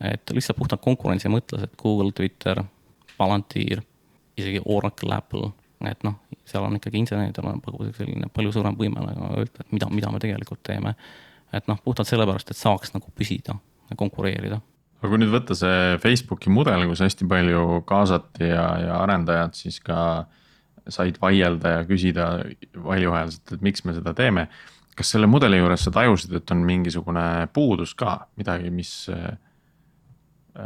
et 0.00 0.32
lihtsalt 0.32 0.56
puhtalt 0.56 0.80
konkurentsi 0.80 1.28
mõttes, 1.28 1.62
et 1.62 1.72
Google, 1.80 2.12
Twitter, 2.16 2.62
Palantir, 3.18 3.82
isegi 4.40 4.62
Oracle, 4.64 5.14
Apple 5.14 5.50
et 5.88 6.02
noh, 6.04 6.18
seal 6.48 6.64
on 6.66 6.76
ikkagi 6.76 7.00
inseneridel 7.00 7.46
on 7.48 7.60
selline 7.96 8.28
palju 8.34 8.52
suurem 8.52 8.76
võime 8.78 9.04
nagu 9.04 9.30
öelda, 9.38 9.64
et 9.64 9.72
mida, 9.72 9.88
mida 9.92 10.10
me 10.12 10.20
tegelikult 10.22 10.62
teeme. 10.66 10.94
et 11.52 11.66
noh, 11.66 11.78
puhtalt 11.82 12.06
sellepärast, 12.06 12.52
et 12.52 12.58
saaks 12.58 12.92
nagu 12.94 13.10
püsida 13.16 13.56
ja 13.90 13.96
konkureerida. 13.96 14.60
aga 15.00 15.08
kui 15.08 15.22
nüüd 15.22 15.32
võtta 15.32 15.56
see 15.56 15.96
Facebooki 16.02 16.52
mudel, 16.52 16.84
kus 16.90 17.02
hästi 17.04 17.28
palju 17.28 17.82
kaasati 17.88 18.50
ja, 18.52 18.66
ja 18.84 18.98
arendajad 19.00 19.56
siis 19.58 19.80
ka 19.84 20.26
said 20.88 21.20
vaielda 21.22 21.78
ja 21.78 21.86
küsida 21.88 22.26
valjuhäälselt, 22.84 23.54
et 23.54 23.64
miks 23.64 23.84
me 23.84 23.94
seda 23.96 24.14
teeme. 24.16 24.48
kas 24.96 25.14
selle 25.14 25.28
mudeli 25.30 25.56
juures 25.56 25.86
sa 25.86 25.90
tajusid, 25.94 26.34
et 26.36 26.50
on 26.52 26.60
mingisugune 26.66 27.48
puudus 27.54 27.94
ka, 27.96 28.26
midagi, 28.36 28.68
mis, 28.74 28.90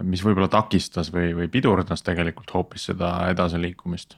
mis 0.03 0.25
võib-olla 0.25 0.49
takistas 0.51 1.13
või, 1.15 1.29
või 1.39 1.47
pidurdas 1.53 2.03
tegelikult 2.03 2.51
hoopis 2.57 2.89
seda 2.91 3.15
edasiliikumist? 3.31 4.17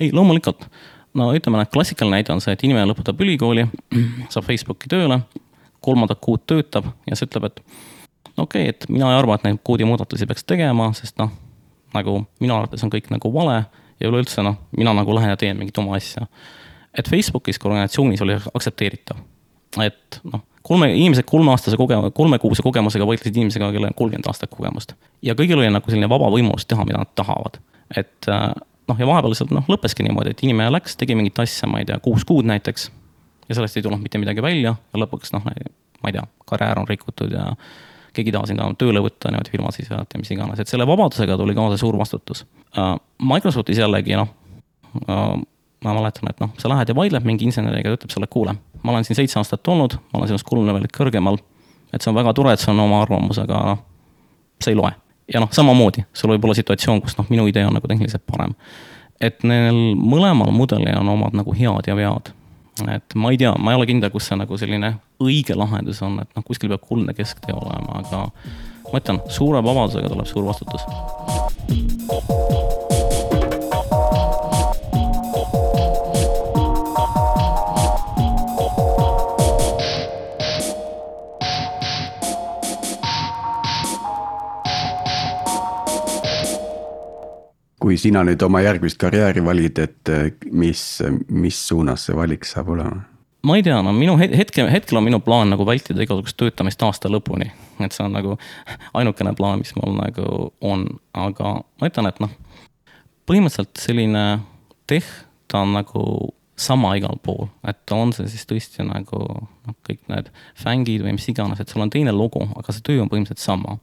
Ei, 0.00 0.12
loomulikult. 0.12 0.66
no 1.14 1.30
ütleme, 1.34 1.64
klassikaline 1.72 2.20
näide 2.20 2.32
on 2.32 2.42
see, 2.42 2.54
et 2.54 2.64
inimene 2.66 2.88
lõpetab 2.90 3.20
ülikooli, 3.24 3.66
saab 4.32 4.46
Facebooki 4.46 4.90
tööle, 4.90 5.20
kolmandat 5.84 6.20
kuud 6.22 6.44
töötab 6.46 6.90
ja 7.06 7.16
siis 7.16 7.28
ütleb, 7.28 7.50
et 7.50 7.62
okei 8.36 8.68
okay,, 8.68 8.74
et 8.74 8.88
mina 8.88 9.10
ei 9.12 9.20
arva, 9.20 9.36
et 9.36 9.46
neid 9.46 9.60
koodimuudatusi 9.66 10.28
peaks 10.30 10.46
tegema, 10.48 10.90
sest 10.96 11.18
noh, 11.20 11.32
nagu 11.94 12.20
minu 12.42 12.56
arvates 12.56 12.84
on 12.86 12.92
kõik 12.92 13.10
nagu 13.12 13.32
vale 13.34 13.64
ja 14.00 14.08
üleüldse 14.08 14.44
noh, 14.46 14.58
mina 14.76 14.94
nagu 14.96 15.14
lähen 15.16 15.32
ja 15.32 15.40
teen 15.40 15.58
mingit 15.58 15.78
oma 15.82 15.96
asja. 15.98 16.26
et 16.94 17.08
Facebookis 17.08 17.58
kui 17.58 17.70
organisatsioonis 17.70 18.22
oli 18.26 18.38
aktsepteeritav, 18.54 19.20
et 19.82 20.20
noh, 20.30 20.44
kolme, 20.66 20.90
inimesed 20.94 21.26
kolmeaastase 21.28 21.78
koge-, 21.80 21.98
kolmekuuse 22.14 22.62
kogemusega 22.62 23.06
võitlesid 23.08 23.36
inimesega, 23.36 23.70
kellel 23.72 23.90
on 23.90 23.98
kolmkümmend 23.98 24.30
aastat 24.30 24.52
kogemust. 24.54 24.94
ja 25.22 25.34
kõigil 25.38 25.58
oli 25.58 25.70
nagu 25.72 25.90
selline 25.90 26.08
vaba 26.10 26.30
võimalus 26.32 26.68
teha, 26.68 26.84
mida 26.88 27.02
nad 27.02 27.12
tahavad. 27.18 27.60
et 27.96 28.28
äh, 28.28 28.50
noh, 28.90 28.98
ja 28.98 29.08
vahepeal 29.08 29.34
lihtsalt 29.34 29.52
noh, 29.54 29.66
lõppeski 29.70 30.04
niimoodi, 30.06 30.34
et 30.34 30.42
inimene 30.46 30.72
läks, 30.74 30.96
tegi 31.00 31.16
mingit 31.18 31.38
asja, 31.42 31.68
ma 31.70 31.82
ei 31.82 31.88
tea, 31.88 31.98
kuus 32.04 32.26
kuud 32.28 32.48
näiteks. 32.50 32.90
ja 33.48 33.58
sellest 33.58 33.78
ei 33.78 33.86
tulnud 33.86 34.02
mitte 34.02 34.18
midagi 34.22 34.42
välja 34.42 34.74
ja 34.74 35.02
lõpuks 35.04 35.34
noh, 35.36 35.46
ma 35.46 36.10
ei 36.10 36.16
tea, 36.16 36.26
karjäär 36.50 36.82
on 36.82 36.88
rikutud 36.88 37.32
ja 37.34 37.50
keegi 38.14 38.30
ei 38.30 38.34
taha 38.34 38.50
sind 38.50 38.60
enam 38.60 38.76
tööle 38.78 39.02
võtta 39.04 39.30
niimoodi 39.30 39.52
firma 39.52 39.70
siseselt 39.74 40.14
ja 40.14 40.20
mis 40.20 40.30
iganes, 40.34 40.60
et 40.60 40.70
selle 40.70 40.86
vabadusega 40.88 41.38
tuli 41.38 41.54
kaasa 41.54 41.78
suur 41.80 41.98
vastutus 41.98 42.44
uh,. 42.76 42.96
Microsoftis 43.22 43.78
jällegi 43.78 44.18
noh 44.18 44.30
uh,, 45.06 45.36
ma 45.84 45.94
mäletan, 45.96 46.30
et 46.30 46.42
noh, 46.42 46.50
sa 46.60 46.68
lähed 46.68 46.90
ja 46.90 46.96
vaidled 46.96 47.24
mingi 47.24 47.46
inseneriga, 47.48 47.92
ta 47.92 48.00
ütleb 48.00 48.12
sulle, 48.12 48.28
kuule, 48.30 48.56
ma 48.82 48.92
olen 48.92 49.06
siin 49.06 49.16
seitse 49.16 49.38
aastat 49.40 49.68
olnud, 49.72 49.96
ma 50.10 50.20
olen 50.20 50.32
sinust 50.32 50.48
kolm 50.48 50.66
levelit 50.68 50.92
kõrgemal. 50.92 51.38
et 51.92 52.02
see 52.02 52.10
on 52.12 52.18
väga 52.18 52.34
tore, 52.36 52.52
et 52.54 52.60
sul 52.62 52.74
on 52.74 52.84
oma 52.84 53.00
arvamus, 53.02 53.40
aga 53.40 53.62
noh, 53.70 53.80
see 54.60 54.74
ei 54.74 54.78
loe 54.78 54.92
ja 55.32 55.42
noh, 55.42 55.50
samamoodi, 55.54 56.04
sul 56.16 56.32
võib 56.34 56.44
olla 56.46 56.56
situatsioon, 56.58 57.02
kus 57.04 57.16
noh, 57.18 57.28
minu 57.30 57.46
idee 57.50 57.66
on 57.66 57.76
nagu 57.76 57.88
tehniliselt 57.90 58.24
parem. 58.26 58.54
et 59.20 59.42
neil 59.44 59.96
mõlemal 60.00 60.52
mudelil 60.56 60.96
on 60.96 61.08
omad 61.12 61.34
nagu 61.36 61.52
head 61.52 61.88
ja 61.90 61.96
vead. 61.96 62.32
et 62.88 63.14
ma 63.14 63.30
ei 63.30 63.38
tea, 63.38 63.52
ma 63.58 63.72
ei 63.72 63.80
ole 63.80 63.86
kindel, 63.86 64.10
kus 64.10 64.30
see 64.30 64.38
nagu 64.40 64.58
selline 64.58 64.94
õige 65.20 65.56
lahendus 65.56 66.02
on, 66.02 66.20
et 66.22 66.36
noh, 66.36 66.44
kuskil 66.46 66.72
peab 66.72 66.86
kuldne 66.88 67.14
kesktee 67.14 67.54
olema, 67.54 68.00
aga 68.00 68.26
ma 68.90 69.02
ütlen, 69.02 69.20
suure 69.28 69.62
vabadusega 69.64 70.08
tuleb 70.08 70.26
suur 70.26 70.46
vastutus. 70.48 70.86
Kui 87.80 87.96
sina 88.00 88.22
nüüd 88.26 88.42
oma 88.44 88.60
järgmist 88.64 88.98
karjääri 89.00 89.42
valid, 89.44 89.78
et 89.80 90.12
eh, 90.12 90.32
mis, 90.52 90.82
mis 91.28 91.60
suunas 91.68 92.08
see 92.08 92.16
valik 92.16 92.46
saab 92.48 92.74
olema? 92.76 93.06
ma 93.46 93.56
ei 93.56 93.62
tea, 93.64 93.78
no 93.80 93.92
minu 93.96 94.18
hetke, 94.20 94.66
hetkel 94.68 94.98
on 95.00 95.06
minu 95.06 95.20
plaan 95.24 95.48
nagu 95.48 95.64
vältida 95.64 96.02
igasugust 96.04 96.36
töötamist 96.36 96.82
aasta 96.84 97.08
lõpuni. 97.08 97.48
et 97.80 97.96
see 97.96 98.04
on 98.04 98.12
nagu 98.12 98.36
ainukene 99.00 99.32
plaan, 99.36 99.62
mis 99.62 99.72
mul 99.78 99.96
nagu 99.96 100.50
on, 100.60 100.84
aga 101.16 101.54
ma 101.80 101.88
ütlen, 101.88 102.10
et 102.10 102.20
noh, 102.20 102.34
põhimõtteliselt 103.30 103.80
selline 103.80 104.24
teh, 104.90 105.06
ta 105.48 105.64
on 105.64 105.72
nagu 105.78 106.04
sama 106.60 106.92
igal 107.00 107.16
pool, 107.24 107.48
et 107.64 107.96
on 107.96 108.12
see 108.12 108.28
siis 108.28 108.44
tõesti 108.48 108.84
nagu 108.84 109.22
noh, 109.24 109.78
kõik 109.88 110.02
need 110.12 110.28
fängid 110.60 111.06
või 111.06 111.16
mis 111.16 111.28
iganes, 111.32 111.62
et 111.62 111.72
sul 111.72 111.80
on 111.86 111.92
teine 111.92 112.12
logo, 112.12 112.44
aga 112.60 112.76
see 112.76 112.84
töö 112.84 113.00
on 113.00 113.08
põhimõtteliselt 113.08 113.40
sama. 113.40 113.78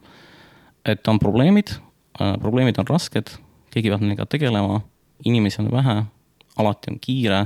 et 0.86 1.08
on 1.10 1.18
probleemid, 1.20 1.74
probleemid 2.18 2.78
on 2.78 2.88
rasked, 2.88 3.34
keegi 3.74 3.92
peab 3.92 4.04
nendega 4.04 4.26
tegelema, 4.30 4.82
inimesi 5.26 5.62
on 5.62 5.72
vähe, 5.72 5.98
alati 6.58 6.92
on 6.92 7.00
kiire. 7.02 7.46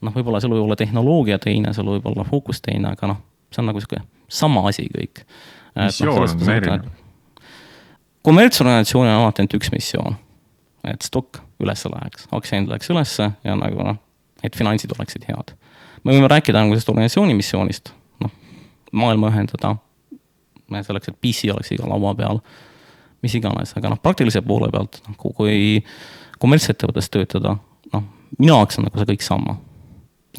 noh, 0.00 0.12
võib-olla 0.12 0.40
sul 0.42 0.52
võib 0.54 0.66
olla 0.66 0.76
tehnoloogia 0.76 1.38
teine, 1.42 1.72
sul 1.74 1.88
võib 1.94 2.06
olla 2.10 2.24
fookus 2.26 2.60
teine, 2.62 2.92
aga 2.92 3.10
noh, 3.10 3.22
see 3.50 3.62
on 3.62 3.70
nagu 3.70 3.80
sihuke 3.82 4.02
sama 4.28 4.66
asi 4.68 4.88
kõik. 4.92 5.24
missioon 5.76 6.28
on 6.28 6.52
erinev. 6.52 6.88
kommertsorganisatsioonil 8.22 9.12
on 9.12 9.24
alati 9.24 9.42
ainult 9.42 9.58
üks 9.58 9.72
missioon, 9.72 10.18
et 10.84 11.02
stokk 11.02 11.40
üles 11.62 11.84
läheks, 11.92 12.28
aktsia 12.32 12.58
hind 12.58 12.70
läheks 12.70 12.90
ülesse 12.92 13.30
ja 13.44 13.56
nagu 13.56 13.86
noh, 13.86 13.98
et 14.44 14.56
finantsid 14.56 14.92
oleksid 14.98 15.26
head. 15.28 15.54
me 16.04 16.14
võime 16.14 16.30
rääkida 16.30 16.60
nagu 16.60 16.74
sellest 16.74 16.92
organisatsiooni 16.92 17.34
missioonist, 17.34 17.92
noh, 18.22 18.32
maailma 18.92 19.32
ühendada, 19.32 19.76
selleks, 20.70 21.08
et 21.08 21.20
PC 21.22 21.52
oleks 21.54 21.72
iga 21.74 21.88
laua 21.88 22.14
peal, 22.18 22.40
mis 23.24 23.36
iganes, 23.38 23.72
aga 23.78 23.92
noh, 23.92 24.00
praktilise 24.02 24.42
poole 24.46 24.68
pealt, 24.72 25.00
noh, 25.06 25.16
kui 25.20 25.80
kommertsettevõttes 26.42 27.08
töötada, 27.12 27.56
noh, 27.92 28.10
minu 28.36 28.52
jaoks 28.52 28.80
on 28.80 28.88
nagu 28.88 29.00
see 29.00 29.14
kõik 29.14 29.24
sama 29.24 29.56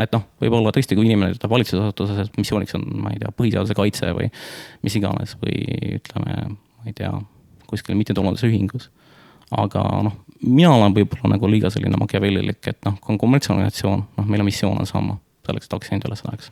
et 0.04 0.14
noh, 0.14 0.26
võib-olla 0.42 0.72
tõesti, 0.74 0.96
kui 0.98 1.08
inimene 1.08 1.34
töötab 1.34 1.54
valitsusasutuses, 1.56 2.28
et 2.28 2.38
missiooniks 2.38 2.76
on, 2.78 2.86
ma 3.02 3.14
ei 3.14 3.22
tea, 3.22 3.32
põhiseaduse 3.34 3.78
kaitse 3.78 4.12
või 4.14 4.30
mis 4.86 4.98
iganes 5.00 5.34
või 5.42 5.58
ütleme, 5.98 6.36
ma 6.54 6.90
ei 6.90 6.94
tea, 6.98 7.12
kuskil 7.70 7.98
mittetulundusühingus. 8.00 8.92
aga 9.58 9.82
noh, 10.04 10.14
mina 10.44 10.74
olen 10.76 10.94
võib-olla 10.94 11.34
nagu 11.34 11.50
liiga 11.50 11.72
selline 11.74 11.98
machiavellilik, 11.98 12.62
et 12.68 12.80
noh, 12.86 13.00
kui 13.02 13.16
on 13.16 13.22
kommertsorganisatsioon, 13.26 14.06
noh, 14.20 14.30
meil 14.30 14.44
on 14.44 14.50
missioon 14.52 14.78
on 14.78 14.90
sama, 14.90 15.18
selleks, 15.48 15.70
et 15.70 15.78
aktsia 15.80 15.96
hind 15.96 16.10
üles 16.10 16.26
läheks 16.28 16.52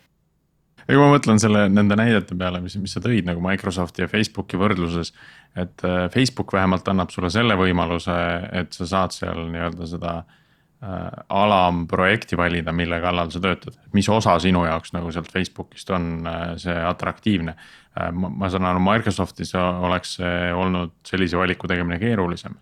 kui 0.93 1.01
ma 1.01 1.09
mõtlen 1.13 1.41
selle, 1.41 1.65
nende 1.71 1.97
näidete 1.97 2.37
peale, 2.37 2.61
mis, 2.63 2.77
mis 2.81 2.93
sa 2.95 3.01
tõid 3.03 3.27
nagu 3.27 3.41
Microsofti 3.43 4.05
ja 4.05 4.09
Facebooki 4.11 4.59
võrdluses. 4.61 5.13
et 5.55 5.85
äh, 5.87 6.09
Facebook 6.13 6.53
vähemalt 6.53 6.87
annab 6.87 7.13
sulle 7.13 7.29
selle 7.33 7.55
võimaluse, 7.57 8.15
et 8.51 8.73
sa 8.73 8.87
saad 8.89 9.15
seal 9.15 9.47
nii-öelda 9.49 9.87
seda 9.89 10.13
äh, 10.21 11.23
alamprojekti 11.29 12.37
valida, 12.37 12.73
mille 12.75 12.99
kallal 13.01 13.31
sa 13.31 13.41
töötad. 13.41 13.79
mis 13.93 14.09
osa 14.09 14.37
sinu 14.39 14.65
jaoks 14.65 14.93
nagu 14.93 15.11
sealt 15.11 15.31
Facebookist 15.31 15.89
on 15.89 16.27
äh, 16.27 16.45
see 16.61 16.75
atraktiivne 16.75 17.55
äh,. 17.55 18.11
ma, 18.11 18.29
ma 18.29 18.49
saan 18.49 18.69
aru, 18.69 18.83
Microsoftis 18.91 19.55
oleks 19.55 20.19
see 20.19 20.53
olnud 20.53 20.93
sellise 21.07 21.37
valiku 21.37 21.67
tegemine 21.67 21.99
keerulisem 21.99 22.55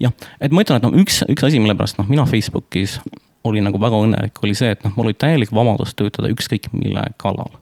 jah, 0.00 0.14
et 0.40 0.52
ma 0.52 0.64
ütlen, 0.64 0.80
et 0.80 0.86
noh, 0.86 0.96
üks, 1.04 1.22
üks 1.30 1.46
asi, 1.46 1.60
mille 1.62 1.76
pärast 1.78 2.00
noh, 2.00 2.08
mina 2.10 2.24
Facebookis 2.28 2.98
olin 3.44 3.66
nagu 3.68 3.80
väga 3.80 4.00
õnnelik, 4.06 4.40
oli 4.42 4.54
see, 4.56 4.72
et 4.74 4.84
noh, 4.84 4.94
mul 4.96 5.10
oli 5.10 5.18
täielik 5.18 5.52
vabadus 5.54 5.94
töötada 5.98 6.30
ükskõik 6.32 6.70
mille 6.72 7.04
kallal. 7.20 7.52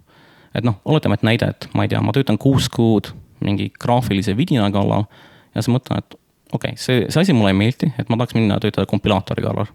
et 0.54 0.64
noh, 0.64 0.78
oletame, 0.84 1.16
et 1.18 1.22
näide, 1.26 1.48
et 1.48 1.68
ma 1.74 1.86
ei 1.86 1.90
tea, 1.92 2.00
ma 2.04 2.12
töötan 2.12 2.38
kuus 2.38 2.68
kuud 2.68 3.12
mingi 3.40 3.70
graafilise 3.80 4.36
vidina 4.36 4.70
kallal 4.70 5.06
ja 5.54 5.62
siis 5.62 5.72
mõtlen, 5.72 5.98
et 5.98 6.14
okei 6.52 6.74
okay,, 6.74 6.76
see, 6.76 7.06
see 7.08 7.24
asi 7.24 7.32
mulle 7.32 7.54
ei 7.54 7.58
meeldi, 7.58 7.92
et 7.98 8.08
ma 8.08 8.18
tahaks 8.20 8.36
minna 8.36 8.60
töötada 8.60 8.86
kompilaatori 8.86 9.42
kallal. 9.42 9.70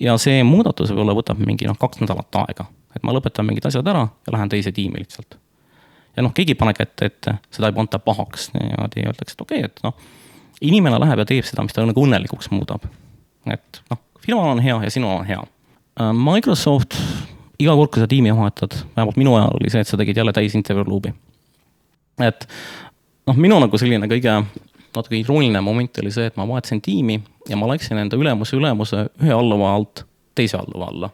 ja 0.00 0.16
see 0.18 0.42
muudatus 0.44 0.92
võib-olla 0.92 1.16
võtab 1.18 1.40
mingi 1.42 1.66
noh, 1.66 1.78
kaks 1.78 2.04
nädalat 2.04 2.42
aega, 2.44 2.68
et 2.96 3.02
ma 3.02 3.16
lõpetan 3.16 3.48
mingid 3.48 3.66
asjad 3.66 3.86
ära 3.88 4.06
ja 4.26 4.36
lähen 4.36 4.52
teise 4.52 4.72
tiimi 4.72 5.02
lihtsalt. 5.02 5.38
ja 6.16 6.22
noh, 6.22 6.34
keegi 6.36 6.54
ei 6.54 6.62
pane 6.62 6.76
kätte 6.76 7.10
ette, 7.10 7.38
seda 7.50 7.72
ei 7.72 7.76
panda 7.80 7.98
pahaks, 7.98 8.52
niimoodi 8.54 9.06
öeldakse, 9.06 9.34
et 9.34 9.46
okei 9.46 9.64
okay,, 9.64 9.72
et 9.72 9.84
noh 9.88 9.98
inimene 10.64 10.98
läheb 11.00 11.22
ja 11.22 11.26
teeb 11.28 11.46
seda, 11.46 11.64
mis 11.64 11.74
ta 11.74 11.84
nagu 11.86 12.04
õnnelikuks 12.04 12.50
muudab. 12.54 12.86
et 13.48 13.80
noh, 13.90 14.00
firmal 14.28 14.50
on 14.50 14.60
hea 14.60 14.80
ja 14.84 14.90
sinul 14.90 15.10
on 15.10 15.26
hea. 15.26 15.42
Äh, 16.00 16.12
Microsoft, 16.12 16.94
iga 17.58 17.74
kord, 17.74 17.90
kui 17.94 18.02
sa 18.02 18.08
tiimi 18.08 18.34
vahetad, 18.36 18.76
vähemalt 18.96 19.16
minu 19.16 19.34
ajal 19.34 19.56
oli 19.60 19.70
see, 19.72 19.80
et 19.80 19.88
sa 19.88 19.96
tegid 19.96 20.16
jälle 20.16 20.32
täisintervjuu 20.32 20.88
luubi. 20.88 21.14
et 22.20 22.48
noh, 23.26 23.36
minu 23.36 23.60
nagu 23.62 23.78
selline 23.78 24.08
kõige 24.10 24.32
natuke 24.96 25.16
irooniline 25.16 25.60
moment 25.62 26.00
oli 26.02 26.10
see, 26.10 26.26
et 26.26 26.36
ma 26.36 26.48
vahetasin 26.48 26.80
tiimi 26.82 27.20
ja 27.48 27.56
ma 27.56 27.68
läksin 27.70 27.98
enda 27.98 28.16
ülemuse 28.16 28.56
ülemuse 28.56 29.04
ühe 29.22 29.32
alluva 29.32 29.74
alt 29.74 30.04
teise 30.34 30.58
alluva 30.58 30.90
alla. 30.92 31.10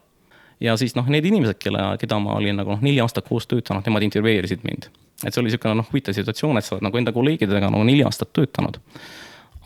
ja 0.61 0.77
siis 0.77 0.96
noh, 0.96 1.07
need 1.07 1.24
inimesed, 1.24 1.61
kelle, 1.61 1.83
keda 2.00 2.18
ma 2.18 2.38
olin 2.40 2.57
nagu 2.57 2.74
noh, 2.74 2.83
neli 2.83 3.00
aastat 3.00 3.29
koos 3.29 3.46
töötanud, 3.46 3.85
nemad 3.87 4.03
intervjueerisid 4.09 4.64
mind. 4.64 4.88
et 5.24 5.31
see 5.31 5.40
oli 5.42 5.53
niisugune 5.53 5.79
noh, 5.79 5.90
huvitav 5.92 6.16
situatsioon, 6.16 6.59
et 6.59 6.66
sa 6.66 6.74
oled 6.77 6.88
nagu 6.88 6.98
enda 6.98 7.12
kolleegidega 7.12 7.70
nagu 7.70 7.85
neli 7.87 8.03
aastat 8.03 8.33
töötanud 8.33 8.81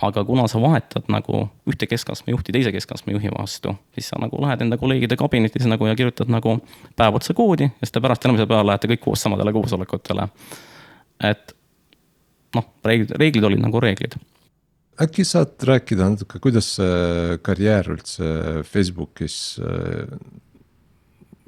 aga 0.02 0.24
kuna 0.24 0.46
sa 0.48 0.60
vahetad 0.62 1.08
nagu 1.12 1.44
ühte 1.68 1.88
keskastme 1.90 2.32
juhti 2.34 2.54
teise 2.54 2.72
keskastme 2.74 3.14
juhi 3.16 3.30
vastu, 3.34 3.74
siis 3.96 4.10
sa 4.12 4.18
nagu 4.22 4.40
lähed 4.42 4.62
enda 4.64 4.78
kolleegide 4.78 5.18
kabinetis 5.18 5.66
nagu 5.70 5.88
ja 5.88 5.96
kirjutad 5.98 6.30
nagu 6.32 6.58
päev 6.96 7.18
otsa 7.18 7.34
koodi 7.34 7.68
ja 7.68 7.84
siis 7.84 7.94
te 7.94 8.02
pärast 8.04 8.24
järgmisel 8.24 8.50
päeval 8.50 8.70
lähete 8.72 8.90
kõik 8.92 9.04
koos 9.06 9.22
samadele 9.26 9.52
koosolekutele. 9.56 10.28
et 11.30 11.54
noh, 12.56 12.68
reeglid, 12.84 13.14
reeglid 13.20 13.48
olid 13.50 13.62
nagu 13.62 13.80
reeglid. 13.82 14.18
äkki 15.02 15.24
saad 15.26 15.56
rääkida 15.62 16.10
natuke, 16.14 16.40
kuidas 16.42 16.74
see 16.78 17.38
karjäär 17.46 17.90
üldse 17.94 18.62
Facebookis 18.66 19.58
äh, 19.62 20.14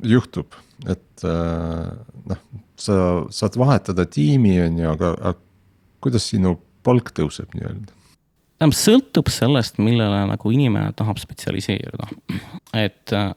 juhtub, 0.02 0.54
et 0.88 1.24
äh, 1.26 1.86
noh, 2.30 2.42
sa 2.80 2.98
saad 3.34 3.58
vahetada 3.60 4.06
tiimi, 4.08 4.56
on 4.64 4.78
ju, 4.78 4.92
aga, 4.94 5.34
kuidas 6.00 6.30
sinu 6.32 6.56
palk 6.86 7.12
tõuseb 7.16 7.56
nii-öelda? 7.56 7.99
Tähendab, 8.60 8.76
sõltub 8.76 9.30
sellest, 9.32 9.78
millele 9.80 10.24
nagu 10.28 10.52
inimene 10.52 10.92
tahab 10.96 11.20
spetsialiseeruda. 11.20 12.08
et 12.76 13.14
äh, 13.16 13.30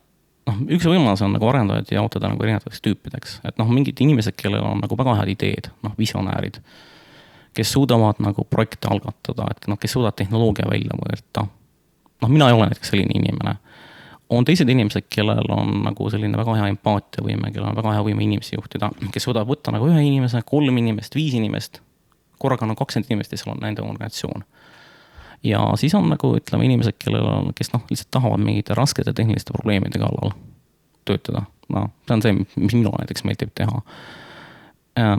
noh, 0.49 0.63
üks 0.75 0.87
võimalus 0.87 1.23
on 1.23 1.35
nagu 1.37 1.47
arendajad 1.47 1.93
jaotada 1.95 2.31
nagu 2.31 2.43
erinevateks 2.43 2.83
tüüpideks, 2.83 3.37
et 3.47 3.59
noh, 3.61 3.69
mingid 3.71 3.99
inimesed, 4.03 4.35
kellel 4.39 4.65
on 4.67 4.83
nagu 4.83 4.97
väga 4.99 5.15
head 5.21 5.33
ideed, 5.35 5.69
noh, 5.83 5.95
visionäärid. 5.99 6.59
kes 7.53 7.71
suudavad 7.71 8.17
nagu 8.17 8.43
projekte 8.49 8.89
algatada, 8.89 9.45
et 9.51 9.67
noh, 9.69 9.77
kes 9.77 9.91
suudavad 9.93 10.17
tehnoloogia 10.17 10.65
välja 10.69 10.97
mõelda. 10.99 11.47
noh, 12.21 12.29
mina 12.29 12.49
ei 12.49 12.57
ole 12.57 12.67
näiteks 12.67 12.91
selline 12.91 13.15
inimene. 13.15 13.55
on 14.29 14.45
teised 14.45 14.69
inimesed, 14.69 15.05
kellel 15.09 15.45
on 15.49 15.83
nagu 15.83 16.09
selline 16.09 16.37
väga 16.37 16.55
hea 16.55 16.67
empaatiavõime, 16.73 17.51
kellel 17.53 17.69
on 17.69 17.75
väga 17.75 17.93
hea 17.93 18.03
võime 18.03 18.23
inimesi 18.23 18.55
juhtida, 18.55 18.89
kes 19.11 19.23
suudavad 19.23 19.47
võtta 19.47 19.71
nagu 19.71 19.87
ühe 19.87 20.03
inimese, 20.03 20.41
kolm 20.45 20.77
inimest, 20.77 21.15
viis 21.15 21.33
inimest. 21.33 21.79
korraga 22.39 22.65
on 22.65 22.73
nagu 22.73 22.83
kakskümmend 22.83 23.11
inimest 23.11 23.31
ja 23.31 23.37
seal 23.37 23.53
on 23.55 23.61
nende 23.63 23.81
organisatsioon 23.81 24.43
ja 25.43 25.63
siis 25.79 25.95
on 25.95 26.07
nagu 26.11 26.33
ütleme, 26.37 26.67
inimesed, 26.67 26.97
kellel 27.01 27.27
on, 27.27 27.51
kes 27.57 27.73
noh, 27.73 27.83
lihtsalt 27.89 28.11
tahavad 28.15 28.43
mingite 28.43 28.77
raskete 28.77 29.13
tehniliste 29.15 29.55
probleemide 29.55 29.99
kallal 30.01 30.33
töötada. 31.07 31.45
noh, 31.73 31.89
see 32.07 32.15
on 32.15 32.23
see, 32.23 32.33
mis 32.37 32.75
minule 32.75 32.99
näiteks 33.01 33.23
meeldib 33.27 33.53
teha. 33.57 33.81
Äh, 34.99 35.17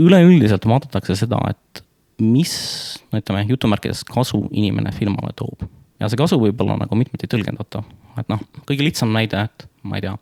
üleüldiselt 0.00 0.66
vaadatakse 0.68 1.16
seda, 1.16 1.38
et 1.52 1.82
mis, 2.20 2.54
no 3.12 3.20
ütleme 3.20 3.44
jutumärkides 3.48 4.04
kasu 4.08 4.46
inimene 4.50 4.92
firmale 4.96 5.32
toob. 5.36 5.66
ja 6.00 6.10
see 6.12 6.20
kasu 6.20 6.36
võib 6.40 6.60
olla 6.60 6.76
nagu 6.82 6.98
mitmeti 6.98 7.28
tõlgendatav, 7.30 7.86
et 8.20 8.28
noh, 8.32 8.42
kõige 8.68 8.84
lihtsam 8.84 9.12
näide, 9.16 9.46
et 9.48 9.68
ma 9.86 9.96
ei 9.96 10.04
tea 10.04 10.16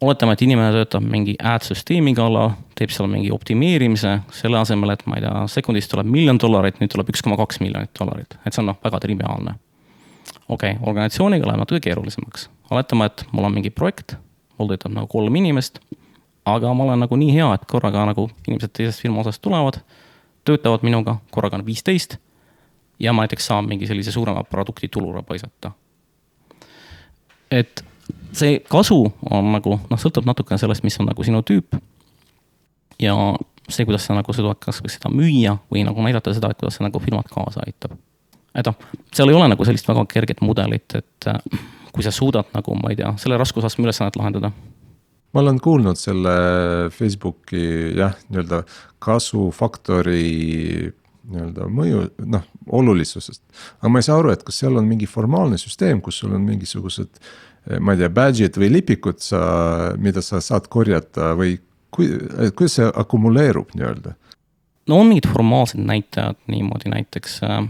oletame, 0.00 0.34
et 0.34 0.42
inimene 0.42 0.72
töötab 0.74 1.04
mingi 1.06 1.34
ad 1.38 1.64
süsteemi 1.66 2.14
kallal, 2.16 2.54
teeb 2.78 2.92
seal 2.94 3.08
mingi 3.10 3.30
optimeerimise, 3.34 4.16
selle 4.34 4.58
asemel, 4.60 4.94
et 4.94 5.04
ma 5.10 5.18
ei 5.18 5.24
tea, 5.24 5.44
sekundis 5.54 5.88
tuleb 5.90 6.08
miljon 6.10 6.40
dollarit, 6.40 6.80
nüüd 6.80 6.92
tuleb 6.92 7.12
üks 7.12 7.22
koma 7.24 7.38
kaks 7.40 7.60
miljonit 7.62 7.92
dollarit, 7.98 8.36
et 8.44 8.52
see 8.52 8.62
on 8.64 8.72
noh, 8.72 8.80
väga 8.84 9.00
triviaalne. 9.04 9.56
okei 10.48 10.74
okay,, 10.74 10.80
organisatsiooniga 10.82 11.48
läheb 11.48 11.62
natuke 11.62 11.80
keerulisemaks, 11.86 12.48
oletame, 12.70 13.08
et 13.10 13.26
mul 13.32 13.48
on 13.48 13.54
mingi 13.54 13.70
projekt, 13.70 14.16
mul 14.58 14.72
töötab 14.72 14.92
nagu 14.96 15.10
kolm 15.10 15.36
inimest, 15.40 15.80
aga 16.44 16.74
ma 16.74 16.84
olen 16.84 17.00
nagu 17.06 17.16
nii 17.16 17.32
hea, 17.32 17.48
et 17.54 17.64
korraga 17.70 18.04
nagu 18.10 18.28
inimesed 18.48 18.74
teisest 18.76 19.04
firma 19.04 19.22
osast 19.24 19.42
tulevad, 19.44 19.80
töötavad 20.44 20.84
minuga, 20.84 21.18
korraga 21.32 21.56
on 21.60 21.66
viisteist 21.66 22.18
ja 23.00 23.12
ma 23.12 23.24
näiteks 23.24 23.46
saan 23.46 23.68
mingi 23.68 23.86
sellise 23.86 24.12
suurema 24.12 24.44
produkti 24.44 24.88
tulule 24.88 25.22
paisata. 25.22 25.72
et 27.50 27.84
see 28.34 28.58
kasu 28.70 29.00
on 29.30 29.52
nagu 29.54 29.78
noh, 29.78 30.00
sõltub 30.00 30.26
natukene 30.28 30.58
sellest, 30.60 30.84
mis 30.86 30.98
on 31.00 31.08
nagu 31.10 31.26
sinu 31.26 31.42
tüüp. 31.46 31.78
ja 33.02 33.14
see, 33.68 33.84
kuidas 33.84 34.06
sa 34.06 34.16
nagu 34.16 34.32
suudad 34.32 34.60
kas 34.62 34.82
seda 34.84 35.12
müüa 35.12 35.56
või 35.72 35.84
nagu 35.86 36.02
näidata 36.04 36.34
seda, 36.34 36.50
et 36.50 36.60
kuidas 36.60 36.78
see 36.78 36.86
nagu 36.86 37.00
firmat 37.02 37.30
kaasa 37.30 37.64
aitab. 37.66 37.96
et 38.54 38.66
noh, 38.66 38.76
seal 39.14 39.32
ei 39.32 39.38
ole 39.38 39.48
nagu 39.52 39.64
sellist 39.64 39.88
väga 39.88 40.06
kerget 40.10 40.44
mudelit, 40.44 40.94
et 40.94 41.30
äh, 41.30 41.40
kui 41.92 42.04
sa 42.06 42.12
suudad 42.14 42.50
nagu, 42.54 42.74
ma 42.78 42.92
ei 42.92 42.98
tea, 43.00 43.14
selle 43.22 43.38
raskusastme 43.40 43.86
ülesannet 43.86 44.16
lahendada 44.20 44.52
ma 45.34 45.42
olen 45.42 45.58
kuulnud 45.60 45.98
selle 45.98 46.34
Facebooki 46.94 47.94
jah, 47.98 48.14
nii-öelda 48.28 48.62
kasvufaktori 49.02 50.92
nii-öelda 51.24 51.66
mõju, 51.72 52.04
noh, 52.28 52.44
olulisusest. 52.78 53.42
aga 53.80 53.90
ma 53.90 54.00
ei 54.00 54.06
saa 54.06 54.18
aru, 54.20 54.32
et 54.34 54.44
kas 54.46 54.60
seal 54.62 54.76
on 54.78 54.86
mingi 54.88 55.08
formaalne 55.10 55.58
süsteem, 55.60 56.02
kus 56.04 56.20
sul 56.20 56.34
on 56.36 56.44
mingisugused 56.44 57.20
ma 57.80 57.94
ei 57.94 58.02
tea, 58.02 58.10
badge'id 58.12 58.58
või 58.60 58.72
lipikud 58.78 59.22
sa, 59.24 59.40
mida 60.00 60.22
sa 60.24 60.40
saad 60.44 60.68
korjata 60.72 61.32
või 61.38 61.56
kui, 61.94 62.10
eh, 62.12 62.52
kuidas 62.56 62.78
see 62.80 62.90
akumuleerub 62.90 63.74
nii-öelda? 63.76 64.14
no 64.90 65.00
on 65.00 65.08
mingid 65.08 65.28
formaalsed 65.32 65.80
näitajad 65.80 66.36
niimoodi, 66.52 66.90
näiteks 66.92 67.38
äh, 67.46 67.62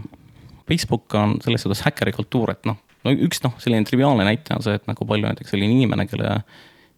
Facebook 0.67 1.13
on 1.15 1.37
selles 1.43 1.63
suhtes 1.63 1.85
häkkerikultuur, 1.85 2.51
et 2.51 2.67
noh, 2.67 2.79
no 3.05 3.13
üks 3.27 3.39
noh, 3.45 3.53
selline 3.61 3.87
triviaalne 3.87 4.25
näitaja 4.27 4.59
on 4.59 4.65
see, 4.65 4.75
et 4.75 4.89
nagu 4.89 5.07
palju 5.07 5.29
näiteks 5.29 5.53
selline 5.53 5.77
inimene, 5.77 6.07
kelle 6.11 6.41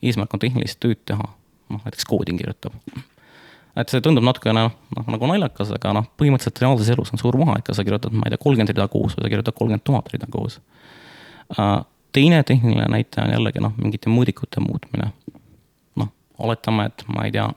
eesmärk 0.01 0.33
on 0.33 0.41
tehnilist 0.41 0.79
tööd 0.81 1.03
teha, 1.09 1.29
noh 1.73 1.85
näiteks 1.85 2.07
koodi 2.09 2.33
kirjutab. 2.39 2.73
et 3.77 3.93
see 3.93 4.01
tundub 4.01 4.25
natukene 4.25 4.63
noh, 4.71 5.05
nagu 5.05 5.29
naljakas, 5.29 5.75
aga 5.77 5.93
noh, 5.99 6.07
põhimõtteliselt 6.17 6.63
reaalses 6.63 6.89
elus 6.95 7.13
on 7.13 7.21
suur 7.21 7.37
vahe, 7.37 7.59
kas 7.65 7.77
sa 7.77 7.85
kirjutad, 7.85 8.15
ma 8.15 8.25
ei 8.25 8.33
tea, 8.33 8.41
kolmkümmend 8.41 8.73
rida 8.73 8.87
kuus 8.89 9.17
või 9.19 9.27
sa 9.27 9.33
kirjutad 9.35 9.59
kolmkümmend 9.59 9.85
tuhat 9.85 10.09
rida 10.15 10.31
kuus. 10.33 10.57
Teine 12.15 12.43
tehniline 12.43 12.85
näitaja 12.91 13.27
on 13.27 13.33
jällegi 13.33 13.63
noh, 13.63 13.73
mingite 13.77 14.11
mõõdikute 14.11 14.63
muutmine. 14.63 15.11
noh, 15.95 16.11
oletame, 16.37 16.85
et 16.91 17.03
ma 17.07 17.25
ei 17.25 17.33
tea, 17.35 17.47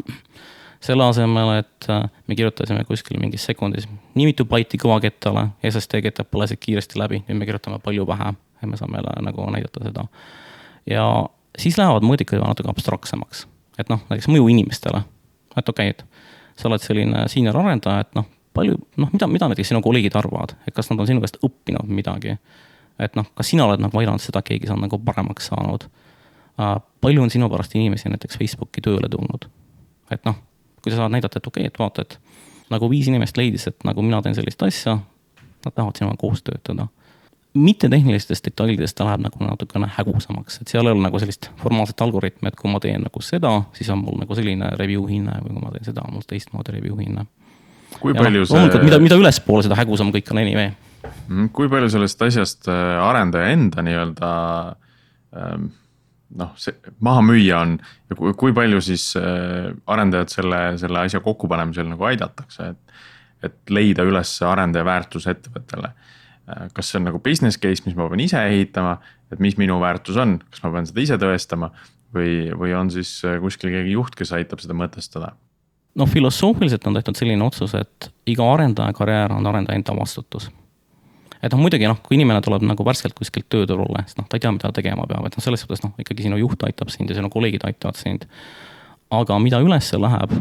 selle 0.80 1.04
asemel, 1.04 1.52
et 1.60 1.90
äh, 1.92 2.04
me 2.26 2.36
kirjutasime 2.36 2.84
kuskil 2.88 3.20
mingis 3.20 3.44
sekundis 3.44 3.88
nii 4.14 4.30
mitu 4.30 4.44
baiti 4.48 4.80
kõvakettale, 4.80 5.50
SSD 5.68 6.02
ketab 6.08 6.30
põlesid 6.32 6.60
kiiresti 6.60 6.98
läbi, 7.00 7.22
nüüd 7.28 7.40
me 7.40 7.48
kirjutame 7.48 7.78
palju 7.84 8.06
vähem 8.08 8.38
ja 8.62 8.68
me 8.68 8.80
saame 8.80 9.04
nagu 9.22 9.50
näidata 9.52 9.84
seda. 9.84 10.04
ja 10.86 11.06
siis 11.58 11.78
lähevad 11.78 12.04
mõõdikud 12.06 12.40
juba 12.40 12.52
natuke 12.52 12.72
abstraktsemaks, 12.72 13.46
et 13.78 13.92
noh, 13.92 14.00
näiteks 14.08 14.28
mõju 14.32 14.48
inimestele 14.52 15.04
et 15.56 15.68
okei 15.68 15.90
okay,, 15.90 16.04
et 16.04 16.60
sa 16.60 16.68
oled 16.68 16.82
selline 16.84 17.24
senior 17.32 17.56
arendaja, 17.60 18.04
et 18.04 18.18
noh, 18.18 18.26
palju, 18.56 18.76
noh, 19.00 19.12
mida, 19.14 19.28
mida 19.30 19.48
näiteks 19.50 19.72
sinu 19.72 19.82
kolleegid 19.84 20.16
arvavad, 20.18 20.54
et 20.68 20.74
kas 20.76 20.90
nad 20.90 21.00
on 21.00 21.08
sinu 21.08 21.22
käest 21.24 21.40
õppinud 21.46 21.90
midagi? 21.90 22.36
Et 23.00 23.16
noh, 23.18 23.26
kas 23.34 23.52
sina 23.52 23.66
oled 23.66 23.82
nagu 23.82 23.98
aidanud 24.00 24.22
seda, 24.22 24.42
keegi 24.46 24.70
on 24.72 24.84
nagu 24.84 24.98
paremaks 25.04 25.50
saanud 25.52 25.86
uh,? 25.86 26.76
palju 27.00 27.22
on 27.22 27.30
sinu 27.32 27.48
pärast 27.48 27.74
inimesi 27.74 28.12
näiteks 28.12 28.38
Facebooki 28.38 28.84
tööle 28.84 29.08
tulnud? 29.08 29.48
et 30.10 30.24
noh, 30.28 30.38
kui 30.82 30.92
sa 30.92 31.02
saad 31.02 31.16
näidata, 31.16 31.40
et 31.40 31.46
okei 31.46 31.66
okay,, 31.66 31.72
et 31.72 31.78
vaata, 31.78 32.06
et 32.06 32.18
nagu 32.70 32.90
viis 32.90 33.08
inimest 33.10 33.36
leidis, 33.36 33.66
et 33.70 33.84
nagu 33.84 34.02
mina 34.02 34.22
teen 34.22 34.34
sellist 34.38 34.62
asja, 34.62 34.98
nad 35.64 35.74
tahavad 35.74 35.98
sinuga 35.98 36.16
koos 36.20 36.42
töötada 36.46 36.88
mittetehnilistest 37.54 38.44
detailidest 38.46 38.96
ta 38.96 39.04
läheb 39.04 39.24
nagu 39.24 39.42
natukene 39.42 39.88
hägusamaks, 39.96 40.60
et 40.60 40.70
seal 40.70 40.86
ei 40.86 40.92
ole 40.94 41.02
nagu 41.02 41.18
sellist 41.18 41.50
formaalset 41.58 42.00
algoritmi, 42.04 42.48
et 42.48 42.58
kui 42.58 42.70
ma 42.70 42.78
teen 42.82 43.02
nagu 43.02 43.22
seda, 43.24 43.50
siis 43.74 43.90
on 43.90 44.04
mul 44.04 44.20
nagu 44.22 44.36
selline 44.38 44.70
review 44.78 45.06
hinne 45.10 45.34
või 45.42 45.56
kui 45.56 45.64
ma 45.64 45.72
teen 45.74 45.88
seda, 45.90 46.04
on 46.06 46.14
mul 46.14 46.26
teistmoodi 46.30 46.76
review 46.76 46.98
hinne. 47.00 47.26
kui 47.98 48.14
ja 48.14 48.22
palju 48.22 48.44
no, 48.44 48.46
see. 48.52 48.84
mida, 48.84 49.00
mida 49.02 49.18
ülespoole, 49.18 49.66
seda 49.66 49.78
hägusam 49.80 50.12
kõik 50.14 50.30
on 50.30 50.42
anyway. 50.44 50.70
Mm, 51.28 51.48
kui 51.56 51.70
palju 51.72 51.88
sellest 51.92 52.22
asjast 52.26 52.68
äh, 52.68 52.96
arendaja 53.00 53.54
enda 53.54 53.84
nii-öelda 53.86 54.30
ähm, 55.36 55.70
noh, 56.36 56.52
see 56.60 56.76
maha 57.00 57.22
müüa 57.24 57.62
on 57.64 57.78
ja 58.10 58.18
kui, 58.18 58.34
kui 58.38 58.54
palju 58.56 58.82
siis 58.84 59.10
äh, 59.18 59.70
arendajad 59.90 60.34
selle, 60.34 60.60
selle 60.82 61.06
asja 61.06 61.22
kokkupanemisel 61.24 61.88
nagu 61.92 62.10
aidatakse, 62.10 62.74
et. 62.74 63.02
et 63.40 63.72
leida 63.72 64.04
üles 64.04 64.34
arendaja 64.44 64.84
väärtus 64.84 65.24
ettevõttele 65.30 65.94
Äh, 66.50 66.68
kas 66.74 66.90
see 66.90 67.00
on 67.00 67.06
nagu 67.08 67.20
business 67.22 67.58
case, 67.60 67.84
mis 67.86 67.96
ma 67.98 68.08
pean 68.10 68.22
ise 68.24 68.40
ehitama, 68.50 68.96
et 69.32 69.42
mis 69.42 69.56
minu 69.60 69.78
väärtus 69.82 70.18
on, 70.20 70.38
kas 70.50 70.64
ma 70.64 70.72
pean 70.74 70.88
seda 70.88 71.04
ise 71.04 71.18
tõestama 71.20 71.70
või, 72.16 72.50
või 72.58 72.74
on 72.76 72.90
siis 72.92 73.20
kuskil 73.42 73.72
keegi 73.74 73.94
juht, 73.94 74.16
kes 74.18 74.34
aitab 74.38 74.62
seda 74.62 74.76
mõtestada? 74.76 75.34
no 75.98 76.06
filosoofiliselt 76.06 76.86
on 76.86 76.96
tehtud 76.96 77.18
selline 77.18 77.44
otsus, 77.44 77.74
et 77.74 78.10
iga 78.30 78.46
arendaja 78.46 78.94
karjäär 78.96 79.34
on 79.34 79.46
arendaja 79.50 79.78
enda 79.80 79.96
vastutus. 79.98 80.46
Et 81.42 81.52
noh, 81.52 81.60
muidugi 81.62 81.88
noh, 81.88 81.98
kui 82.04 82.18
inimene 82.18 82.42
tuleb 82.44 82.64
nagu 82.68 82.84
värskelt 82.86 83.16
kuskilt 83.18 83.48
tööturule, 83.52 84.04
siis 84.06 84.18
noh, 84.20 84.28
ta 84.28 84.38
ei 84.38 84.44
tea, 84.44 84.52
mida 84.54 84.72
tegema 84.76 85.06
peab, 85.10 85.26
et 85.28 85.36
noh, 85.36 85.44
selles 85.44 85.64
suhtes 85.64 85.84
noh, 85.84 85.94
ikkagi 86.00 86.28
sinu 86.28 86.40
juht 86.40 86.62
aitab 86.68 86.92
sind 86.92 87.10
ja 87.10 87.18
sinu 87.18 87.32
kolleegid 87.32 87.66
aitavad 87.68 88.00
sind. 88.00 88.28
aga 89.10 89.38
mida 89.42 89.58
ülesse 89.58 89.98
läheb, 89.98 90.36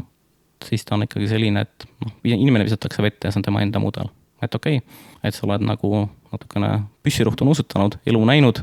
siis 0.63 0.85
ta 0.85 0.95
on 0.97 1.07
ikkagi 1.07 1.27
selline, 1.31 1.65
et 1.65 1.87
noh, 2.05 2.15
inimene 2.23 2.67
visatakse 2.67 3.03
vette 3.03 3.27
ja 3.27 3.33
see 3.33 3.41
on 3.41 3.47
tema 3.47 3.63
enda 3.65 3.81
mudel 3.81 4.11
et 4.41 4.55
okei 4.55 4.77
okay,, 4.77 4.97
et 5.23 5.35
sa 5.35 5.45
oled 5.47 5.63
nagu 5.65 6.07
natukene 6.31 6.71
püssirohtu 7.03 7.47
nuusutanud, 7.47 7.97
elu 8.07 8.25
näinud, 8.29 8.61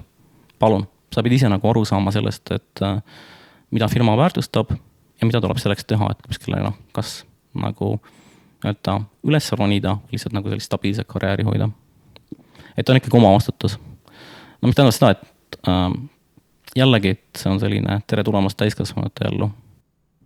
palun, 0.63 0.87
sa 1.13 1.25
pead 1.25 1.37
ise 1.39 1.51
nagu 1.53 1.71
aru 1.71 1.85
saama 1.89 2.13
sellest, 2.15 2.53
et 2.55 2.85
äh, 2.85 3.01
mida 3.75 3.89
firma 3.93 4.17
väärtustab 4.19 4.73
ja 4.73 5.29
mida 5.29 5.41
tuleb 5.43 5.61
selleks 5.61 5.85
teha, 5.89 6.13
et 6.13 6.29
kuskile 6.29 6.63
noh, 6.63 6.77
kas 6.97 7.19
nagu 7.57 7.97
nii-öelda 8.65 9.01
üles 9.29 9.51
ronida, 9.59 9.99
lihtsalt 10.13 10.35
nagu 10.37 10.51
sellist 10.51 10.71
stabiilset 10.71 11.09
karjääri 11.09 11.45
hoida. 11.47 11.69
Et 12.77 12.89
on 12.89 12.99
ikkagi 12.99 13.19
oma 13.19 13.33
vastutus. 13.35 13.79
no 14.61 14.69
mis 14.69 14.77
tähendab 14.77 14.97
seda, 14.97 15.11
et 15.17 15.59
äh, 15.69 15.91
jällegi, 16.77 17.17
et 17.17 17.41
see 17.41 17.51
on 17.51 17.61
selline 17.63 18.01
tere 18.07 18.25
tulemast 18.25 18.59
täiskasvanute 18.61 19.29
ellu. 19.31 19.51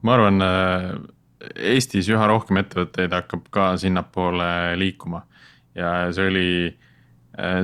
ma 0.03 0.19
arvan 0.19 0.45
äh,, 0.45 0.93
Eestis 1.57 2.09
üha 2.13 2.27
rohkem 2.29 2.61
ettevõtteid 2.61 3.15
hakkab 3.17 3.47
ka 3.51 3.71
sinnapoole 3.81 4.77
liikuma 4.77 5.23
ja 5.75 6.11
see 6.13 6.27
oli, 6.29 6.51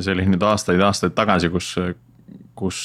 see 0.01 0.15
oli 0.15 0.25
nüüd 0.33 0.47
aastaid-aastaid 0.49 1.13
tagasi, 1.13 1.51
kus, 1.53 1.75
kus 2.57 2.79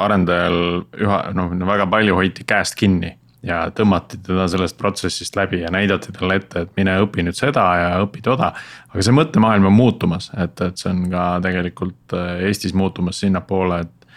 arendajal 0.00 0.86
üha 0.96 1.18
noh, 1.36 1.52
väga 1.68 1.84
palju 1.92 2.16
hoiti 2.16 2.46
käest 2.48 2.78
kinni 2.80 3.18
ja 3.46 3.60
tõmmati 3.74 4.20
teda 4.24 4.46
sellest 4.50 4.76
protsessist 4.78 5.36
läbi 5.36 5.62
ja 5.62 5.70
näidati 5.72 6.12
talle 6.12 6.36
ette, 6.40 6.64
et 6.64 6.72
mine 6.76 6.96
õpi 7.04 7.24
nüüd 7.24 7.38
seda 7.38 7.64
ja 7.80 7.90
õpi 8.04 8.22
toda. 8.24 8.52
aga 8.92 9.04
see 9.04 9.16
mõttemaailm 9.16 9.70
on 9.70 9.76
muutumas, 9.76 10.30
et, 10.36 10.60
et 10.60 10.80
see 10.80 10.90
on 10.92 11.06
ka 11.12 11.26
tegelikult 11.44 12.16
Eestis 12.46 12.74
muutumas 12.76 13.22
sinnapoole, 13.24 13.80
et. 13.86 14.08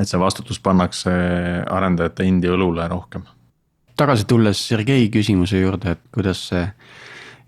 et 0.00 0.08
see 0.08 0.20
vastutus 0.20 0.60
pannakse 0.60 1.12
arendajate 1.70 2.24
endi 2.24 2.48
õlule 2.52 2.88
rohkem. 2.88 3.26
tagasi 3.96 4.24
tulles 4.24 4.68
Sergei 4.68 5.10
küsimuse 5.12 5.60
juurde, 5.60 5.96
et 5.96 6.08
kuidas 6.12 6.48
see 6.48 6.64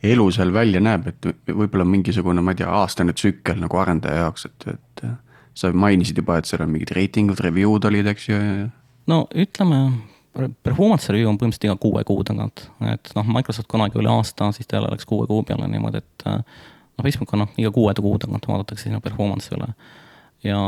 elu 0.02 0.28
seal 0.30 0.52
välja 0.54 0.80
näeb, 0.80 1.08
et 1.10 1.30
võib-olla 1.48 1.84
mingisugune, 1.88 2.42
ma 2.44 2.52
ei 2.52 2.60
tea, 2.60 2.68
aastane 2.70 3.12
tsükkel 3.16 3.58
nagu 3.58 3.80
arendaja 3.80 4.26
jaoks, 4.26 4.46
et, 4.46 4.68
et. 4.74 5.08
sa 5.58 5.72
mainisid 5.74 6.20
juba, 6.20 6.36
et 6.38 6.46
seal 6.46 6.62
on 6.62 6.70
mingid 6.70 6.92
reitingud, 6.94 7.40
review'd 7.42 7.88
olid, 7.88 8.06
eks 8.12 8.28
ju. 8.28 8.38
no 9.10 9.24
ütleme, 9.34 9.80
performance 10.62 11.12
review 11.12 11.30
on 11.30 11.38
põhimõtteliselt 11.40 11.68
iga 11.68 11.78
kuue 11.82 12.04
kuu 12.06 12.26
tagant, 12.26 12.66
et 12.92 13.10
noh, 13.16 13.32
Microsoft 13.36 13.68
kunagi 13.70 13.98
oli 13.98 14.10
aasta, 14.12 14.52
siis 14.56 14.68
ta 14.68 14.78
jälle 14.78 14.92
läks 14.92 15.08
kuue 15.08 15.26
kuu 15.30 15.42
peale 15.46 15.66
niimoodi, 15.70 16.02
et. 16.04 16.28
noh, 16.28 17.02
Facebook 17.02 17.34
on 17.34 17.44
noh, 17.44 17.56
iga 17.58 17.72
kuue 17.74 17.94
kuu 17.98 18.18
tagant 18.22 18.46
vaadatakse 18.50 18.88
sinu 18.88 19.00
performance'i 19.02 19.56
üle 19.58 19.72
ja 20.46 20.60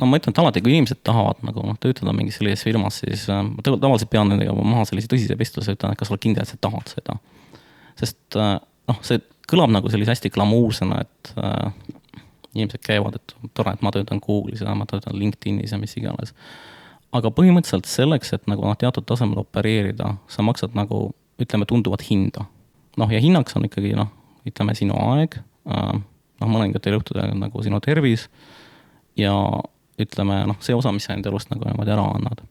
no 0.00 0.08
ma 0.08 0.16
ütlen, 0.16 0.32
et 0.32 0.40
alati, 0.40 0.62
kui 0.64 0.72
inimesed 0.72 1.02
tahavad 1.04 1.42
nagu 1.44 1.66
noh, 1.66 1.76
töötada 1.80 2.14
mingis 2.16 2.40
sellises 2.40 2.64
firmas, 2.64 3.02
siis 3.04 3.26
äh, 3.28 3.42
ma 3.44 3.64
tavaliselt 3.66 4.12
pean 4.12 4.32
nendega 4.32 4.54
maha 4.56 4.86
sellise 4.88 5.10
tõsise 5.12 5.36
vestluse, 5.38 5.76
ütlen, 5.76 5.92
et 5.92 6.00
kas 6.00 6.08
sa 6.08 6.16
oled 6.16 6.24
kindel, 6.24 6.46
et 6.46 6.52
sa 6.52 6.60
tahad 6.60 6.94
seda 6.94 7.18
sest 8.00 8.38
äh, 8.38 8.56
noh, 8.90 9.00
see 9.06 9.20
kõlab 9.50 9.72
nagu 9.74 9.90
sellise 9.92 10.14
hästi 10.14 10.32
glamuursena, 10.34 11.02
et 11.04 11.32
äh, 11.40 11.72
inimesed 12.54 12.82
käivad, 12.86 13.18
et 13.18 13.34
tore, 13.56 13.74
et 13.74 13.82
ma 13.84 13.92
töötan 13.94 14.22
Google'is 14.22 14.62
ja 14.64 14.74
ma 14.78 14.86
töötan 14.90 15.18
LinkedInis 15.18 15.74
ja 15.74 15.78
mis 15.80 15.94
iganes. 15.98 16.34
Aga 17.16 17.32
põhimõtteliselt 17.34 17.88
selleks, 17.90 18.34
et 18.36 18.46
nagu 18.50 18.64
noh, 18.64 18.76
teatud 18.78 19.06
tasemel 19.06 19.42
opereerida, 19.42 20.14
sa 20.30 20.44
maksad 20.46 20.76
nagu 20.78 21.08
ütleme, 21.40 21.66
tunduvat 21.66 22.04
hinda. 22.06 22.46
noh, 22.98 23.10
ja 23.10 23.20
hinnaks 23.22 23.56
on 23.56 23.64
ikkagi 23.64 23.94
noh, 23.96 24.10
ütleme 24.48 24.74
sinu 24.76 24.96
aeg 24.98 25.38
äh,, 25.40 25.98
noh, 26.40 26.48
mõningatel 26.48 26.98
juhtudel 26.98 27.34
nagu 27.38 27.62
sinu 27.64 27.80
tervis 27.84 28.28
ja 29.18 29.34
ütleme 30.00 30.42
noh, 30.48 30.58
see 30.64 30.76
osa, 30.76 30.92
mis 30.92 31.06
sa 31.08 31.14
enda 31.16 31.30
elust 31.30 31.50
nagu 31.52 31.66
niimoodi 31.66 31.94
ära 31.94 32.06
annad. 32.14 32.42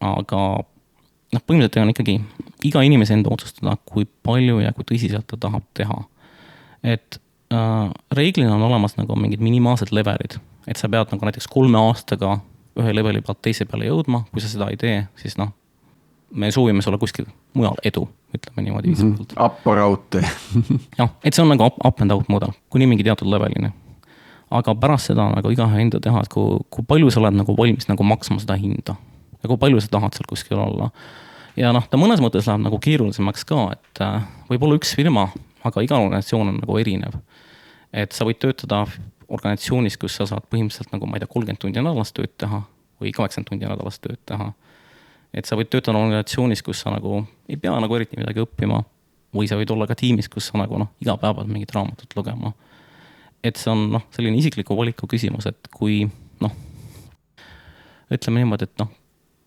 aga 0.00 0.42
noh, 0.62 1.42
põhimõtteliselt 1.42 1.82
on 1.82 1.94
ikkagi 1.94 2.16
iga 2.68 2.82
inimese 2.86 3.16
enda 3.16 3.32
otsustada, 3.32 3.76
kui 3.88 4.06
palju 4.26 4.60
ja 4.64 4.72
kui 4.76 4.86
tõsiselt 4.88 5.28
ta 5.30 5.38
tahab 5.40 5.64
teha. 5.76 6.02
et 6.82 7.20
äh, 7.52 7.88
reeglina 8.14 8.54
on 8.54 8.66
olemas 8.68 8.96
nagu 9.00 9.16
mingid 9.18 9.42
minimaalsed 9.44 9.92
levelid, 9.92 10.38
et 10.66 10.76
sa 10.76 10.90
pead 10.92 11.12
nagu 11.14 11.28
näiteks 11.30 11.48
kolme 11.50 11.80
aastaga 11.80 12.38
ühe 12.80 12.94
leveli 12.94 13.22
pealt 13.24 13.40
teise 13.44 13.66
peale 13.68 13.88
jõudma, 13.88 14.24
kui 14.32 14.42
sa 14.44 14.50
seda 14.50 14.68
ei 14.72 14.78
tee, 14.80 14.98
siis 15.20 15.36
noh, 15.40 15.52
me 16.36 16.50
soovime 16.52 16.82
sulle 16.84 16.98
kuskil 16.98 17.26
mujal 17.56 17.78
edu, 17.86 18.04
ütleme 18.36 18.64
niimoodi 18.66 18.92
viisakalt 18.92 19.32
mm 19.32 19.38
-hmm.. 19.38 19.44
Up 19.46 19.66
or 19.66 19.78
out 19.78 20.16
jah, 20.98 21.10
et 21.24 21.34
see 21.34 21.42
on 21.42 21.52
nagu 21.54 21.64
up, 21.64 21.80
up 21.86 22.00
and 22.00 22.12
out 22.12 22.28
mudel, 22.28 22.52
kuni 22.70 22.86
mingi 22.86 23.04
teatud 23.04 23.30
levelini. 23.30 23.72
aga 24.50 24.74
pärast 24.74 25.06
seda 25.06 25.30
nagu 25.30 25.50
igaühe 25.50 25.80
enda 25.80 26.00
teha, 26.00 26.20
et 26.20 26.28
kui, 26.28 26.58
kui 26.70 26.84
palju 26.88 27.10
sa 27.10 27.20
oled 27.20 27.34
nagu 27.34 27.56
valmis 27.56 27.88
nagu 27.88 28.02
maksma 28.02 28.38
seda 28.38 28.54
hinda 28.54 28.94
ja 29.42 29.48
kui 29.48 29.56
palju 29.56 29.80
sa 29.80 29.88
tahad 29.88 30.14
seal 30.14 30.28
kuskil 30.28 30.58
olla 30.58 30.90
ja 31.56 31.72
noh, 31.72 31.84
ta 31.88 31.98
mõnes 32.00 32.20
mõttes 32.22 32.46
läheb 32.48 32.62
nagu 32.64 32.78
keerulisemaks 32.82 33.44
ka, 33.48 33.70
et 33.72 34.02
äh, 34.04 34.22
võib-olla 34.50 34.78
üks 34.78 34.94
firma, 34.96 35.28
aga 35.66 35.84
iga 35.84 35.98
organisatsioon 35.98 36.52
on 36.52 36.60
nagu 36.60 36.78
erinev. 36.78 37.20
et 37.92 38.12
sa 38.12 38.26
võid 38.28 38.38
töötada 38.42 38.84
organisatsioonis, 39.28 39.96
kus 39.98 40.16
sa 40.18 40.26
saad 40.28 40.46
põhimõtteliselt 40.50 40.92
nagu 40.94 41.06
ma 41.06 41.18
ei 41.18 41.24
tea, 41.24 41.30
kolmkümmend 41.32 41.62
tundi 41.62 41.82
nädalas 41.82 42.12
tööd 42.14 42.34
teha 42.38 42.62
või 43.00 43.12
kaheksakümmend 43.16 43.50
tundi 43.50 43.68
nädalas 43.68 43.98
tööd 44.02 44.20
teha. 44.26 44.52
et 45.34 45.44
sa 45.44 45.56
võid 45.58 45.68
töötada 45.70 45.98
organisatsioonis, 45.98 46.62
kus 46.62 46.80
sa 46.80 46.92
nagu 46.94 47.24
ei 47.48 47.56
pea 47.60 47.74
nagu 47.80 47.96
eriti 47.96 48.16
midagi 48.16 48.44
õppima 48.44 48.82
või 49.36 49.48
sa 49.50 49.58
võid 49.58 49.72
olla 49.72 49.86
ka 49.88 49.96
tiimis, 49.98 50.28
kus 50.32 50.50
sa 50.50 50.60
nagu 50.60 50.78
noh, 50.80 50.92
iga 51.02 51.16
päev 51.20 51.40
pead 51.40 51.50
mingit 51.50 51.74
raamatut 51.74 52.16
lugema. 52.16 52.52
et 53.44 53.56
see 53.56 53.70
on 53.70 53.90
noh, 53.92 54.06
selline 54.14 54.38
isikliku 54.38 54.76
valiku 54.76 55.06
küsimus, 55.10 55.46
et 55.46 55.68
kui 55.74 56.04
noh, 56.40 56.54
ütleme 58.10 58.42
niimoodi, 58.42 58.70
et 58.70 58.78
noh, 58.82 58.92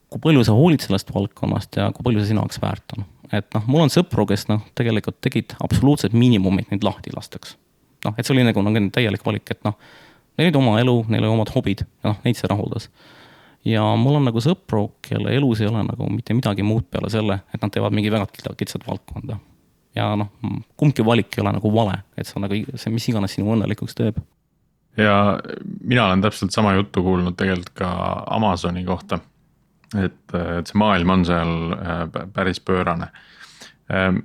kui 0.09 0.21
palju 0.23 0.43
sa 0.45 0.55
hoolid 0.57 0.84
sellest 0.84 1.13
valdkonnast 1.13 1.80
ja 1.80 1.89
kui 1.95 2.05
palju 2.05 2.21
see 2.21 2.34
sinu 2.34 2.43
jaoks 2.43 2.61
väärt 2.61 2.97
on. 2.97 3.07
et 3.32 3.49
noh, 3.55 3.65
mul 3.67 3.88
on 3.88 3.93
sõpru, 3.93 4.27
kes 4.30 4.47
noh, 4.51 4.61
tegelikult 4.77 5.19
tegid 5.25 5.55
absoluutselt 5.63 6.13
miinimumit 6.17 6.71
neid 6.71 6.86
lahti 6.86 7.13
lastaks. 7.15 7.57
Noh, 8.05 8.15
et 8.17 8.25
see 8.25 8.35
oli 8.35 8.45
nagu, 8.47 8.63
nagu 8.65 8.83
täielik 8.95 9.25
valik, 9.25 9.51
et 9.53 9.61
noh, 9.67 9.75
neil 10.37 10.49
olid 10.49 10.59
oma 10.59 10.77
elu, 10.81 10.95
neil 11.11 11.25
olid 11.25 11.35
omad 11.35 11.51
hobid 11.55 11.83
ja 11.83 12.11
noh, 12.11 12.19
neid 12.25 12.39
see 12.39 12.49
rahuldas. 12.49 12.89
ja 13.67 13.83
mul 13.99 14.19
on 14.19 14.27
nagu 14.29 14.41
sõpru, 14.43 14.85
kelle 15.05 15.33
elus 15.35 15.61
ei 15.63 15.69
ole 15.69 15.83
nagu 15.87 16.09
mitte 16.13 16.35
midagi 16.37 16.65
muud 16.65 16.87
peale 16.91 17.11
selle, 17.11 17.41
et 17.53 17.61
nad 17.61 17.73
teevad 17.73 17.95
mingi 17.95 18.11
väga 18.13 18.29
kitsat 18.57 18.87
valdkonda. 18.87 19.39
ja 19.97 20.11
noh, 20.19 20.31
kumbki 20.79 21.05
valik 21.05 21.37
ei 21.37 21.43
ole 21.43 21.55
nagu 21.59 21.73
vale, 21.75 22.01
et 22.17 22.27
see 22.27 22.39
on 22.39 22.47
nagu 22.47 22.61
see, 22.75 22.93
mis 22.93 23.09
iganes 23.11 23.35
sinu 23.35 23.51
õnnelikuks 23.55 23.97
teeb. 23.99 24.21
ja 24.97 25.15
mina 25.81 26.07
olen 26.07 26.23
täpselt 26.23 26.55
sama 26.55 26.75
juttu 26.77 27.03
kuulnud 27.03 27.37
tegelikult 27.39 27.75
ka 27.83 27.91
Amazoni 28.39 28.85
kohta. 28.87 29.19
et, 29.97 30.21
et 30.33 30.67
see 30.67 30.79
maailm 30.79 31.17
on 31.17 31.25
seal 31.25 31.55
äh, 31.75 32.03
päris 32.33 32.59
pöörane 32.61 33.09
ähm, 33.91 34.23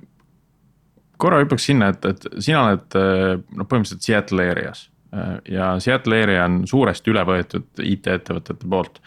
korra 1.21 1.39
hüppaks 1.41 1.69
sinna, 1.69 1.89
et, 1.93 2.05
et 2.05 2.27
sina 2.43 2.65
oled 2.67 2.95
noh, 2.95 3.67
põhimõtteliselt 3.67 4.05
Seattle 4.05 4.47
areas 4.51 4.85
äh, 5.15 5.35
ja 5.57 5.73
Seattle 5.83 6.21
area 6.25 6.45
on 6.47 6.63
suuresti 6.69 7.13
üle 7.13 7.25
võetud 7.27 7.83
IT-ettevõtete 7.83 8.69
poolt. 8.69 9.01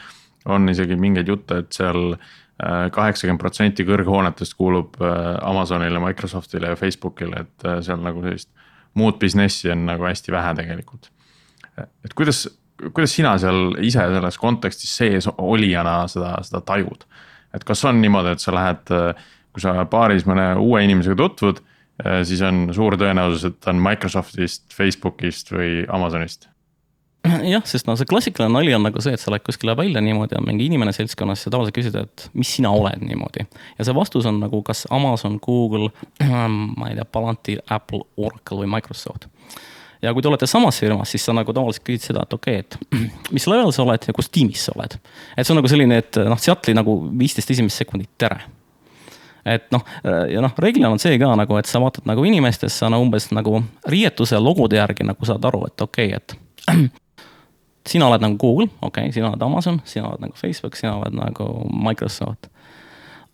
on 0.48 0.68
isegi 0.68 0.96
mingeid 0.96 1.28
jutte, 1.28 1.62
et 1.62 1.72
seal 1.76 2.14
äh, 2.14 2.86
kaheksakümmend 2.94 3.40
protsenti 3.42 3.84
kõrghoonetest 3.84 4.56
kuulub 4.56 4.96
Amazonile, 5.00 6.00
Microsoftile 6.00 6.72
ja 6.72 6.76
Facebookile, 6.76 7.44
et 7.44 7.68
seal 7.84 8.00
nagu 8.04 8.22
sellist 8.24 8.50
muud 8.98 9.18
business'i 9.20 9.70
on 9.70 9.84
nagu 9.86 10.08
hästi 10.08 10.32
vähe 10.32 10.54
tegelikult. 10.58 11.10
et 11.78 12.14
kuidas, 12.14 12.48
kuidas 12.92 13.14
sina 13.14 13.36
seal 13.38 13.76
ise 13.84 14.02
selles 14.14 14.38
kontekstis 14.38 14.96
sees 14.96 15.28
olijana 15.36 16.00
seda, 16.08 16.38
seda 16.42 16.60
tajud? 16.60 17.04
et 17.54 17.64
kas 17.64 17.84
on 17.84 18.00
niimoodi, 18.00 18.32
et 18.34 18.42
sa 18.42 18.52
lähed, 18.54 18.90
kui 19.52 19.62
sa 19.62 19.84
baaris 19.90 20.26
mõne 20.28 20.50
uue 20.60 20.82
inimesega 20.84 21.16
tutvud 21.16 21.62
siis 21.98 22.42
on 22.46 22.68
suur 22.74 22.96
tõenäosus, 22.98 23.48
et 23.48 23.58
ta 23.62 23.72
on 23.72 23.82
Microsoftist, 23.82 24.68
Facebookist 24.74 25.52
või 25.52 25.82
Amazonist. 25.88 26.48
jah, 27.54 27.64
sest 27.66 27.88
no 27.88 27.96
see 27.98 28.08
klassikaline 28.08 28.54
nali 28.54 28.74
on 28.76 28.84
nagu 28.86 29.02
see, 29.02 29.16
et 29.16 29.22
sa 29.22 29.32
lähed 29.34 29.44
kuskile 29.46 29.74
välja 29.76 30.00
niimoodi, 30.04 30.38
on 30.38 30.46
mingi 30.46 30.68
inimene 30.70 30.94
seltskonnas 30.94 31.42
ja 31.46 31.52
tavaliselt 31.52 31.78
küsida, 31.80 32.04
et 32.06 32.28
mis 32.38 32.52
sina 32.58 32.70
oled 32.70 33.02
niimoodi. 33.02 33.46
ja 33.78 33.86
see 33.86 33.96
vastus 33.96 34.28
on 34.30 34.38
nagu 34.44 34.62
kas 34.66 34.86
Amazon, 34.94 35.40
Google, 35.42 35.90
ma 36.22 36.92
ei 36.92 37.00
tea, 37.00 37.08
Palantir, 37.12 37.64
Apple, 37.68 38.06
Oracle 38.16 38.62
või 38.62 38.70
Microsoft 38.78 39.26
ja 40.02 40.12
kui 40.14 40.22
te 40.22 40.30
olete 40.30 40.46
samas 40.46 40.78
firmas, 40.78 41.10
siis 41.10 41.24
sa 41.26 41.34
nagu 41.34 41.52
tavaliselt 41.54 41.82
küsid 41.86 42.12
seda, 42.12 42.22
et 42.22 42.36
okei 42.36 42.62
okay,, 42.62 42.78
et 42.94 43.32
mis 43.34 43.48
level 43.50 43.74
sa 43.74 43.82
oled 43.82 44.06
ja 44.06 44.14
kus 44.14 44.30
tiimis 44.30 44.68
sa 44.68 44.76
oled. 44.78 44.94
et 45.34 45.42
see 45.42 45.54
on 45.54 45.58
nagu 45.58 45.70
selline, 45.70 45.98
et 46.04 46.20
noh, 46.30 46.38
Seattle'i 46.38 46.78
nagu 46.78 47.00
viisteist 47.18 47.50
esimest 47.56 47.82
sekundit, 47.82 48.14
tere 48.20 48.44
et 49.44 49.68
noh, 49.74 49.84
ja 50.04 50.42
noh, 50.44 50.54
reeglina 50.58 50.90
on 50.92 51.00
see 51.02 51.18
ka 51.20 51.30
nagu, 51.38 51.58
et 51.58 51.68
sa 51.68 51.80
vaatad 51.82 52.08
nagu 52.08 52.24
inimestesse 52.26 52.88
no 52.90 53.00
umbes 53.02 53.30
nagu 53.34 53.62
riietuse 53.88 54.36
ja 54.36 54.42
logode 54.42 54.78
järgi 54.78 55.06
nagu 55.06 55.28
saad 55.28 55.44
aru, 55.48 55.64
et 55.70 55.86
okei 55.86 56.12
okay,, 56.14 56.18
et 56.18 56.92
sina 57.92 58.08
oled 58.08 58.24
nagu 58.24 58.38
Google, 58.40 58.68
okei 58.82 59.08
okay,, 59.08 59.14
sina 59.14 59.32
oled 59.32 59.42
Amazon, 59.44 59.80
sina 59.88 60.10
oled 60.10 60.26
nagu 60.26 60.38
Facebook, 60.38 60.76
sina 60.76 60.96
oled 60.98 61.16
nagu 61.16 61.48
Microsoft. 61.72 62.50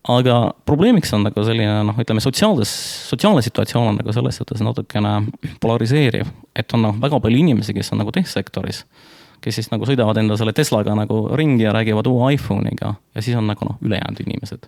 aga 0.09 0.53
probleemiks 0.69 1.15
on 1.17 1.25
nagu 1.25 1.45
selline 1.45 1.81
noh, 1.89 1.99
ütleme 2.01 2.21
sotsiaalses, 2.21 2.71
sotsiaalne 3.09 3.43
situatsioon 3.43 3.95
on 3.95 4.01
nagu 4.03 4.13
selles 4.13 4.41
suhtes 4.41 4.63
natukene 4.65 5.17
polariseeriv, 5.65 6.31
et 6.57 6.77
on 6.77 6.89
noh, 6.91 6.97
väga 7.03 7.21
palju 7.21 7.45
inimesi, 7.45 7.77
kes 7.77 7.95
on 7.95 8.05
nagu 8.05 8.15
tech-sektoris 8.15 8.85
kes 9.45 9.59
siis 9.59 9.67
nagu 9.69 9.85
sõidavad 9.85 10.17
enda 10.17 10.39
selle 10.41 10.55
Teslaga 10.57 10.95
nagu 10.97 11.27
ringi 11.37 11.67
ja 11.67 11.73
räägivad 11.75 12.07
uue 12.09 12.31
iPhone'iga 12.33 12.95
ja 12.97 13.23
siis 13.23 13.37
on 13.37 13.45
nagu 13.51 13.67
noh, 13.69 13.77
ülejäänud 13.85 14.23
inimesed 14.25 14.65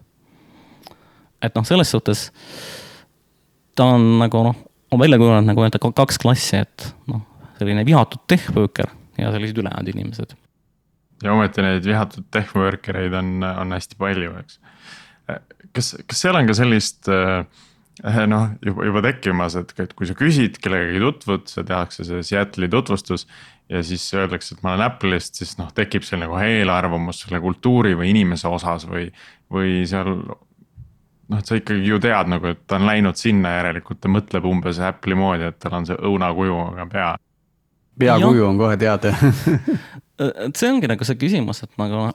et 1.42 1.54
noh, 1.56 1.66
selles 1.68 1.90
suhtes 1.90 2.30
ta 3.76 3.90
on 3.96 4.06
nagu 4.22 4.42
noh, 4.46 4.56
on 4.90 5.02
välja 5.02 5.18
kujunenud 5.20 5.50
nagu 5.50 5.64
öelda 5.64 5.80
kaks 5.82 6.20
klassi, 6.22 6.62
et 6.64 6.88
noh, 7.10 7.22
selline 7.58 7.84
vihatud 7.86 8.22
tech-worker 8.30 8.90
ja 9.20 9.32
sellised 9.34 9.58
ülejäänud 9.60 9.92
inimesed. 9.94 10.36
ja 11.24 11.32
ometi 11.32 11.64
neid 11.64 11.84
vihatud 11.84 12.26
tech-worker 12.32 13.00
eid 13.04 13.16
on, 13.16 13.38
on 13.44 13.72
hästi 13.76 13.98
palju, 14.00 14.34
eks. 14.42 14.60
kas, 15.76 15.94
kas 16.06 16.24
seal 16.26 16.38
on 16.38 16.48
ka 16.48 16.56
sellist 16.56 17.08
noh, 18.28 18.48
juba, 18.64 18.86
juba 18.90 19.02
tekkimas, 19.08 19.56
et, 19.60 19.72
et 19.80 19.92
kui 19.96 20.08
sa 20.08 20.16
küsid 20.16 20.60
kellegagi 20.62 21.00
tutvud, 21.02 21.52
tehakse 21.56 22.04
see 22.08 22.24
Seattle'i 22.32 22.68
tutvustus. 22.72 23.26
ja 23.68 23.80
siis 23.82 24.04
öeldakse, 24.14 24.54
et 24.54 24.62
ma 24.62 24.76
olen 24.76 24.84
Apple'ist, 24.86 25.40
siis 25.40 25.56
noh, 25.58 25.72
tekib 25.74 26.04
seal 26.06 26.20
nagu 26.22 26.36
eelarvamus 26.38 27.24
selle 27.24 27.40
kultuuri 27.42 27.96
või 27.98 28.12
inimese 28.12 28.46
osas 28.46 28.84
või, 28.86 29.08
või 29.50 29.80
seal 29.90 30.20
noh, 31.28 31.40
et 31.40 31.48
sa 31.48 31.58
ikkagi 31.58 31.86
ju 31.88 31.98
tead 32.02 32.30
nagu, 32.30 32.52
et 32.52 32.62
ta 32.68 32.78
on 32.80 32.86
läinud 32.88 33.18
sinna, 33.18 33.56
järelikult 33.58 34.00
ta 34.02 34.10
mõtleb 34.12 34.46
umbes 34.48 34.80
Apple'i 34.82 35.18
moodi, 35.18 35.50
et 35.50 35.58
tal 35.62 35.78
on 35.78 35.88
see 35.88 35.98
õunakujuga 36.10 36.88
pea. 36.92 37.08
peakuju 37.98 38.46
on 38.46 38.60
kohe 38.60 38.76
teada 38.80 39.12
et 40.46 40.56
see 40.56 40.70
ongi 40.70 40.88
nagu 40.90 41.08
see 41.08 41.18
küsimus, 41.20 41.62
et 41.66 41.74
nagu 41.80 42.06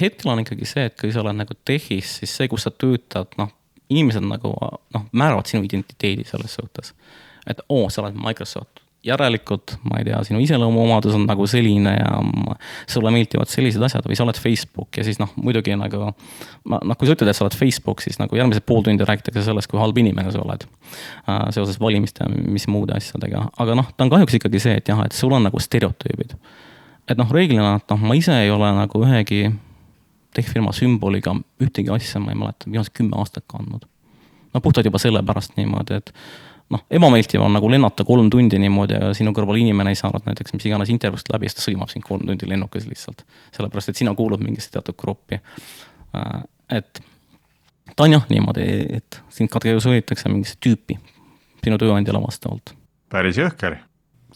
hetkel 0.00 0.34
on 0.34 0.44
ikkagi 0.44 0.68
see, 0.68 0.86
et 0.90 0.98
kui 1.00 1.12
sa 1.14 1.22
oled 1.24 1.38
nagu 1.38 1.56
tehis, 1.64 2.18
siis 2.20 2.36
see, 2.36 2.50
kus 2.50 2.68
sa 2.68 2.74
töötad, 2.74 3.34
noh, 3.40 3.50
inimesed 3.92 4.24
nagu 4.26 4.52
noh, 4.52 5.08
määravad 5.12 5.50
sinu 5.50 5.66
identiteedi 5.66 6.24
selles 6.28 6.54
suhtes. 6.58 6.94
et 7.46 7.58
oo, 7.68 7.88
sa 7.90 8.04
oled 8.04 8.18
Microsoft 8.18 8.81
järelikult, 9.06 9.76
ma 9.90 9.98
ei 9.98 10.06
tea, 10.06 10.18
sinu 10.26 10.40
iseloomuomadus 10.44 11.16
on 11.16 11.24
nagu 11.26 11.46
selline 11.50 11.90
ja 11.96 12.10
sulle 12.90 13.10
meeldivad 13.10 13.50
sellised 13.50 13.82
asjad 13.82 14.06
või 14.06 14.18
sa 14.18 14.22
oled 14.22 14.38
Facebook 14.38 14.98
ja 14.98 15.04
siis 15.06 15.18
noh, 15.18 15.32
muidugi 15.42 15.74
nagu. 15.78 16.12
ma 16.70 16.78
noh, 16.86 16.98
kui 16.98 17.08
sa 17.08 17.16
ütled, 17.16 17.30
et 17.32 17.38
sa 17.38 17.42
oled 17.42 17.56
Facebook, 17.58 18.04
siis 18.04 18.20
nagu 18.22 18.38
järgmised 18.38 18.62
pool 18.66 18.84
tundi 18.86 19.06
räägitakse 19.08 19.42
sellest, 19.48 19.70
kui 19.70 19.80
halb 19.82 19.98
inimene 19.98 20.30
sa 20.30 20.44
oled 20.44 20.66
äh,. 20.66 21.48
seoses 21.50 21.80
valimiste 21.82 22.22
ja 22.22 22.30
mis 22.30 22.68
muude 22.70 22.94
asjadega, 22.94 23.48
aga 23.58 23.74
noh, 23.80 23.90
ta 23.96 24.06
on 24.06 24.12
kahjuks 24.14 24.38
ikkagi 24.38 24.62
see, 24.62 24.76
et 24.78 24.92
jah, 24.92 25.02
et 25.04 25.18
sul 25.18 25.34
on 25.34 25.42
nagu 25.48 25.58
stereotüübid. 25.58 26.36
et 27.10 27.18
noh, 27.18 27.34
reeglina, 27.34 27.74
et 27.82 27.90
noh, 27.90 28.06
ma 28.06 28.18
ise 28.18 28.38
ei 28.44 28.54
ole 28.54 28.70
nagu 28.76 29.02
ühegi 29.02 29.48
tech-firma 30.36 30.70
sümboliga 30.76 31.34
ühtegi 31.60 31.90
asja, 31.90 32.22
ma 32.22 32.30
ei 32.30 32.38
mäleta, 32.38 32.70
viimased 32.70 32.94
kümme 32.94 33.18
aastat 33.18 33.44
kandnud. 33.50 33.84
no 34.54 34.60
puhtalt 34.60 34.86
juba 34.86 35.02
sellepärast 35.02 35.58
niimoodi, 35.58 35.98
et 35.98 36.14
noh, 36.70 36.84
ebameeldiv 36.90 37.42
on 37.42 37.52
nagu 37.56 37.70
lennata 37.70 38.04
kolm 38.04 38.30
tundi 38.30 38.58
niimoodi 38.62 38.98
ja 38.98 39.12
sinu 39.16 39.32
kõrval 39.36 39.60
inimene 39.60 39.92
ei 39.92 39.98
saanud 39.98 40.26
näiteks 40.28 40.54
mis 40.56 40.66
iganes 40.68 40.92
intervjuust 40.92 41.30
läbi, 41.32 41.48
siis 41.48 41.58
ta 41.58 41.64
sõimab 41.66 41.92
sind 41.92 42.06
kolm 42.06 42.26
tundi 42.28 42.48
lennukis 42.48 42.86
lihtsalt. 42.88 43.24
sellepärast, 43.56 43.92
et 43.92 44.02
sina 44.02 44.14
kuulud 44.18 44.42
mingisse 44.44 44.70
teatud 44.74 44.96
gruppi. 44.98 45.40
Äh, 46.16 46.42
et 46.78 47.02
ta 47.96 48.06
on 48.06 48.18
jah 48.18 48.28
niimoodi, 48.30 48.68
et 48.98 49.22
sind 49.30 49.52
kategoriseeritakse 49.52 50.32
mingisse 50.32 50.60
tüüpi 50.62 50.98
sinu 51.64 51.78
tööandjale 51.78 52.22
vastavalt. 52.22 52.74
päris 53.10 53.38
jõhker. 53.38 53.76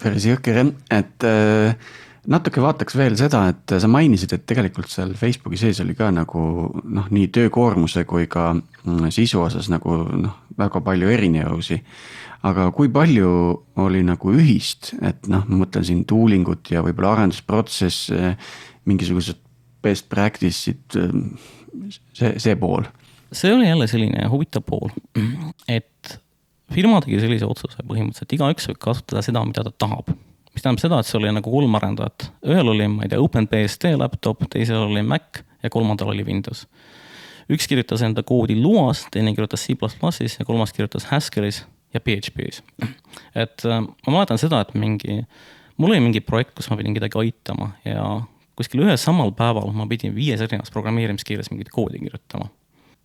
päris 0.02 0.26
jõhker 0.28 0.60
jah, 0.62 0.74
et 0.90 1.24
äh, 1.24 1.94
natuke 2.30 2.62
vaataks 2.62 2.96
veel 2.98 3.16
seda, 3.18 3.46
et 3.52 3.76
sa 3.80 3.88
mainisid, 3.90 4.32
et 4.34 4.46
tegelikult 4.48 4.90
seal 4.90 5.14
Facebooki 5.18 5.58
sees 5.60 5.80
oli 5.84 5.94
ka 5.98 6.10
nagu 6.14 6.42
noh, 6.82 7.10
nii 7.10 7.28
töökoormuse 7.34 8.04
kui 8.08 8.28
ka 8.30 8.52
mm, 8.54 9.08
sisu 9.14 9.42
osas 9.46 9.70
nagu 9.72 9.98
noh, 10.22 10.40
väga 10.58 10.80
palju 10.80 11.10
erinevusi 11.12 11.80
aga 12.46 12.68
kui 12.74 12.90
palju 12.92 13.30
oli 13.82 14.02
nagu 14.06 14.34
ühist, 14.36 14.92
et 15.04 15.26
noh, 15.30 15.44
ma 15.48 15.62
mõtlen 15.62 15.86
siin 15.86 16.04
tooling 16.08 16.46
ut 16.50 16.70
ja 16.72 16.82
võib-olla 16.84 17.14
arendusprotsess, 17.16 18.10
mingisugused 18.86 19.40
best 19.84 20.08
practice'id, 20.12 20.98
see, 22.16 22.32
see 22.42 22.54
pool. 22.60 22.86
see 23.32 23.52
oli 23.54 23.68
jälle 23.68 23.88
selline 23.90 24.28
huvitav 24.32 24.66
pool, 24.66 24.92
et 25.68 26.16
firma 26.74 27.00
tegi 27.04 27.20
sellise 27.22 27.48
otsuse 27.48 27.82
põhimõtteliselt, 27.82 28.36
igaüks 28.38 28.70
võib 28.70 28.80
kasutada 28.88 29.22
seda, 29.26 29.44
mida 29.46 29.64
ta 29.66 29.74
tahab. 29.86 30.12
mis 30.54 30.64
tähendab 30.64 30.82
seda, 30.82 31.00
et 31.00 31.08
see 31.08 31.18
oli 31.20 31.32
nagu 31.36 31.52
kolm 31.52 31.74
arendajat, 31.78 32.30
ühel 32.48 32.72
oli, 32.72 32.88
ma 32.88 33.04
ei 33.04 33.12
tea, 33.12 33.22
OpenBSD 33.22 33.96
laptop, 33.98 34.46
teisel 34.52 34.86
oli 34.88 35.02
Mac 35.04 35.42
ja 35.62 35.70
kolmandal 35.72 36.14
oli 36.14 36.24
Windows 36.26 36.66
üks 37.52 37.68
kirjutas 37.70 38.02
enda 38.02 38.24
koodi 38.26 38.56
Luas, 38.60 39.04
teine 39.12 39.34
kirjutas 39.34 39.66
C++-is 39.66 40.38
ja 40.38 40.44
kolmas 40.44 40.72
kirjutas 40.72 41.08
Haskellis 41.10 41.64
ja 41.94 42.00
PHP-s. 42.00 42.62
et 43.34 43.64
äh, 43.64 43.80
ma 43.82 44.12
mäletan 44.18 44.40
seda, 44.40 44.60
et 44.64 44.74
mingi, 44.74 45.22
mul 45.76 45.94
oli 45.94 46.02
mingi 46.04 46.20
projekt, 46.20 46.54
kus 46.56 46.70
ma 46.70 46.78
pidin 46.80 46.96
kedagi 46.96 47.18
aitama 47.22 47.72
ja 47.84 48.06
kuskil 48.56 48.84
ühel 48.86 48.98
samal 49.00 49.32
päeval 49.36 49.72
ma 49.76 49.86
pidin 49.90 50.14
viies 50.16 50.42
erinevas 50.44 50.72
programmeerimiskeeles 50.74 51.52
mingit 51.52 51.72
koodi 51.74 52.00
kirjutama. 52.02 52.48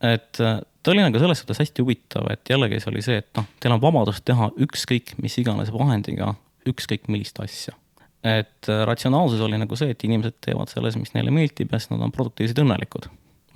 et 0.02 0.42
äh, 0.42 0.62
ta 0.84 0.92
oli 0.92 1.04
nagu 1.06 1.20
selles 1.20 1.44
suhtes 1.44 1.62
hästi 1.62 1.86
huvitav, 1.86 2.30
et 2.34 2.50
jällegi 2.50 2.82
see 2.82 2.92
oli 2.92 3.06
see, 3.06 3.20
et 3.22 3.30
noh, 3.38 3.46
teil 3.62 3.76
on 3.76 3.84
vabadus 3.84 4.24
teha 4.26 4.50
ükskõik 4.66 5.16
mis 5.22 5.38
iganes 5.42 5.72
vahendiga 5.74 6.34
ükskõik 6.68 7.08
millist 7.12 7.40
asja. 7.44 7.76
et 8.24 8.70
äh, 8.70 8.84
ratsionaalsus 8.90 9.42
oli 9.42 9.58
nagu 9.62 9.78
see, 9.78 9.94
et 9.94 10.04
inimesed 10.06 10.42
teevad 10.46 10.70
selles, 10.70 10.98
mis 10.98 11.14
neile 11.16 11.34
meeldib 11.34 11.72
ja 11.72 11.80
siis 11.82 11.94
nad 11.94 12.04
on 12.06 12.14
produktiivsed 12.14 12.60
õnnelikud. 12.62 13.08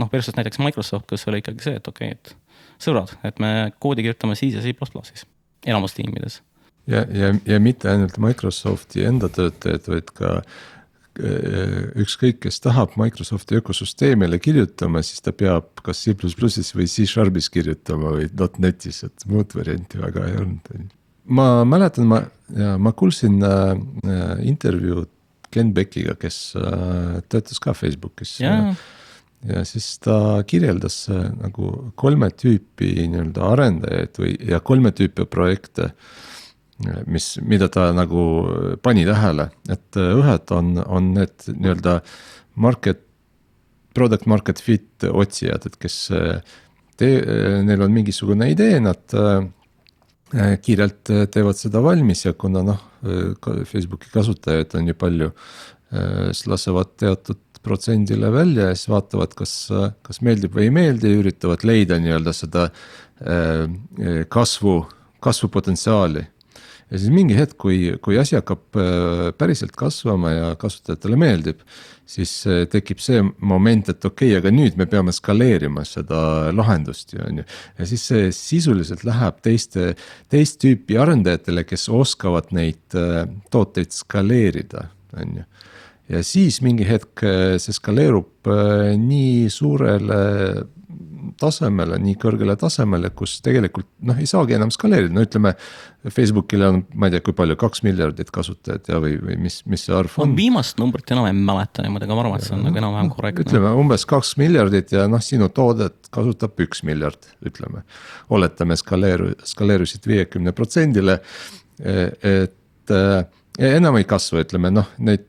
Noh, 0.02 0.10
versus 0.12 0.36
näiteks 0.38 0.60
Microsoft, 0.64 1.08
kus 1.10 1.28
oli 1.30 1.42
ikkagi 1.44 1.70
see, 1.70 1.80
et 1.80 1.88
okei 1.88 2.12
okay,, 2.14 2.20
et 2.20 2.82
sõbrad, 2.82 3.16
et 3.28 3.40
me 3.44 3.72
koodi 3.80 4.06
kirjutame 4.06 4.38
C 4.38 4.52
ja 4.52 4.64
C++-is, 4.64 5.26
enamus 5.66 5.96
tiimides. 5.98 6.42
ja, 6.88 7.06
ja, 7.10 7.34
ja 7.46 7.60
mitte 7.60 7.90
ainult 7.92 8.18
Microsofti 8.22 9.06
enda 9.08 9.30
töötajad, 9.30 9.88
vaid 9.90 10.12
ka 10.18 10.34
äh, 10.42 11.96
ükskõik, 12.04 12.42
kes 12.46 12.60
tahab 12.64 12.98
Microsofti 13.00 13.60
ökosüsteemile 13.62 14.40
kirjutama, 14.44 15.04
siis 15.06 15.24
ta 15.26 15.34
peab 15.36 15.82
kas 15.86 16.04
C++-is 16.04 16.76
või 16.76 16.90
C-Sharpis 16.92 17.50
kirjutama 17.54 18.18
või 18.18 18.30
.NET-is, 18.60 19.04
et 19.08 19.28
muud 19.32 19.56
varianti 19.56 20.02
väga 20.02 20.30
ei 20.30 20.40
olnud. 20.44 20.72
ma 21.26 21.50
mäletan, 21.66 22.10
ma, 22.12 22.22
ma 22.78 22.92
kuulsin 22.94 23.42
äh, 23.44 23.76
intervjuud 24.44 25.10
Ken 25.56 25.72
Beckiga, 25.74 26.18
kes 26.20 26.54
äh, 26.60 27.22
töötas 27.32 27.62
ka 27.64 27.74
Facebookis 27.74 28.40
jaa, 28.44 28.74
ja 29.50 29.64
siis 29.68 29.88
ta 30.04 30.44
kirjeldas 30.48 31.06
äh, 31.14 31.28
nagu 31.42 31.92
kolme 32.00 32.32
tüüpi 32.34 33.08
nii-öelda 33.12 33.50
arendajaid 33.54 34.22
või, 34.22 34.36
ja 34.52 34.60
kolme 34.60 34.94
tüüpi 34.96 35.28
projekte. 35.30 35.94
mis, 37.08 37.38
mida 37.40 37.70
ta 37.72 37.94
nagu 37.96 38.22
pani 38.84 39.06
tähele, 39.08 39.50
et 39.72 39.96
äh, 39.96 40.12
ühed 40.20 40.52
on, 40.52 40.76
on 40.84 41.14
need 41.16 41.46
nii-öelda 41.48 42.02
market, 42.56 43.00
product 43.96 44.26
market 44.28 44.60
fit 44.60 45.06
otsijad, 45.08 45.66
et 45.66 45.78
kes 45.80 46.00
äh, 46.12 46.42
tee-, 47.00 47.62
neil 47.64 47.86
on 47.86 47.94
mingisugune 47.96 48.50
idee, 48.52 48.80
nad 48.84 49.16
äh, 49.16 50.58
kiirelt 50.64 51.14
äh, 51.14 51.28
teevad 51.32 51.60
seda 51.60 51.84
valmis 51.86 52.26
ja 52.26 52.34
kuna 52.34 52.64
noh, 52.66 52.84
Facebooki 53.70 54.10
kasutajaid 54.10 54.72
on 54.80 54.88
ju 54.90 54.96
palju, 54.98 55.32
siis 55.92 56.48
lasevad 56.50 56.96
teatud 56.98 57.38
protsendile 57.66 58.30
välja 58.34 58.70
ja 58.70 58.76
siis 58.78 58.90
vaatavad, 58.92 59.34
kas, 59.38 59.56
kas 60.06 60.22
meeldib 60.26 60.54
või 60.56 60.70
ei 60.70 60.76
meeldi, 60.76 61.16
üritavad 61.22 61.66
leida 61.68 61.98
nii-öelda 62.02 62.34
seda 62.36 62.68
äh, 62.70 63.66
kasvu, 64.30 64.78
kasvupotentsiaali. 65.26 66.24
ja 66.92 67.00
siis 67.02 67.10
mingi 67.10 67.38
hetk, 67.38 67.58
kui, 67.62 67.80
kui 68.06 68.20
asi 68.22 68.38
hakkab 68.38 68.78
äh, 68.78 69.26
päriselt 69.38 69.74
kasvama 69.78 70.36
ja 70.36 70.54
kasutajatele 70.62 71.18
meeldib, 71.18 71.66
siis 72.06 72.36
äh, 72.46 72.64
tekib 72.70 73.02
see 73.02 73.24
moment, 73.40 73.90
et 73.90 74.06
okei 74.06 74.36
okay,, 74.36 74.44
aga 74.44 74.54
nüüd 74.54 74.78
me 74.78 74.86
peame 74.90 75.16
skaleerima 75.16 75.86
seda 75.90 76.52
lahendust 76.54 77.16
ju 77.18 77.24
on 77.26 77.42
ju. 77.42 77.50
ja 77.80 77.90
siis 77.90 78.06
see 78.12 78.32
sisuliselt 78.36 79.06
läheb 79.08 79.42
teiste, 79.46 79.96
teist 80.30 80.62
tüüpi 80.62 81.02
arendajatele, 81.02 81.66
kes 81.66 81.90
oskavad 81.90 82.54
neid 82.54 83.00
äh, 83.00 83.24
tooteid 83.50 83.96
skaleerida, 83.96 84.92
on 85.18 85.40
ju 85.42 85.50
ja 86.12 86.22
siis 86.26 86.62
mingi 86.66 86.88
hetk 86.88 87.24
äh, 87.26 87.56
see 87.62 87.76
skaleerub 87.76 88.50
äh, 88.52 88.94
nii 89.00 89.50
suurele 89.54 90.22
tasemele, 91.40 91.98
nii 92.02 92.16
kõrgele 92.20 92.56
tasemele, 92.60 93.10
kus 93.18 93.40
tegelikult 93.44 93.88
noh, 94.08 94.18
ei 94.22 94.28
saagi 94.30 94.56
enam 94.58 94.72
skaleerida, 94.74 95.14
no 95.16 95.24
ütleme. 95.26 95.56
Facebookil 96.06 96.62
on, 96.62 96.84
ma 96.94 97.08
ei 97.10 97.16
tea, 97.16 97.24
kui 97.26 97.34
palju, 97.34 97.56
kaks 97.58 97.82
miljardit 97.82 98.30
kasutajat 98.34 98.92
ja, 98.92 99.00
või, 99.02 99.16
või 99.18 99.40
mis, 99.42 99.58
mis 99.66 99.88
see 99.88 99.96
arv 99.98 100.20
on? 100.22 100.36
viimast 100.38 100.78
numbrit 100.78 101.10
enam 101.16 101.26
ei 101.26 101.34
mäleta 101.34 101.82
niimoodi, 101.82 102.06
aga 102.06 102.18
ma 102.18 102.22
arvan, 102.22 102.38
et 102.38 102.46
see 102.46 102.54
on 102.54 102.62
nagu 102.68 102.78
enam-vähem 102.82 103.10
korrektne. 103.16 103.48
ütleme 103.48 103.72
umbes 103.82 104.06
kaks 104.10 104.36
miljardit 104.38 104.94
ja 104.94 105.08
noh, 105.10 105.24
sinu 105.26 105.50
toodet 105.50 106.12
kasutab 106.14 106.62
üks 106.62 106.86
miljard, 106.86 107.26
ütleme. 107.46 107.82
oletame 108.38 108.78
skaleeru-, 108.78 109.34
skaleerusid 109.50 110.06
viiekümne 110.06 110.54
protsendile. 110.56 111.18
et 111.82 112.94
äh, 112.94 113.18
enam 113.74 113.98
ei 113.98 114.06
kasva, 114.06 114.46
ütleme 114.46 114.70
noh, 114.78 114.94
neid 115.02 115.26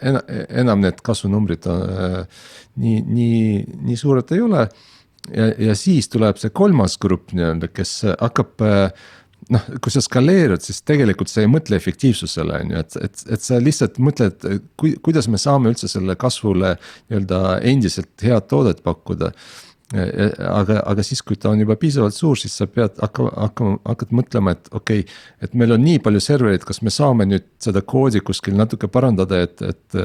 enam, 0.00 0.82
need 0.84 1.02
kasvunumbrid 1.04 1.66
äh, 1.72 2.22
nii, 2.78 3.02
nii, 3.06 3.42
nii 3.88 3.98
suured 3.98 4.32
ei 4.34 4.42
ole. 4.44 4.68
ja, 5.34 5.52
ja 5.68 5.76
siis 5.76 6.08
tuleb 6.08 6.38
see 6.40 6.54
kolmas 6.54 6.96
grupp 7.00 7.34
nii-öelda, 7.36 7.70
kes 7.74 8.00
hakkab 8.20 8.64
äh, 8.64 9.08
noh, 9.52 9.68
kui 9.82 9.92
sa 9.92 10.02
skaleerud, 10.04 10.62
siis 10.64 10.80
tegelikult 10.86 11.30
sa 11.30 11.42
ei 11.42 11.50
mõtle 11.50 11.78
efektiivsusele 11.78 12.60
on 12.62 12.74
ju, 12.74 12.82
et, 12.82 12.98
et, 13.08 13.24
et 13.36 13.44
sa 13.44 13.60
lihtsalt 13.62 13.98
mõtled, 14.02 14.48
kui, 14.80 14.94
kuidas 15.04 15.28
me 15.30 15.40
saame 15.40 15.72
üldse 15.72 15.90
selle 15.90 16.16
kasvule 16.20 16.74
nii-öelda 16.80 17.58
endiselt 17.68 18.12
head 18.24 18.48
toodet 18.50 18.82
pakkuda. 18.86 19.32
aga, 19.88 20.82
aga 20.84 21.04
siis, 21.06 21.22
kui 21.24 21.38
ta 21.40 21.48
on 21.48 21.62
juba 21.62 21.76
piisavalt 21.80 22.12
suur, 22.12 22.36
siis 22.36 22.52
sa 22.60 22.66
pead 22.68 22.98
hakkama, 23.00 23.30
hakkama, 23.46 23.78
hakkad 23.88 24.10
mõtlema, 24.18 24.52
et 24.52 24.68
okei 24.68 25.00
okay,. 25.04 25.14
et 25.46 25.54
meil 25.56 25.72
on 25.72 25.80
nii 25.80 26.02
palju 26.04 26.20
servereid, 26.20 26.66
kas 26.68 26.82
me 26.84 26.92
saame 26.92 27.24
nüüd 27.28 27.46
seda 27.64 27.80
koodi 27.80 28.20
kuskil 28.24 28.58
natuke 28.58 28.90
parandada, 28.92 29.40
et, 29.46 29.62
et. 29.62 29.98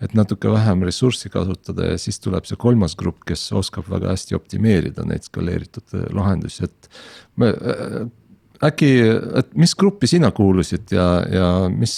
et 0.00 0.14
natuke 0.16 0.48
vähem 0.48 0.86
ressurssi 0.86 1.28
kasutada 1.28 1.90
ja 1.90 1.98
siis 2.00 2.16
tuleb 2.24 2.46
see 2.48 2.56
kolmas 2.60 2.94
grupp, 2.96 3.20
kes 3.28 3.42
oskab 3.56 3.90
väga 3.90 4.14
hästi 4.14 4.36
optimeerida 4.38 5.04
neid 5.04 5.26
skaleeritud 5.26 5.92
lahendusi, 6.16 6.64
et 6.64 6.88
me 7.36 7.50
äkki, 8.64 8.90
et 9.40 9.52
mis 9.60 9.74
gruppi 9.78 10.08
sina 10.10 10.30
kuulusid 10.36 10.92
ja, 10.94 11.08
ja 11.28 11.50
mis, 11.72 11.96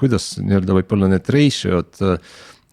kuidas 0.00 0.32
nii-öelda 0.40 0.76
võib-olla 0.80 1.10
need 1.12 1.28
ratio'd 1.32 2.00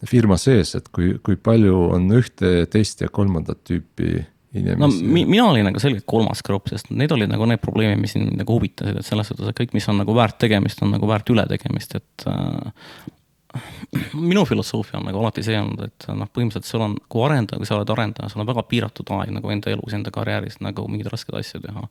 firma 0.05 0.37
sees, 0.37 0.75
et 0.77 0.89
kui, 0.93 1.15
kui 1.23 1.37
palju 1.41 1.77
on 1.95 2.09
ühte, 2.13 2.67
teist 2.69 3.01
ja 3.01 3.09
kolmandat 3.09 3.63
tüüpi 3.65 4.11
no 4.57 4.61
inimesi 4.61 5.03
mi, 5.03 5.25
mina 5.25 5.49
olin 5.49 5.67
nagu 5.67 5.81
selgelt 5.81 6.05
kolmas 6.09 6.43
grupp, 6.45 6.69
sest 6.71 6.91
need 6.93 7.11
olid 7.13 7.31
nagu 7.31 7.47
need 7.49 7.61
probleemid, 7.63 7.99
mis 8.01 8.15
mind 8.17 8.37
nagu 8.41 8.57
huvitasid, 8.57 8.99
et 8.99 9.07
selles 9.07 9.29
suhtes, 9.31 9.49
et 9.49 9.57
kõik, 9.57 9.75
mis 9.77 9.87
on 9.91 9.99
nagu 10.01 10.15
väärt 10.17 10.39
tegemist, 10.41 10.81
on 10.85 10.93
nagu 10.95 11.09
väärt 11.09 11.29
ületegemist, 11.33 11.97
et 11.99 12.27
äh, 12.31 12.91
minu 14.13 14.45
filosoofia 14.45 14.99
on 14.99 15.07
nagu 15.09 15.21
alati 15.21 15.43
see 15.45 15.57
olnud, 15.59 15.83
et 15.87 16.07
noh, 16.13 16.29
põhimõtteliselt 16.33 16.69
sul 16.69 16.85
on, 16.85 16.95
kui 17.09 17.25
arendaja, 17.25 17.61
kui 17.61 17.69
sa 17.69 17.77
oled 17.77 17.91
arendaja, 17.93 18.31
sul 18.31 18.43
on 18.43 18.49
väga 18.49 18.63
piiratud 18.69 19.13
aeg 19.17 19.33
nagu 19.35 19.53
enda 19.53 19.73
elus, 19.73 19.95
enda 19.97 20.13
karjääris 20.13 20.59
nagu 20.63 20.87
mingeid 20.91 21.11
raskeid 21.13 21.39
asju 21.41 21.63
teha. 21.63 21.87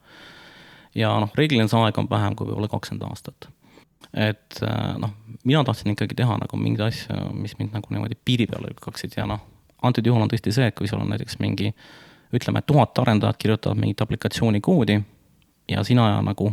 ja 0.96 1.12
noh, 1.22 1.32
reeglina 1.38 1.68
see 1.70 1.82
aeg 1.82 1.98
on 2.00 2.11
vähem 2.11 2.36
kui 2.36 2.48
võib-olla 2.48 2.70
kakskümmend 2.72 3.09
aastat. 3.11 3.48
Et 4.14 4.61
äh, 4.62 4.97
noh, 4.99 5.12
mina 5.44 5.64
tahtsin 5.64 5.92
ikkagi 5.92 6.16
teha 6.18 6.38
nagu 6.40 6.61
mingeid 6.61 6.86
asju, 6.88 7.30
mis 7.36 7.57
mind 7.59 7.76
nagu 7.76 7.92
niimoodi 7.92 8.18
piiri 8.24 8.47
peale 8.51 8.72
lükkaksid 8.72 9.16
ja 9.16 9.26
noh, 9.28 9.42
antud 9.82 10.07
juhul 10.07 10.24
on 10.24 10.30
tõesti 10.32 10.55
see, 10.55 10.68
et 10.70 10.76
kui 10.78 10.88
sul 10.90 11.03
on 11.03 11.11
näiteks 11.12 11.38
mingi 11.42 11.72
ütleme, 12.34 12.62
tuhat 12.66 12.99
arendajat 12.99 13.38
kirjutavad 13.42 13.78
mingit 13.80 14.01
aplikatsiooni 14.03 14.61
koodi 14.61 15.01
ja 15.70 15.84
sina 15.86 16.11
ja 16.14 16.22
nagu 16.24 16.51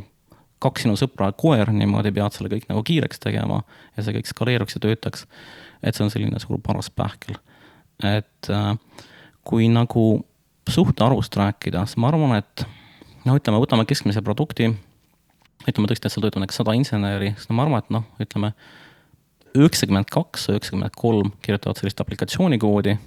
kaks 0.64 0.86
sinu 0.86 0.96
sõpra 1.00 1.32
koer 1.36 1.72
niimoodi 1.76 2.14
pead 2.16 2.36
selle 2.36 2.52
kõik 2.52 2.70
nagu 2.70 2.84
kiireks 2.88 3.20
tegema 3.24 3.62
ja 3.98 4.04
see 4.04 4.16
kõik 4.18 4.30
skaleeruks 4.30 4.78
ja 4.78 4.84
töötaks. 4.84 5.26
et 5.84 5.96
see 5.96 6.06
on 6.06 6.12
selline 6.14 6.39
suur 6.39 6.62
paras 6.64 6.89
pähkel. 6.89 7.36
et 8.04 8.50
äh, 8.50 8.78
kui 9.44 9.68
nagu 9.68 10.24
suhtarvust 10.70 11.36
rääkida, 11.36 11.86
siis 11.86 12.00
ma 12.00 12.08
arvan, 12.08 12.38
et 12.39 12.64
noh, 13.26 13.36
ütleme, 13.36 13.60
võtame 13.60 13.86
keskmise 13.88 14.22
produkti, 14.24 14.70
ütleme 15.70 15.89
tõesti, 15.89 16.07
et 16.07 16.14
seal 16.16 16.26
töötab 16.26 16.43
näiteks 16.43 16.59
sada 16.61 16.76
inseneri, 16.78 17.34
siis 17.38 17.49
no 17.49 17.57
ma 17.57 17.68
arvan, 17.68 17.84
et 17.84 17.93
noh, 17.93 18.07
ütleme 18.24 18.53
üheksakümmend 19.53 20.09
kaks, 20.11 20.49
üheksakümmend 20.51 20.95
kolm 20.97 21.32
kirjutavad 21.45 21.80
sellist 21.80 22.01
aplikatsioonikoodi 22.01 22.97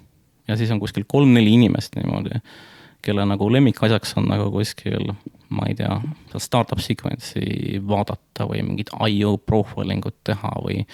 ja 0.48 0.57
siis 0.57 0.70
on 0.70 0.80
kuskil 0.80 1.07
kolm-neli 1.09 1.57
inimest 1.59 1.96
niimoodi, 1.98 2.40
kelle 3.04 3.26
nagu 3.26 3.48
lemmikasjaks 3.52 4.16
on 4.20 4.28
nagu 4.30 4.48
kuskil, 4.54 5.11
ma 5.50 5.66
ei 5.70 5.76
tea, 5.78 5.92
seal 6.32 6.42
startup 6.42 6.82
sequence'i 6.82 7.80
vaadata 7.86 8.48
või 8.50 8.62
mingit 8.66 8.92
IO 9.11 9.36
profiling 9.42 10.07
ut 10.07 10.18
teha 10.26 10.54
või 10.64 10.84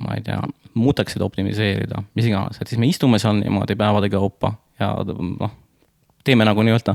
ma 0.00 0.16
ei 0.16 0.24
tea, 0.24 0.40
muteksid 0.74 1.22
optimiseerida, 1.24 2.04
mis 2.16 2.28
iganes, 2.30 2.60
et 2.60 2.70
siis 2.70 2.80
me 2.80 2.88
istume 2.88 3.18
seal 3.20 3.40
niimoodi 3.40 3.76
päevade 3.76 4.08
kaupa 4.12 4.54
ja 4.80 4.94
noh, 5.04 5.52
teeme 6.24 6.46
nagu 6.48 6.64
nii-öelda 6.64 6.94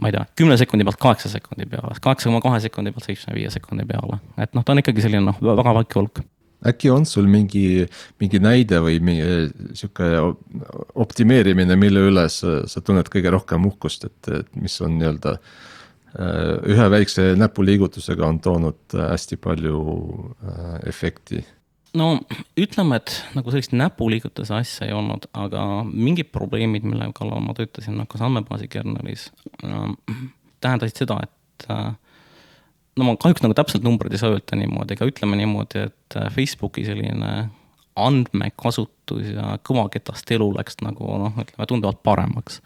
ma 0.00 0.10
ei 0.10 0.14
tea, 0.16 0.26
kümne 0.38 0.56
sekundi 0.60 0.86
pealt 0.88 1.00
kaheksa 1.02 1.30
sekundi 1.32 1.66
peale, 1.68 1.96
kaheksa 2.02 2.30
koma 2.30 2.42
kahe 2.44 2.60
sekundi 2.64 2.92
pealt 2.94 3.08
seitsme 3.08 3.34
viie 3.36 3.50
sekundi 3.52 3.86
peale, 3.88 4.20
et 4.40 4.54
noh, 4.56 4.64
ta 4.64 4.74
on 4.74 4.82
ikkagi 4.82 5.04
selline 5.04 5.24
noh, 5.26 5.42
väga 5.42 5.74
väike 5.80 6.00
hulk. 6.00 6.22
Äkki 6.70 6.92
on 6.94 7.04
sul 7.10 7.26
mingi, 7.26 7.82
mingi 8.22 8.38
näide 8.38 8.78
või 8.84 9.00
mingi 9.02 9.72
sihuke 9.74 10.12
optimeerimine, 11.02 11.74
mille 11.76 12.04
üle 12.12 12.28
sa, 12.30 12.60
sa 12.70 12.82
tunned 12.86 13.10
kõige 13.10 13.32
rohkem 13.34 13.66
uhkust, 13.66 14.06
et, 14.06 14.30
et 14.30 14.52
mis 14.62 14.76
on 14.84 14.94
nii-öelda 15.00 15.32
äh, 15.34 16.70
ühe 16.70 16.86
väikse 16.94 17.32
näpuliigutusega 17.40 18.28
on 18.28 18.38
toonud 18.44 18.94
hästi 18.94 19.40
palju 19.42 19.82
efekti 20.86 21.42
no 21.98 22.08
ütleme, 22.58 22.98
et 23.00 23.16
nagu 23.36 23.52
sellist 23.52 23.74
näpuliigutuse 23.76 24.54
asja 24.56 24.88
ei 24.88 24.94
olnud, 24.96 25.28
aga 25.36 25.64
mingid 25.92 26.32
probleemid, 26.34 26.86
mille 26.88 27.10
kallal 27.16 27.42
ma 27.44 27.56
töötasin, 27.56 27.98
noh 27.98 28.08
kas 28.10 28.24
andmebaasi 28.24 28.68
kernelis 28.72 29.28
äh,, 29.64 30.22
tähendasid 30.62 31.04
seda, 31.04 31.18
et 31.26 31.66
äh, 31.72 31.90
no 32.98 33.08
ma 33.08 33.16
kahjuks 33.20 33.44
nagu 33.44 33.56
täpselt 33.58 33.84
numbreid 33.86 34.14
ei 34.14 34.22
saa 34.22 34.32
öelda 34.34 34.58
niimoodi, 34.58 34.96
aga 34.96 35.10
ütleme 35.10 35.38
niimoodi, 35.40 35.88
et 35.90 36.18
äh, 36.20 36.30
Facebooki 36.34 36.86
selline 36.88 37.50
andmekasutus 37.92 39.34
ja 39.34 39.58
kõvaketast 39.68 40.30
elu 40.32 40.46
läks 40.56 40.78
nagu 40.80 41.10
noh, 41.20 41.34
ütleme 41.42 41.68
tunduvalt 41.68 42.00
paremaks. 42.06 42.62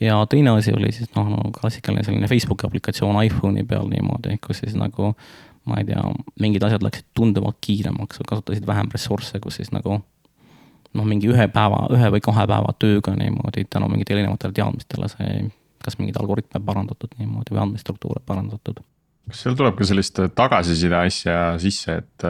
ja 0.00 0.20
teine 0.30 0.54
asi 0.54 0.74
oli 0.76 0.92
siis 0.94 1.10
noh 1.16 1.26
no,, 1.32 1.50
klassikaline 1.56 2.04
selline 2.06 2.30
Facebooki 2.30 2.68
aplikatsioon 2.68 3.18
iPhone'i 3.24 3.66
peal 3.66 3.90
niimoodi, 3.90 4.38
kus 4.46 4.62
siis 4.62 4.78
nagu 4.78 5.14
ma 5.70 5.80
ei 5.80 5.86
tea, 5.88 6.02
mingid 6.42 6.66
asjad 6.66 6.84
läksid 6.84 7.06
tunduvalt 7.16 7.60
kiiremaks, 7.64 8.20
kasutasid 8.28 8.66
vähem 8.66 8.90
ressursse, 8.92 9.40
kus 9.40 9.60
siis 9.60 9.72
nagu 9.74 10.00
noh, 10.00 11.06
mingi 11.06 11.30
ühe 11.30 11.46
päeva, 11.54 11.84
ühe 11.94 12.10
või 12.16 12.22
kahe 12.24 12.46
päeva 12.50 12.74
tööga 12.82 13.14
niimoodi 13.16 13.66
tänu 13.70 13.88
mingitele 13.92 14.24
erinevatele 14.24 14.56
teadmistele 14.56 15.10
sai 15.12 15.48
kas 15.84 15.96
mingeid 15.98 16.18
algoritme 16.20 16.60
parandatud 16.64 17.14
niimoodi 17.18 17.54
või 17.54 17.64
andmestruktuure 17.64 18.22
parandatud. 18.26 18.82
Kas 19.30 19.44
seal 19.44 19.56
tuleb 19.56 19.78
ka 19.78 19.86
sellist 19.88 20.18
tagasiside 20.36 20.98
asja 20.98 21.36
sisse, 21.62 22.00
et 22.02 22.26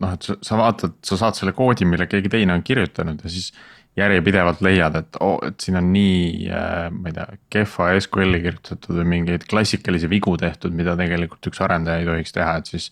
noh, 0.00 0.14
et 0.14 0.26
sa 0.26 0.58
vaatad, 0.58 0.96
sa 1.06 1.18
saad 1.20 1.38
selle 1.38 1.54
koodi, 1.56 1.86
mille 1.88 2.08
keegi 2.10 2.32
teine 2.32 2.56
on 2.56 2.64
kirjutanud 2.66 3.22
ja 3.22 3.32
siis 3.32 3.52
järjepidevalt 4.00 4.60
leiad, 4.64 4.96
et 5.00 5.20
oo 5.20 5.36
oh,, 5.36 5.46
et 5.46 5.60
siin 5.62 5.78
on 5.80 5.92
nii, 5.92 6.50
ma 6.96 7.10
ei 7.10 7.16
tea, 7.16 7.26
kehva 7.52 7.92
SQL-i 8.00 8.42
kirjutatud 8.44 9.00
või 9.00 9.08
mingeid 9.14 9.46
klassikalisi 9.50 10.10
vigu 10.10 10.36
tehtud, 10.40 10.74
mida 10.76 10.96
tegelikult 10.98 11.50
üks 11.52 11.62
arendaja 11.64 12.02
ei 12.02 12.08
tohiks 12.08 12.36
teha, 12.36 12.56
et 12.60 12.72
siis 12.72 12.90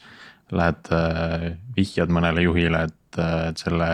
lähed 0.54 0.92
äh, 0.94 1.48
vihjad 1.76 2.12
mõnele 2.12 2.44
juhile, 2.44 2.86
et, 2.88 3.20
äh, 3.20 3.48
et 3.50 3.61
selle, 3.61 3.88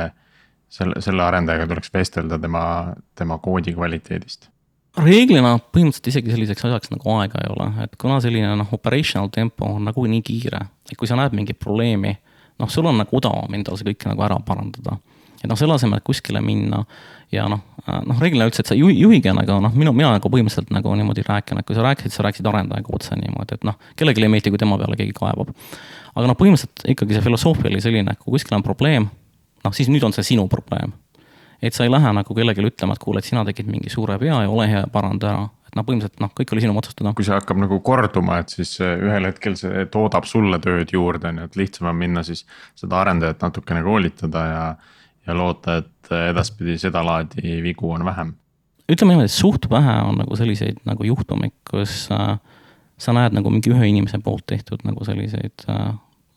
selle, 0.72 1.00
selle 1.04 1.24
arendajaga 1.24 1.68
tuleks 1.70 1.94
vestelda 1.94 2.38
tema, 2.40 2.64
tema 3.18 3.38
koodi 3.42 3.74
kvaliteedist 3.76 4.50
reeglina 4.94 5.56
põhimõtteliselt 5.58 6.10
isegi 6.12 6.30
selliseks 6.30 6.66
asjaks 6.68 6.92
nagu 6.92 7.16
aega 7.16 7.40
ei 7.42 7.50
ole, 7.50 7.64
et 7.82 7.96
kuna 7.98 8.20
selline 8.22 8.52
noh, 8.60 8.68
operational 8.76 9.30
tempo 9.34 9.66
on 9.66 9.88
nagu 9.88 10.04
nii 10.06 10.22
kiire, 10.22 10.60
et 10.86 10.94
kui 10.98 11.10
sa 11.10 11.18
näed 11.18 11.34
mingit 11.34 11.58
probleemi, 11.58 12.12
noh, 12.62 12.70
sul 12.70 12.86
on 12.86 13.00
nagu 13.02 13.18
odavam 13.18 13.56
endal 13.58 13.78
see 13.80 13.88
kõik 13.90 14.06
nagu 14.12 14.22
ära 14.26 14.38
parandada. 14.46 15.00
Et 15.44 15.50
noh, 15.50 15.58
selle 15.60 15.76
asemel, 15.76 16.00
et 16.00 16.06
kuskile 16.06 16.42
minna 16.44 16.82
ja 17.32 17.46
noh, 17.50 17.62
noh 18.08 18.22
reeglina 18.22 18.48
üldse, 18.48 18.64
et 18.64 18.72
sa 18.72 18.76
juhi, 18.78 18.96
juhiga 19.00 19.34
nagu 19.36 19.60
noh, 19.62 19.76
minu, 19.76 19.92
mina 19.96 20.14
nagu 20.16 20.32
põhimõtteliselt 20.32 20.72
nagu 20.74 20.96
niimoodi 20.98 21.26
rääkinud, 21.26 21.62
et 21.62 21.68
kui 21.68 21.76
sa 21.76 21.84
rääkisid, 21.86 22.16
sa 22.16 22.26
rääkisid 22.26 22.48
arendajaga 22.50 22.96
otse 22.96 23.18
niimoodi, 23.20 23.60
et 23.60 23.68
noh, 23.68 23.78
kellelegi 23.98 24.24
ei 24.24 24.32
meeldi, 24.32 24.54
kui 24.54 24.62
tema 24.62 24.80
peale 24.80 24.98
keegi 25.00 25.16
kaebab. 25.20 25.54
aga 26.14 26.26
noh, 26.30 26.38
põhimõtteliselt 26.40 26.88
ikkagi 26.96 27.18
see 27.18 27.28
filosoofia 27.28 27.70
oli 27.70 27.84
selline, 27.84 28.16
et 28.16 28.22
kui 28.22 28.36
kuskil 28.36 28.58
on 28.58 28.66
probleem, 28.66 29.08
noh 29.64 29.76
siis 29.76 29.92
nüüd 29.92 30.04
on 30.06 30.16
see 30.16 30.34
sinu 30.34 30.48
probleem 30.50 30.94
et 31.66 31.74
sa 31.74 31.84
ei 31.84 31.92
lähe 31.92 32.12
nagu 32.12 32.36
kellelegi 32.36 32.64
ütlema, 32.64 32.96
et 32.96 33.02
kuule, 33.02 33.20
et 33.20 33.28
sina 33.28 33.44
tegid 33.46 33.68
mingi 33.70 33.92
suure 33.92 34.18
vea 34.20 34.42
ja 34.44 34.50
ole 34.50 34.66
hea, 34.68 34.84
paranda 34.92 35.30
ära. 35.30 35.44
et 35.68 35.78
noh, 35.78 35.86
põhimõtteliselt 35.86 36.22
noh, 36.22 36.32
kõik 36.36 36.52
oli 36.54 36.64
sinu 36.64 36.76
otsustada. 36.78 37.14
kui 37.16 37.26
see 37.26 37.36
hakkab 37.36 37.60
nagu 37.62 37.78
korduma, 37.84 38.38
et 38.42 38.52
siis 38.52 38.76
ühel 38.84 39.28
hetkel 39.30 39.56
see 39.58 39.86
toodab 39.92 40.28
sulle 40.28 40.60
tööd 40.62 40.92
juurde, 40.92 41.30
on 41.30 41.40
ju, 41.42 41.48
et 41.48 41.56
lihtsam 41.60 41.88
on 41.90 41.96
minna 41.98 42.24
siis 42.26 42.44
seda 42.78 43.00
arendajat 43.00 43.46
natukene 43.48 43.84
koolitada 43.86 44.44
ja. 44.50 44.66
Ja 45.26 45.36
loota, 45.36 45.78
et 45.82 46.12
edaspidi 46.30 46.78
sedalaadi 46.78 47.60
vigu 47.64 47.90
on 47.90 48.04
vähem. 48.04 48.34
ütleme 48.92 49.14
niimoodi, 49.14 49.30
et 49.30 49.36
suht 49.36 49.70
vähe 49.70 49.96
on 50.04 50.18
nagu 50.20 50.36
selliseid 50.36 50.82
nagu 50.84 51.04
juhtumeid, 51.04 51.54
kus 51.70 52.08
äh, 52.12 52.38
sa 52.98 53.12
näed 53.16 53.36
nagu 53.36 53.50
mingi 53.50 53.72
ühe 53.72 53.88
inimese 53.88 54.20
poolt 54.24 54.46
tehtud 54.46 54.84
nagu 54.84 55.04
selliseid 55.04 55.68
äh, 55.68 55.92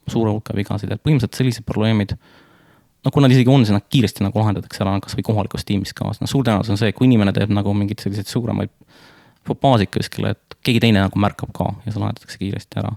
suure 0.07 0.31
hulka 0.31 0.55
vigasid, 0.55 0.91
et 0.91 1.03
põhimõtteliselt 1.03 1.41
sellised 1.41 1.67
probleemid 1.67 2.15
no 3.05 3.11
kui 3.13 3.23
nad 3.23 3.33
isegi 3.33 3.51
on, 3.51 3.65
siis 3.65 3.75
nad 3.75 3.85
kiiresti 3.91 4.25
nagu 4.25 4.39
lahendatakse 4.41 4.83
ära 4.83 4.97
kasvõi 5.03 5.25
kohalikus 5.27 5.65
tiimis 5.67 5.93
ka, 5.97 6.09
no 6.21 6.29
suur 6.29 6.45
tõenäosus 6.47 6.73
on 6.75 6.79
see, 6.81 6.93
kui 6.95 7.07
inimene 7.07 7.33
teeb 7.35 7.51
nagu 7.55 7.73
mingeid 7.77 8.03
selliseid 8.03 8.29
suuremaid 8.31 8.71
fopaasid 9.47 9.91
kuskile, 9.93 10.33
et 10.35 10.57
keegi 10.65 10.81
teine 10.83 11.03
nagu 11.03 11.19
märkab 11.21 11.53
ka 11.55 11.69
ja 11.85 11.93
see 11.93 12.01
lahendatakse 12.01 12.39
kiiresti 12.41 12.81
ära. 12.81 12.95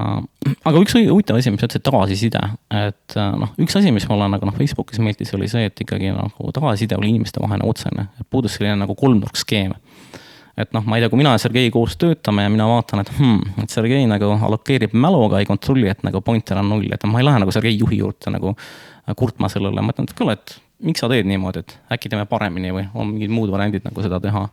Äh, 0.00 0.54
aga 0.70 0.80
üks 0.82 0.96
huvitav 0.96 1.38
asi, 1.40 1.52
mis 1.52 1.62
sa 1.62 1.68
ütlesid, 1.68 1.84
tagasiside, 1.86 2.42
et 2.80 3.16
äh, 3.18 3.32
noh, 3.42 3.52
üks 3.60 3.76
asi, 3.78 3.92
mis 3.94 4.06
mulle 4.10 4.30
nagu 4.32 4.48
noh, 4.48 4.56
Facebookis 4.56 5.02
meeldis, 5.02 5.34
oli 5.36 5.50
see, 5.50 5.66
et 5.68 5.84
ikkagi 5.84 6.14
nagu 6.16 6.54
tagasiside 6.56 6.98
oli 6.98 7.12
inimestevaheline 7.14 7.68
otsene, 7.68 8.08
et 8.20 8.28
puudus 8.30 8.56
selline 8.56 8.78
nagu 8.82 8.96
kolmnurkskeem 8.98 9.76
et 10.60 10.72
noh, 10.76 10.84
ma 10.84 10.98
ei 10.98 11.04
tea, 11.04 11.10
kui 11.12 11.20
mina 11.20 11.32
ja 11.34 11.40
Sergei 11.40 11.70
koos 11.72 11.94
töötame 12.00 12.44
ja 12.44 12.50
mina 12.52 12.66
vaatan, 12.68 13.00
et 13.04 13.12
hmm, 13.16 13.62
et 13.62 13.72
Sergei 13.72 14.02
nagu 14.10 14.32
allokeerib 14.34 14.96
mäluga, 14.98 15.40
ei 15.40 15.48
kontrolli, 15.48 15.88
et 15.88 16.02
nagu 16.04 16.20
pointer 16.24 16.60
on 16.60 16.68
null, 16.74 16.90
et 16.92 17.06
ma 17.08 17.22
ei 17.22 17.28
lähe 17.28 17.40
nagu 17.40 17.54
Sergei 17.54 17.78
juhi 17.78 18.00
juurde 18.02 18.34
nagu 18.34 18.56
kurtma 19.16 19.48
sellele, 19.52 19.82
ma 19.82 19.94
ütlen, 19.94 20.10
et 20.10 20.18
kuule, 20.18 20.36
et 20.36 20.58
miks 20.84 21.02
sa 21.02 21.08
teed 21.10 21.28
niimoodi, 21.28 21.64
et 21.64 21.76
äkki 21.96 22.10
teeme 22.12 22.26
paremini 22.28 22.72
või 22.74 22.86
on 22.94 23.12
mingid 23.12 23.32
muud 23.32 23.52
variandid 23.52 23.84
nagu 23.86 24.04
seda 24.04 24.20
teha. 24.22 24.46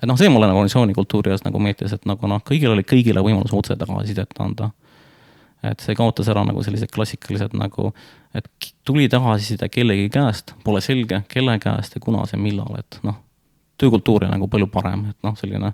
et 0.00 0.08
noh, 0.08 0.16
see 0.16 0.30
mulle 0.32 0.48
nagu 0.48 0.60
organisatsiooni 0.60 0.96
kultuuri 0.96 1.30
juures 1.30 1.44
nagu 1.44 1.60
meeldis, 1.60 1.92
et 1.96 2.06
nagu 2.08 2.30
noh, 2.30 2.40
kõigil 2.46 2.72
oli 2.72 2.84
kõigile 2.86 3.24
võimalus 3.24 3.52
otse 3.56 3.76
tagasisidet 3.76 4.40
anda. 4.40 4.70
Et 5.66 5.80
see 5.84 5.96
kaotas 5.98 6.28
ära 6.32 6.44
nagu 6.48 6.62
sellised 6.64 6.92
klassikalised 6.94 7.56
nagu, 7.58 7.90
et 8.34 8.46
tuli 8.86 9.08
tagasiside 9.12 9.68
kellegi 9.72 10.08
käest, 10.12 10.54
pole 10.64 10.80
selge, 10.84 11.22
kelle 11.28 11.58
käest 11.60 11.96
ja 11.96 12.04
kuna 12.04 12.26
see 12.30 12.40
millal, 12.40 12.78
et 12.80 13.02
noh 13.06 13.18
töökultuur 13.80 14.24
oli 14.24 14.34
nagu 14.34 14.48
palju 14.50 14.68
parem, 14.72 15.08
et 15.10 15.26
noh, 15.26 15.36
selline. 15.38 15.72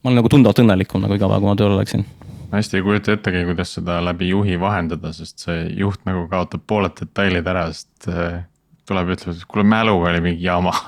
ma 0.00 0.08
olin 0.08 0.20
nagu 0.20 0.30
tunduvalt 0.32 0.62
õnnelikum 0.62 1.02
nagu 1.04 1.16
iga 1.16 1.28
päev, 1.28 1.42
kui 1.42 1.50
ma 1.50 1.56
tööle 1.58 1.78
läksin. 1.80 2.06
hästi 2.50 2.78
ei 2.78 2.86
kujuta 2.86 3.14
ettegi, 3.16 3.44
kuidas 3.48 3.74
seda 3.78 3.98
läbi 4.04 4.30
juhi 4.30 4.58
vahendada, 4.60 5.12
sest 5.16 5.46
see 5.46 5.66
juht 5.82 6.02
nagu 6.08 6.26
kaotab 6.30 6.64
pooled 6.66 6.96
detailid 7.00 7.50
ära, 7.50 7.66
sest 7.74 8.08
äh, 8.10 8.40
tuleb 8.90 9.12
ja 9.12 9.18
ütleb, 9.18 9.38
et 9.38 9.48
kuule 9.50 9.64
mäluga 9.70 10.10
oli 10.10 10.22
mingi 10.24 10.46
jama 10.46 10.74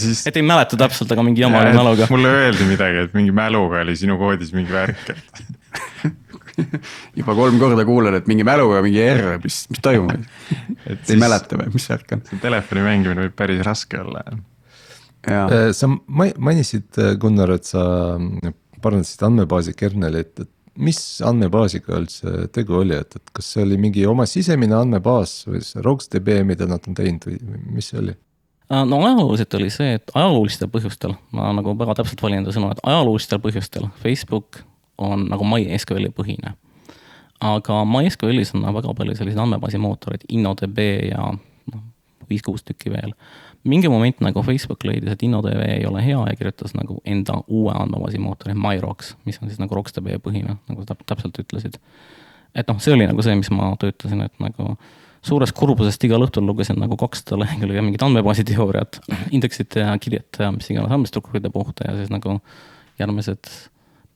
siis. 0.00 0.24
et 0.28 0.36
ei 0.36 0.46
mäleta 0.46 0.78
täpselt, 0.80 1.12
aga 1.12 1.24
mingi 1.26 1.44
jama 1.44 1.62
oli 1.64 1.76
mäluga. 1.76 2.08
mulle 2.12 2.32
öeldi 2.42 2.68
midagi, 2.68 3.06
et 3.06 3.16
mingi 3.16 3.32
mäluga 3.36 3.84
oli 3.84 3.96
sinu 3.98 4.18
koodis 4.20 4.52
mingi 4.56 4.74
värk, 4.74 5.14
et 5.14 5.22
juba 7.20 7.34
kolm 7.36 7.58
korda 7.60 7.84
kuulen, 7.88 8.16
et 8.18 8.28
mingi 8.30 8.44
mäluga 8.46 8.82
mingi 8.84 9.00
error, 9.02 9.40
mis, 9.42 9.62
mis 9.72 9.82
toimub. 9.84 10.26
et 10.92 11.12
ei 11.12 11.20
mäleta 11.20 11.58
või, 11.60 11.72
mis 11.76 11.88
värk 11.92 12.16
on? 12.16 12.26
see 12.28 12.42
telefoni 12.42 12.84
mängimine 12.86 13.26
võib 13.26 13.36
päris 13.38 13.62
raske 13.66 14.00
olla. 14.02 14.24
Äh, 15.26 15.56
sa 15.74 15.90
mainisid, 15.90 16.88
äh, 17.02 17.16
Gunnar, 17.20 17.56
et 17.56 17.66
sa 17.66 17.82
äh, 18.16 18.54
parandasid 18.82 19.24
andmebaasi 19.26 19.74
kernelit, 19.78 20.34
et 20.38 20.52
mis 20.76 21.00
andmebaasiga 21.24 21.96
üldse 21.96 22.46
tegu 22.54 22.80
oli, 22.80 22.96
et, 22.98 23.16
et 23.16 23.34
kas 23.36 23.54
see 23.54 23.64
oli 23.64 23.78
mingi 23.80 24.04
oma 24.08 24.26
sisemine 24.28 24.76
andmebaas 24.78 25.42
või 25.48 25.62
see 25.64 25.82
RocksDB, 25.84 26.40
mida 26.48 26.68
nad 26.70 26.84
on 26.88 26.96
teinud 26.96 27.26
või 27.26 27.60
mis 27.78 27.92
see 27.92 28.00
oli? 28.02 28.16
no 28.70 28.98
ajalooliselt 29.04 29.54
oli 29.54 29.70
see, 29.70 29.96
et 30.00 30.10
ajaloolistel 30.14 30.70
põhjustel, 30.72 31.14
ma 31.36 31.52
nagu 31.54 31.76
väga 31.78 32.00
täpselt 32.00 32.22
valin 32.22 32.42
enda 32.42 32.54
sõnu, 32.54 32.72
et 32.74 32.82
ajaloolistel 32.82 33.40
põhjustel 33.42 33.88
Facebook 34.02 34.62
on 34.98 35.28
nagu 35.30 35.46
MySQL-i 35.46 36.10
põhine. 36.16 36.56
aga 37.40 37.82
MySQL-is 37.84 38.54
on 38.56 38.64
väga 38.74 38.94
palju 38.96 39.14
selliseid 39.16 39.42
andmebaasi 39.42 39.78
mootoreid, 39.78 40.24
InnoDB 40.32 40.78
ja 41.12 41.30
noh, 41.30 41.82
viis-kuus 42.30 42.64
tükki 42.64 42.90
veel. 42.90 43.12
Mingi 43.66 43.90
moment 43.90 44.20
nagu 44.24 44.42
Facebook 44.46 44.84
leidis, 44.86 45.12
et 45.12 45.24
InnoDB 45.26 45.62
ei 45.66 45.86
ole 45.88 46.02
hea 46.04 46.18
ja 46.30 46.36
kirjutas 46.38 46.74
nagu 46.76 47.00
enda 47.04 47.40
uue 47.46 47.74
andmebaasi 47.74 48.20
mootori 48.22 48.54
MyRocks, 48.54 49.14
mis 49.28 49.40
on 49.42 49.50
siis 49.50 49.60
nagu 49.62 49.74
RocksDB 49.76 50.20
põhine, 50.24 50.58
nagu 50.70 50.86
sa 50.86 50.96
täpselt 51.06 51.42
ütlesid. 51.42 51.80
et 52.54 52.68
noh, 52.70 52.78
see 52.80 52.94
oli 52.94 53.08
nagu 53.08 53.22
see, 53.22 53.34
mis 53.36 53.50
ma 53.52 53.72
töötasin, 53.80 54.22
et 54.24 54.40
nagu 54.40 54.76
suurest 55.26 55.56
kurbusest 55.58 56.04
igal 56.06 56.24
õhtul 56.24 56.46
lugesin 56.46 56.78
nagu 56.80 56.96
kakssada 57.00 57.40
lehekülge 57.42 57.82
mingit 57.82 58.02
andmebaasi 58.06 58.46
teooriat, 58.46 59.00
indeksite 59.34 59.82
ja 59.82 59.94
kirjete 59.98 60.46
ja 60.46 60.52
mis 60.54 60.70
iganes 60.70 60.92
andmestruktuuride 60.94 61.50
kohta 61.52 61.90
ja 61.90 61.96
siis 61.98 62.12
nagu 62.14 62.38
järgmised 63.00 63.50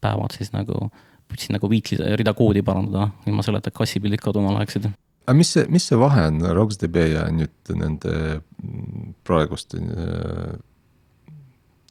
päevad 0.01 0.37
siis 0.37 0.55
nagu 0.55 0.89
püüdsin 1.31 1.55
nagu 1.57 1.71
viit 1.71 1.93
rida 2.19 2.35
koodi 2.35 2.63
parandada, 2.67 3.11
ilma 3.29 3.45
selleta, 3.47 3.71
et 3.71 3.77
kassipildid 3.77 4.23
kaduma 4.23 4.55
läheksid. 4.57 4.89
Aga 5.31 5.39
mis 5.39 5.53
see, 5.55 5.67
mis 5.71 5.87
see 5.87 5.99
vahe 5.99 6.25
on 6.27 6.41
RocksDB 6.43 6.97
ja 7.13 7.29
nüüd 7.31 7.71
nende 7.79 8.41
praeguste 9.27 9.79
äh, 9.79 10.57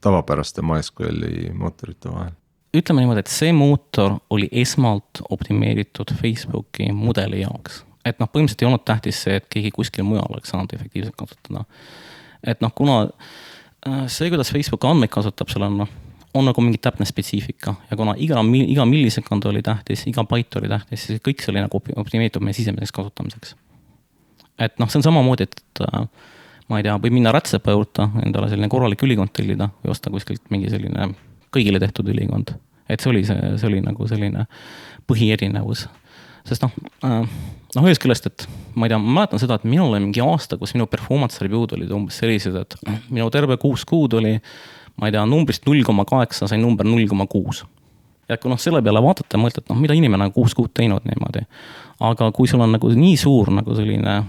tavapäraste 0.03 0.65
MySQL-i 0.65 1.53
mootorite 1.55 2.11
vahel? 2.11 2.35
ütleme 2.75 3.01
niimoodi, 3.01 3.23
et 3.23 3.31
see 3.31 3.53
mootor 3.55 4.19
oli 4.29 4.45
esmalt 4.61 5.23
optimeeritud 5.33 6.11
Facebooki 6.19 6.91
mudeli 6.93 7.39
jaoks. 7.41 7.83
et 8.05 8.19
noh, 8.19 8.27
põhimõtteliselt 8.27 8.65
ei 8.65 8.69
olnud 8.69 8.85
tähtis 8.85 9.23
see, 9.23 9.39
et 9.39 9.47
keegi 9.49 9.71
kuskil 9.73 10.05
mujal 10.05 10.27
oleks 10.29 10.51
saanud 10.51 10.75
efektiivselt 10.75 11.15
kasutada. 11.17 11.63
et 12.43 12.59
noh, 12.61 12.75
kuna 12.75 12.99
äh, 13.07 14.03
see, 14.11 14.27
kuidas 14.27 14.51
Facebook 14.51 14.83
andmeid 14.85 15.15
kasutab, 15.15 15.49
seal 15.53 15.69
on 15.71 15.83
noh 15.85 15.97
on 16.33 16.45
nagu 16.45 16.61
mingi 16.61 16.77
täpne 16.81 17.05
spetsiifika 17.09 17.73
ja 17.89 17.97
kuna 17.97 18.13
iga, 18.17 18.41
iga 18.65 18.85
millisekund 18.85 19.45
oli 19.49 19.61
tähtis, 19.65 20.05
iga 20.07 20.23
bait 20.29 20.55
oli 20.55 20.69
tähtis, 20.69 21.07
siis 21.07 21.23
kõik 21.25 21.41
see 21.41 21.53
oli 21.53 21.63
nagu 21.63 21.81
optimeeritud 21.95 22.43
meie 22.45 22.57
sisemiseks 22.57 22.93
kasutamiseks. 22.95 23.55
et 24.59 24.77
noh, 24.79 24.89
see 24.89 24.99
on 25.01 25.07
samamoodi, 25.09 25.47
et 25.49 25.83
äh, 25.87 26.05
ma 26.69 26.79
ei 26.79 26.85
tea, 26.85 26.97
võib 27.01 27.17
minna 27.17 27.33
rätsepa 27.33 27.73
juurde, 27.73 28.09
endale 28.25 28.49
selline 28.51 28.69
korralik 28.69 29.03
ülikond 29.05 29.33
tellida 29.33 29.71
või 29.81 29.93
osta 29.95 30.13
kuskilt 30.13 30.45
mingi 30.53 30.69
selline 30.69 31.13
kõigile 31.55 31.81
tehtud 31.81 32.09
ülikond. 32.13 32.53
et 32.89 33.01
see 33.01 33.09
oli 33.11 33.23
see, 33.25 33.55
see 33.57 33.69
oli 33.69 33.81
nagu 33.85 34.07
selline 34.07 34.45
põhierinevus. 35.09 35.87
sest 36.45 36.65
noh 36.65 36.73
äh,, 37.05 37.25
noh 37.75 37.87
ühest 37.89 38.01
küljest, 38.01 38.29
et 38.29 38.47
ma 38.75 38.85
ei 38.85 38.93
tea, 38.93 39.01
ma 39.01 39.21
mäletan 39.21 39.41
seda, 39.41 39.57
et 39.57 39.65
minul 39.65 39.95
oli 39.95 40.05
mingi 40.05 40.21
aasta, 40.21 40.57
kus 40.61 40.75
minu 40.77 40.85
performance 40.89 41.41
review'd 41.41 41.73
olid 41.77 41.91
umbes 41.95 42.21
sellised, 42.21 42.55
et 42.55 42.77
minu 43.09 43.29
terve 43.33 43.57
kuus 43.57 43.85
kuud 43.89 44.13
oli 44.21 44.37
ma 44.97 45.09
ei 45.09 45.15
tea, 45.15 45.25
numbrist 45.25 45.67
null 45.67 45.83
koma 45.87 46.05
kaheksa 46.07 46.47
sai 46.49 46.59
number 46.61 46.87
null 46.87 47.07
koma 47.07 47.27
kuus. 47.27 47.65
ja 48.29 48.37
kui 48.37 48.51
noh, 48.51 48.59
selle 48.61 48.81
peale 48.85 49.01
vaadata, 49.03 49.39
mõtled, 49.41 49.65
noh, 49.69 49.79
mida 49.79 49.95
inimene 49.97 50.29
on 50.29 50.33
kuus 50.33 50.55
kuud 50.57 50.73
teinud 50.73 51.05
niimoodi. 51.09 51.45
aga 51.99 52.31
kui 52.35 52.47
sul 52.47 52.61
on 52.61 52.75
nagu 52.77 52.91
nii 52.95 53.17
suur 53.17 53.51
nagu 53.53 53.75
selline 53.75 54.21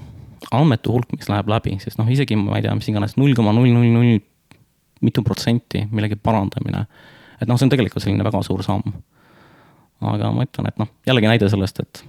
andmete 0.50 0.90
hulk, 0.90 1.12
mis 1.12 1.28
läheb 1.28 1.48
läbi, 1.52 1.76
siis 1.82 1.98
noh, 2.00 2.08
isegi 2.08 2.36
ma 2.40 2.58
ei 2.58 2.64
tea, 2.64 2.74
mis 2.74 2.88
iganes 2.88 3.16
null 3.20 3.36
koma 3.36 3.52
null 3.56 3.72
null 3.74 3.90
null 3.94 4.20
mitu 5.00 5.24
protsenti 5.24 5.86
millegi 5.90 6.16
parandamine. 6.16 6.86
et 7.40 7.48
noh, 7.48 7.58
see 7.58 7.68
on 7.68 7.72
tegelikult 7.72 8.04
selline 8.04 8.24
väga 8.24 8.42
suur 8.46 8.64
samm. 8.64 8.94
aga 10.00 10.32
ma 10.32 10.46
ütlen, 10.48 10.70
et 10.70 10.80
noh, 10.80 10.88
jällegi 11.06 11.28
näide 11.28 11.50
sellest, 11.52 11.80
et 11.84 12.04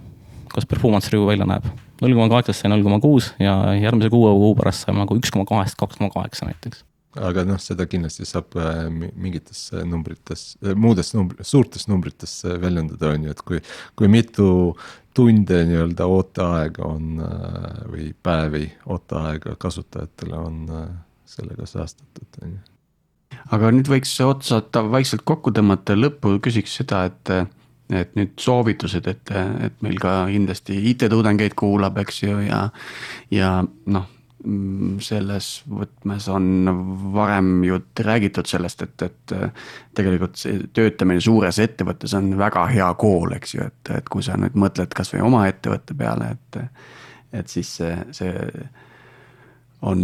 kuidas 0.52 0.68
performance 0.68 1.10
review 1.12 1.28
välja 1.28 1.48
näeb. 1.48 1.66
null 2.00 2.16
koma 2.16 2.28
kaheksast 2.32 2.64
sai 2.64 2.72
null 2.72 2.84
koma 2.84 3.00
kuus 3.00 3.32
ja 3.40 3.74
järgmise 3.78 4.10
kuue 4.12 4.32
kuu 4.32 4.54
pärast 4.58 4.86
saime 4.86 5.04
nagu 5.04 5.16
üks 5.20 5.32
koma 5.32 5.48
kahest 5.48 5.78
kaks 5.80 6.00
koma 6.00 6.10
kaheksa 6.14 6.48
näiteks 6.48 6.84
aga 7.20 7.44
noh, 7.44 7.60
seda 7.60 7.84
kindlasti 7.90 8.24
saab 8.28 8.56
äh, 8.60 8.86
mingites 8.90 9.66
numbrites, 9.88 10.56
äh, 10.64 10.76
muudes 10.78 11.12
numbr-, 11.16 11.44
suurtes 11.44 11.86
numbrites 11.90 12.38
väljendada, 12.62 13.12
on 13.12 13.26
ju, 13.26 13.36
et 13.36 13.42
kui, 13.48 13.62
kui 13.98 14.10
mitu 14.12 14.48
tunde 15.16 15.58
nii-öelda 15.68 16.08
ooteaega 16.08 16.84
on 16.88 17.22
äh, 17.26 17.80
või 17.92 18.10
päevi 18.24 18.66
ooteaega 18.88 19.58
kasutajatele 19.60 20.38
on 20.40 20.60
sellega 21.28 21.68
säästetud, 21.68 22.38
on 22.46 22.54
ju. 22.56 23.40
aga 23.52 23.74
nüüd 23.76 23.92
võiks 23.92 24.14
otsad 24.24 24.80
vaikselt 24.92 25.26
kokku 25.28 25.52
tõmmata, 25.52 25.98
lõppu 25.98 26.38
küsiks 26.44 26.80
seda, 26.80 27.04
et 27.10 27.36
et 27.92 28.14
nüüd 28.16 28.30
soovitused, 28.40 29.04
et, 29.10 29.30
et 29.66 29.74
meil 29.84 29.98
ka 30.00 30.22
kindlasti 30.30 30.78
IT-tudengeid 30.94 31.52
kuulab, 31.60 31.98
eks 32.00 32.22
ju, 32.22 32.38
ja, 32.46 32.62
ja 33.28 33.50
noh 33.92 34.06
selles 35.02 35.48
võtmes 35.70 36.26
on 36.32 36.46
varem 37.14 37.64
ju 37.64 37.78
räägitud 37.98 38.48
sellest, 38.50 38.82
et, 38.82 39.02
et 39.02 39.34
tegelikult 39.94 40.40
see 40.40 40.64
töötamine 40.74 41.22
suures 41.22 41.60
ettevõttes 41.62 42.14
on 42.18 42.32
väga 42.38 42.64
hea 42.72 42.88
kool, 42.98 43.36
eks 43.36 43.54
ju, 43.54 43.68
et, 43.70 43.92
et 43.98 44.08
kui 44.10 44.24
sa 44.26 44.34
nüüd 44.40 44.56
mõtled 44.58 44.90
kasvõi 44.98 45.22
oma 45.22 45.44
ettevõtte 45.50 45.94
peale, 45.98 46.32
et. 46.34 46.58
et 47.32 47.48
siis 47.48 47.70
see, 47.78 47.94
see 48.12 48.32
on, 49.82 50.02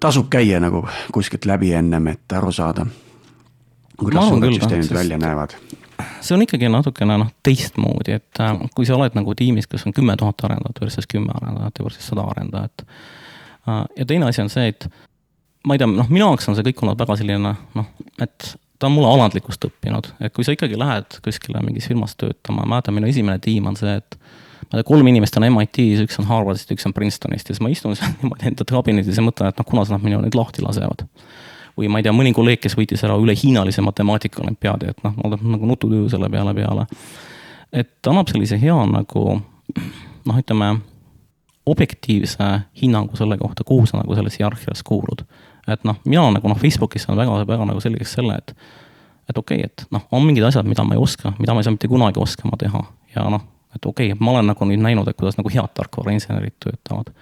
tasub 0.00 0.28
käia 0.30 0.58
nagu 0.60 0.82
kuskilt 1.14 1.46
läbi 1.46 1.72
ennem, 1.78 2.10
et 2.12 2.36
aru 2.38 2.52
saada. 2.52 2.86
kuidas 3.96 4.28
suured 4.28 4.58
süsteemid 4.58 4.90
sest... 4.90 4.98
välja 4.98 5.18
näevad 5.22 5.56
see 6.20 6.34
on 6.34 6.42
ikkagi 6.42 6.66
natukene 6.66 7.14
noh, 7.18 7.30
teistmoodi, 7.46 8.18
et 8.18 8.40
äh, 8.42 8.58
kui 8.74 8.86
sa 8.86 8.98
oled 8.98 9.14
nagu 9.14 9.34
tiimis, 9.38 9.70
kus 9.70 9.86
on 9.86 9.94
kümme 9.94 10.16
tuhat 10.18 10.42
arendajat 10.48 10.80
versus 10.82 11.06
kümme 11.06 11.30
arendajat 11.38 11.84
versus 11.84 12.08
sada 12.10 12.26
arendajat 12.26 12.82
Äh, 12.82 13.21
ja 13.66 14.06
teine 14.06 14.28
asi 14.28 14.42
on 14.42 14.50
see, 14.52 14.72
et 14.72 14.88
ma 15.66 15.76
ei 15.76 15.82
tea, 15.82 15.88
noh, 15.90 16.10
minu 16.10 16.26
jaoks 16.26 16.48
on 16.50 16.58
see 16.58 16.66
kõik 16.70 16.82
olnud 16.84 17.00
väga 17.00 17.16
selline 17.20 17.54
noh, 17.78 17.90
et 18.22 18.52
ta 18.82 18.88
on 18.88 18.96
mulle 18.96 19.10
alandlikkust 19.14 19.62
õppinud, 19.68 20.08
et 20.26 20.34
kui 20.34 20.46
sa 20.46 20.54
ikkagi 20.56 20.78
lähed 20.78 21.20
kuskile 21.22 21.62
mingis 21.62 21.86
firmas 21.90 22.16
töötama, 22.18 22.64
ma 22.64 22.76
mäletan, 22.76 22.96
minu 22.96 23.06
esimene 23.10 23.38
tiim 23.42 23.68
on 23.70 23.78
see, 23.78 23.94
et 24.00 24.16
ma 24.18 24.72
ei 24.72 24.80
tea, 24.80 24.88
kolm 24.88 25.10
inimest 25.12 25.38
on 25.38 25.46
MIT-s, 25.46 26.02
üks 26.02 26.18
on 26.18 26.26
Harvardist, 26.26 26.72
üks 26.74 26.88
on 26.88 26.94
Princetonist 26.96 27.46
ja 27.46 27.54
siis 27.54 27.62
ma 27.62 27.70
istun 27.70 27.94
seal 27.98 28.10
niimoodi 28.18 28.50
enda 28.50 28.66
kabinetis 28.66 29.20
ja 29.20 29.24
mõtlen, 29.26 29.52
et 29.52 29.62
noh, 29.62 29.68
kunas 29.68 29.92
nad 29.92 30.02
minu 30.02 30.18
nüüd 30.24 30.38
lahti 30.38 30.64
lasevad. 30.66 31.06
või 31.78 31.88
ma 31.88 32.00
ei 32.00 32.04
tea, 32.08 32.12
mõni 32.12 32.34
kolleeg, 32.36 32.60
kes 32.60 32.74
võitis 32.76 33.04
ära 33.06 33.14
üle 33.16 33.36
hiinalise 33.38 33.84
matemaatika 33.86 34.42
olümpiaadi, 34.42 34.90
et 34.92 35.06
noh, 35.06 35.14
mul 35.16 35.30
tuleb 35.30 35.46
nagu 35.54 35.70
nututuju 35.70 36.10
selle 36.12 36.28
peale 36.30 36.54
peale. 36.58 36.86
et 37.72 38.10
annab 38.10 38.28
sellise 38.28 38.58
hea 38.60 38.80
nagu 38.90 39.22
noh, 39.38 40.42
ütleme 40.42 40.74
objektiivse 41.66 42.44
hinnangu 42.82 43.16
selle 43.16 43.38
kohta, 43.38 43.64
kuhu 43.64 43.86
sa 43.86 44.00
nagu 44.00 44.14
selles 44.14 44.38
hierarhias 44.38 44.82
kuulud. 44.82 45.24
et 45.68 45.84
noh, 45.84 45.96
mina 46.04 46.24
nagu 46.34 46.48
noh, 46.48 46.58
Facebookis 46.58 47.06
saan 47.06 47.18
väga, 47.18 47.44
väga 47.46 47.66
nagu 47.70 47.80
selgeks 47.80 48.16
selle, 48.18 48.34
et 48.38 48.54
et 49.30 49.38
okei 49.38 49.60
okay,, 49.62 49.70
et 49.70 49.84
noh, 49.94 50.02
on 50.10 50.24
mingid 50.26 50.44
asjad, 50.44 50.66
mida 50.66 50.84
ma 50.84 50.96
ei 50.96 51.00
oska, 51.00 51.32
mida 51.38 51.54
ma 51.54 51.62
ei 51.62 51.68
saa 51.68 51.74
mitte 51.74 51.88
kunagi 51.88 52.18
oskama 52.20 52.58
teha 52.58 52.82
ja 53.14 53.28
noh, 53.30 53.44
et 53.76 53.86
okei 53.86 54.10
okay,, 54.12 54.18
ma 54.24 54.34
olen 54.34 54.50
nagu 54.50 54.66
nüüd 54.66 54.82
näinud, 54.82 55.08
et 55.08 55.16
kuidas 55.16 55.38
nagu 55.38 55.52
head 55.54 55.70
tarkvarainsenerid 55.78 56.58
töötavad. 56.64 57.12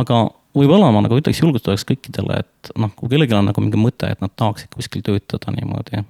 aga 0.00 0.18
võib-olla 0.58 0.90
ma 0.92 1.04
nagu 1.04 1.18
ütleks, 1.20 1.42
julgustuseks 1.42 1.86
kõikidele, 1.88 2.40
et 2.42 2.72
noh, 2.80 2.90
kui 2.96 3.10
kellelgi 3.12 3.36
on 3.38 3.46
nagu 3.52 3.62
mingi 3.62 3.80
mõte, 3.80 4.10
et 4.10 4.22
nad 4.24 4.34
tahaksid 4.34 4.74
kuskil 4.74 5.04
töötada 5.06 5.54
niimoodi 5.54 6.02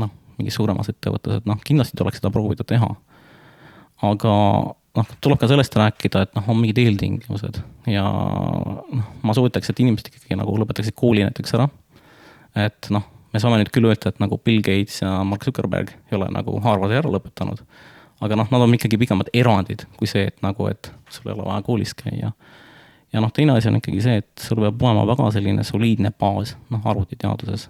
noh, 0.00 0.10
mingis 0.38 0.58
suuremas 0.58 0.90
ettevõttes, 0.90 1.40
et 1.40 1.48
noh, 1.48 1.60
kindlasti 1.64 1.98
tuleks 2.00 2.20
seda 2.20 2.32
proovida 2.34 2.66
teha. 2.66 2.90
aga 4.10 4.34
noh, 4.96 5.12
tuleb 5.22 5.38
ka 5.40 5.48
sellest 5.50 5.76
rääkida, 5.78 6.24
et 6.26 6.34
noh, 6.36 6.48
on 6.50 6.58
mingid 6.58 6.80
eeltingimused 6.82 7.60
ja 7.90 8.04
noh, 8.04 9.08
ma 9.22 9.36
soovitaks, 9.36 9.70
et 9.70 9.82
inimesed 9.84 10.10
ikkagi 10.10 10.38
nagu 10.38 10.54
lõpetaksid 10.60 10.96
kooli 10.98 11.24
näiteks 11.26 11.54
ära. 11.58 11.68
et 12.58 12.90
noh, 12.94 13.06
me 13.32 13.42
saame 13.42 13.60
nüüd 13.60 13.70
küll 13.74 13.86
öelda, 13.86 14.10
et 14.10 14.22
nagu 14.22 14.38
Bill 14.42 14.64
Gates 14.66 15.00
ja 15.02 15.20
Mark 15.26 15.46
Zuckerberg 15.46 15.92
ei 16.10 16.18
ole 16.18 16.30
nagu 16.34 16.58
Harvardi 16.64 16.98
ära 16.98 17.12
lõpetanud. 17.12 17.62
aga 18.20 18.36
noh, 18.36 18.50
nad 18.50 18.66
on 18.66 18.74
ikkagi 18.76 18.98
pigemad 19.00 19.30
erandid 19.34 19.86
kui 19.98 20.10
see, 20.10 20.26
et 20.32 20.42
nagu, 20.44 20.66
et 20.70 20.92
sul 21.10 21.30
ei 21.30 21.36
ole 21.36 21.46
vaja 21.46 21.62
koolis 21.66 21.94
käia. 21.94 22.32
ja 23.12 23.22
noh, 23.22 23.32
teine 23.34 23.54
asi 23.58 23.70
on 23.70 23.78
ikkagi 23.78 24.02
see, 24.02 24.24
et 24.24 24.48
sul 24.48 24.62
peab 24.64 24.82
olema 24.82 25.06
väga 25.12 25.30
selline 25.36 25.66
soliidne 25.66 26.10
baas, 26.18 26.56
noh, 26.70 26.82
arvutiteaduses. 26.84 27.68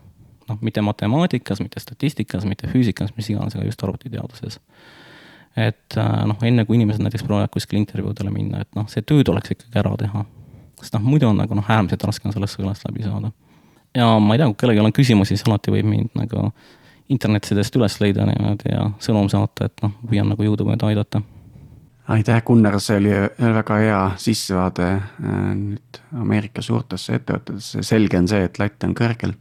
noh, 0.48 0.58
mitte 0.64 0.80
matemaatikas, 0.80 1.60
mitte 1.60 1.84
statistikas, 1.84 2.48
mitte 2.48 2.68
füüsikas, 2.68 3.12
mis 3.16 3.28
iganes, 3.30 3.56
aga 3.56 3.68
just 3.68 3.84
arvutiteaduses 3.84 4.58
et 5.56 5.96
äh, 5.98 6.10
noh, 6.30 6.38
enne 6.46 6.64
kui 6.66 6.78
inimesed 6.78 7.02
näiteks 7.02 7.24
proovivad 7.26 7.50
kuskile 7.52 7.80
intervjuudele 7.82 8.30
minna, 8.30 8.62
et 8.62 8.70
noh, 8.78 8.86
see 8.90 9.02
töö 9.06 9.24
tuleks 9.26 9.54
ikkagi 9.56 9.80
ära 9.82 9.96
teha. 9.98 10.24
sest 10.80 10.94
noh, 10.96 11.02
muidu 11.04 11.28
on 11.28 11.40
nagu 11.42 11.56
noh, 11.58 11.66
äärmiselt 11.68 12.04
raske 12.06 12.28
on 12.28 12.34
sellest 12.36 12.60
kõlast 12.60 12.86
läbi 12.88 13.02
saada. 13.04 13.32
ja 13.96 14.12
ma 14.18 14.34
ei 14.34 14.42
tea, 14.42 14.46
kui 14.52 14.60
kellelgi 14.62 14.84
on 14.84 14.94
küsimusi, 14.94 15.36
siis 15.36 15.48
alati 15.48 15.74
võib 15.74 15.90
mind 15.90 16.14
nagu 16.14 16.52
internetidest 17.10 17.76
üles 17.76 17.98
leida 18.00 18.26
niimoodi 18.28 18.70
ja 18.70 18.86
sõnum 19.02 19.28
saata, 19.32 19.66
et 19.66 19.82
noh, 19.82 19.96
püüan 20.06 20.30
nagu 20.30 20.46
jõudumööda 20.46 20.92
aidata. 20.92 21.22
aitäh, 22.08 22.42
Gunnar, 22.46 22.78
see 22.80 23.00
oli 23.02 23.14
väga 23.58 23.82
hea 23.82 24.00
sissevaade 24.22 24.90
äh, 24.94 25.38
nüüd 25.58 26.02
Ameerika 26.14 26.62
suurtesse 26.62 27.18
ettevõtetesse, 27.18 27.82
selge 27.82 28.22
on 28.22 28.30
see, 28.30 28.44
et 28.46 28.62
latt 28.62 28.86
on 28.86 28.94
kõrgel 28.94 29.34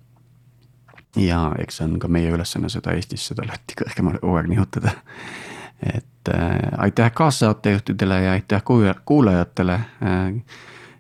ja 1.18 1.52
eks 1.62 1.80
see 1.80 1.88
on 1.88 1.96
ka 2.02 2.10
meie 2.12 2.34
ülesanne 2.34 2.70
seda 2.70 2.94
Eestis, 2.98 3.30
seda 3.32 3.46
latti 3.48 3.78
kõrgemale 3.78 4.22
kogu 4.22 4.38
aeg 4.42 4.50
nihutada 4.52 4.98
et 5.84 6.30
äh, 6.30 6.60
aitäh 6.78 7.12
kaassaatejuhtidele 7.14 8.22
ja 8.24 8.32
aitäh 8.32 8.64
kuulajatele 9.06 9.74
äh,. 9.74 10.34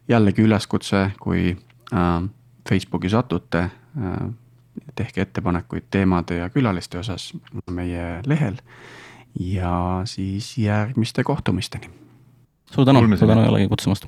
jällegi 0.08 0.42
üleskutse, 0.42 1.12
kui 1.20 1.58
äh, 1.94 2.30
Facebooki 2.70 3.10
satute 3.10 3.60
äh,, 3.60 4.30
tehke 4.96 5.22
ettepanekuid 5.22 5.84
teemade 5.92 6.38
ja 6.38 6.50
külaliste 6.50 7.00
osas 7.00 7.34
meie 7.72 8.22
lehel. 8.26 8.58
ja 9.40 10.02
siis 10.06 10.58
järgmiste 10.58 11.24
kohtumisteni. 11.24 11.90
suur 12.72 12.86
tänu, 12.86 13.18
suur 13.18 13.28
tänu 13.28 13.44
jällegi 13.44 13.68
kutsumast. 13.68 14.06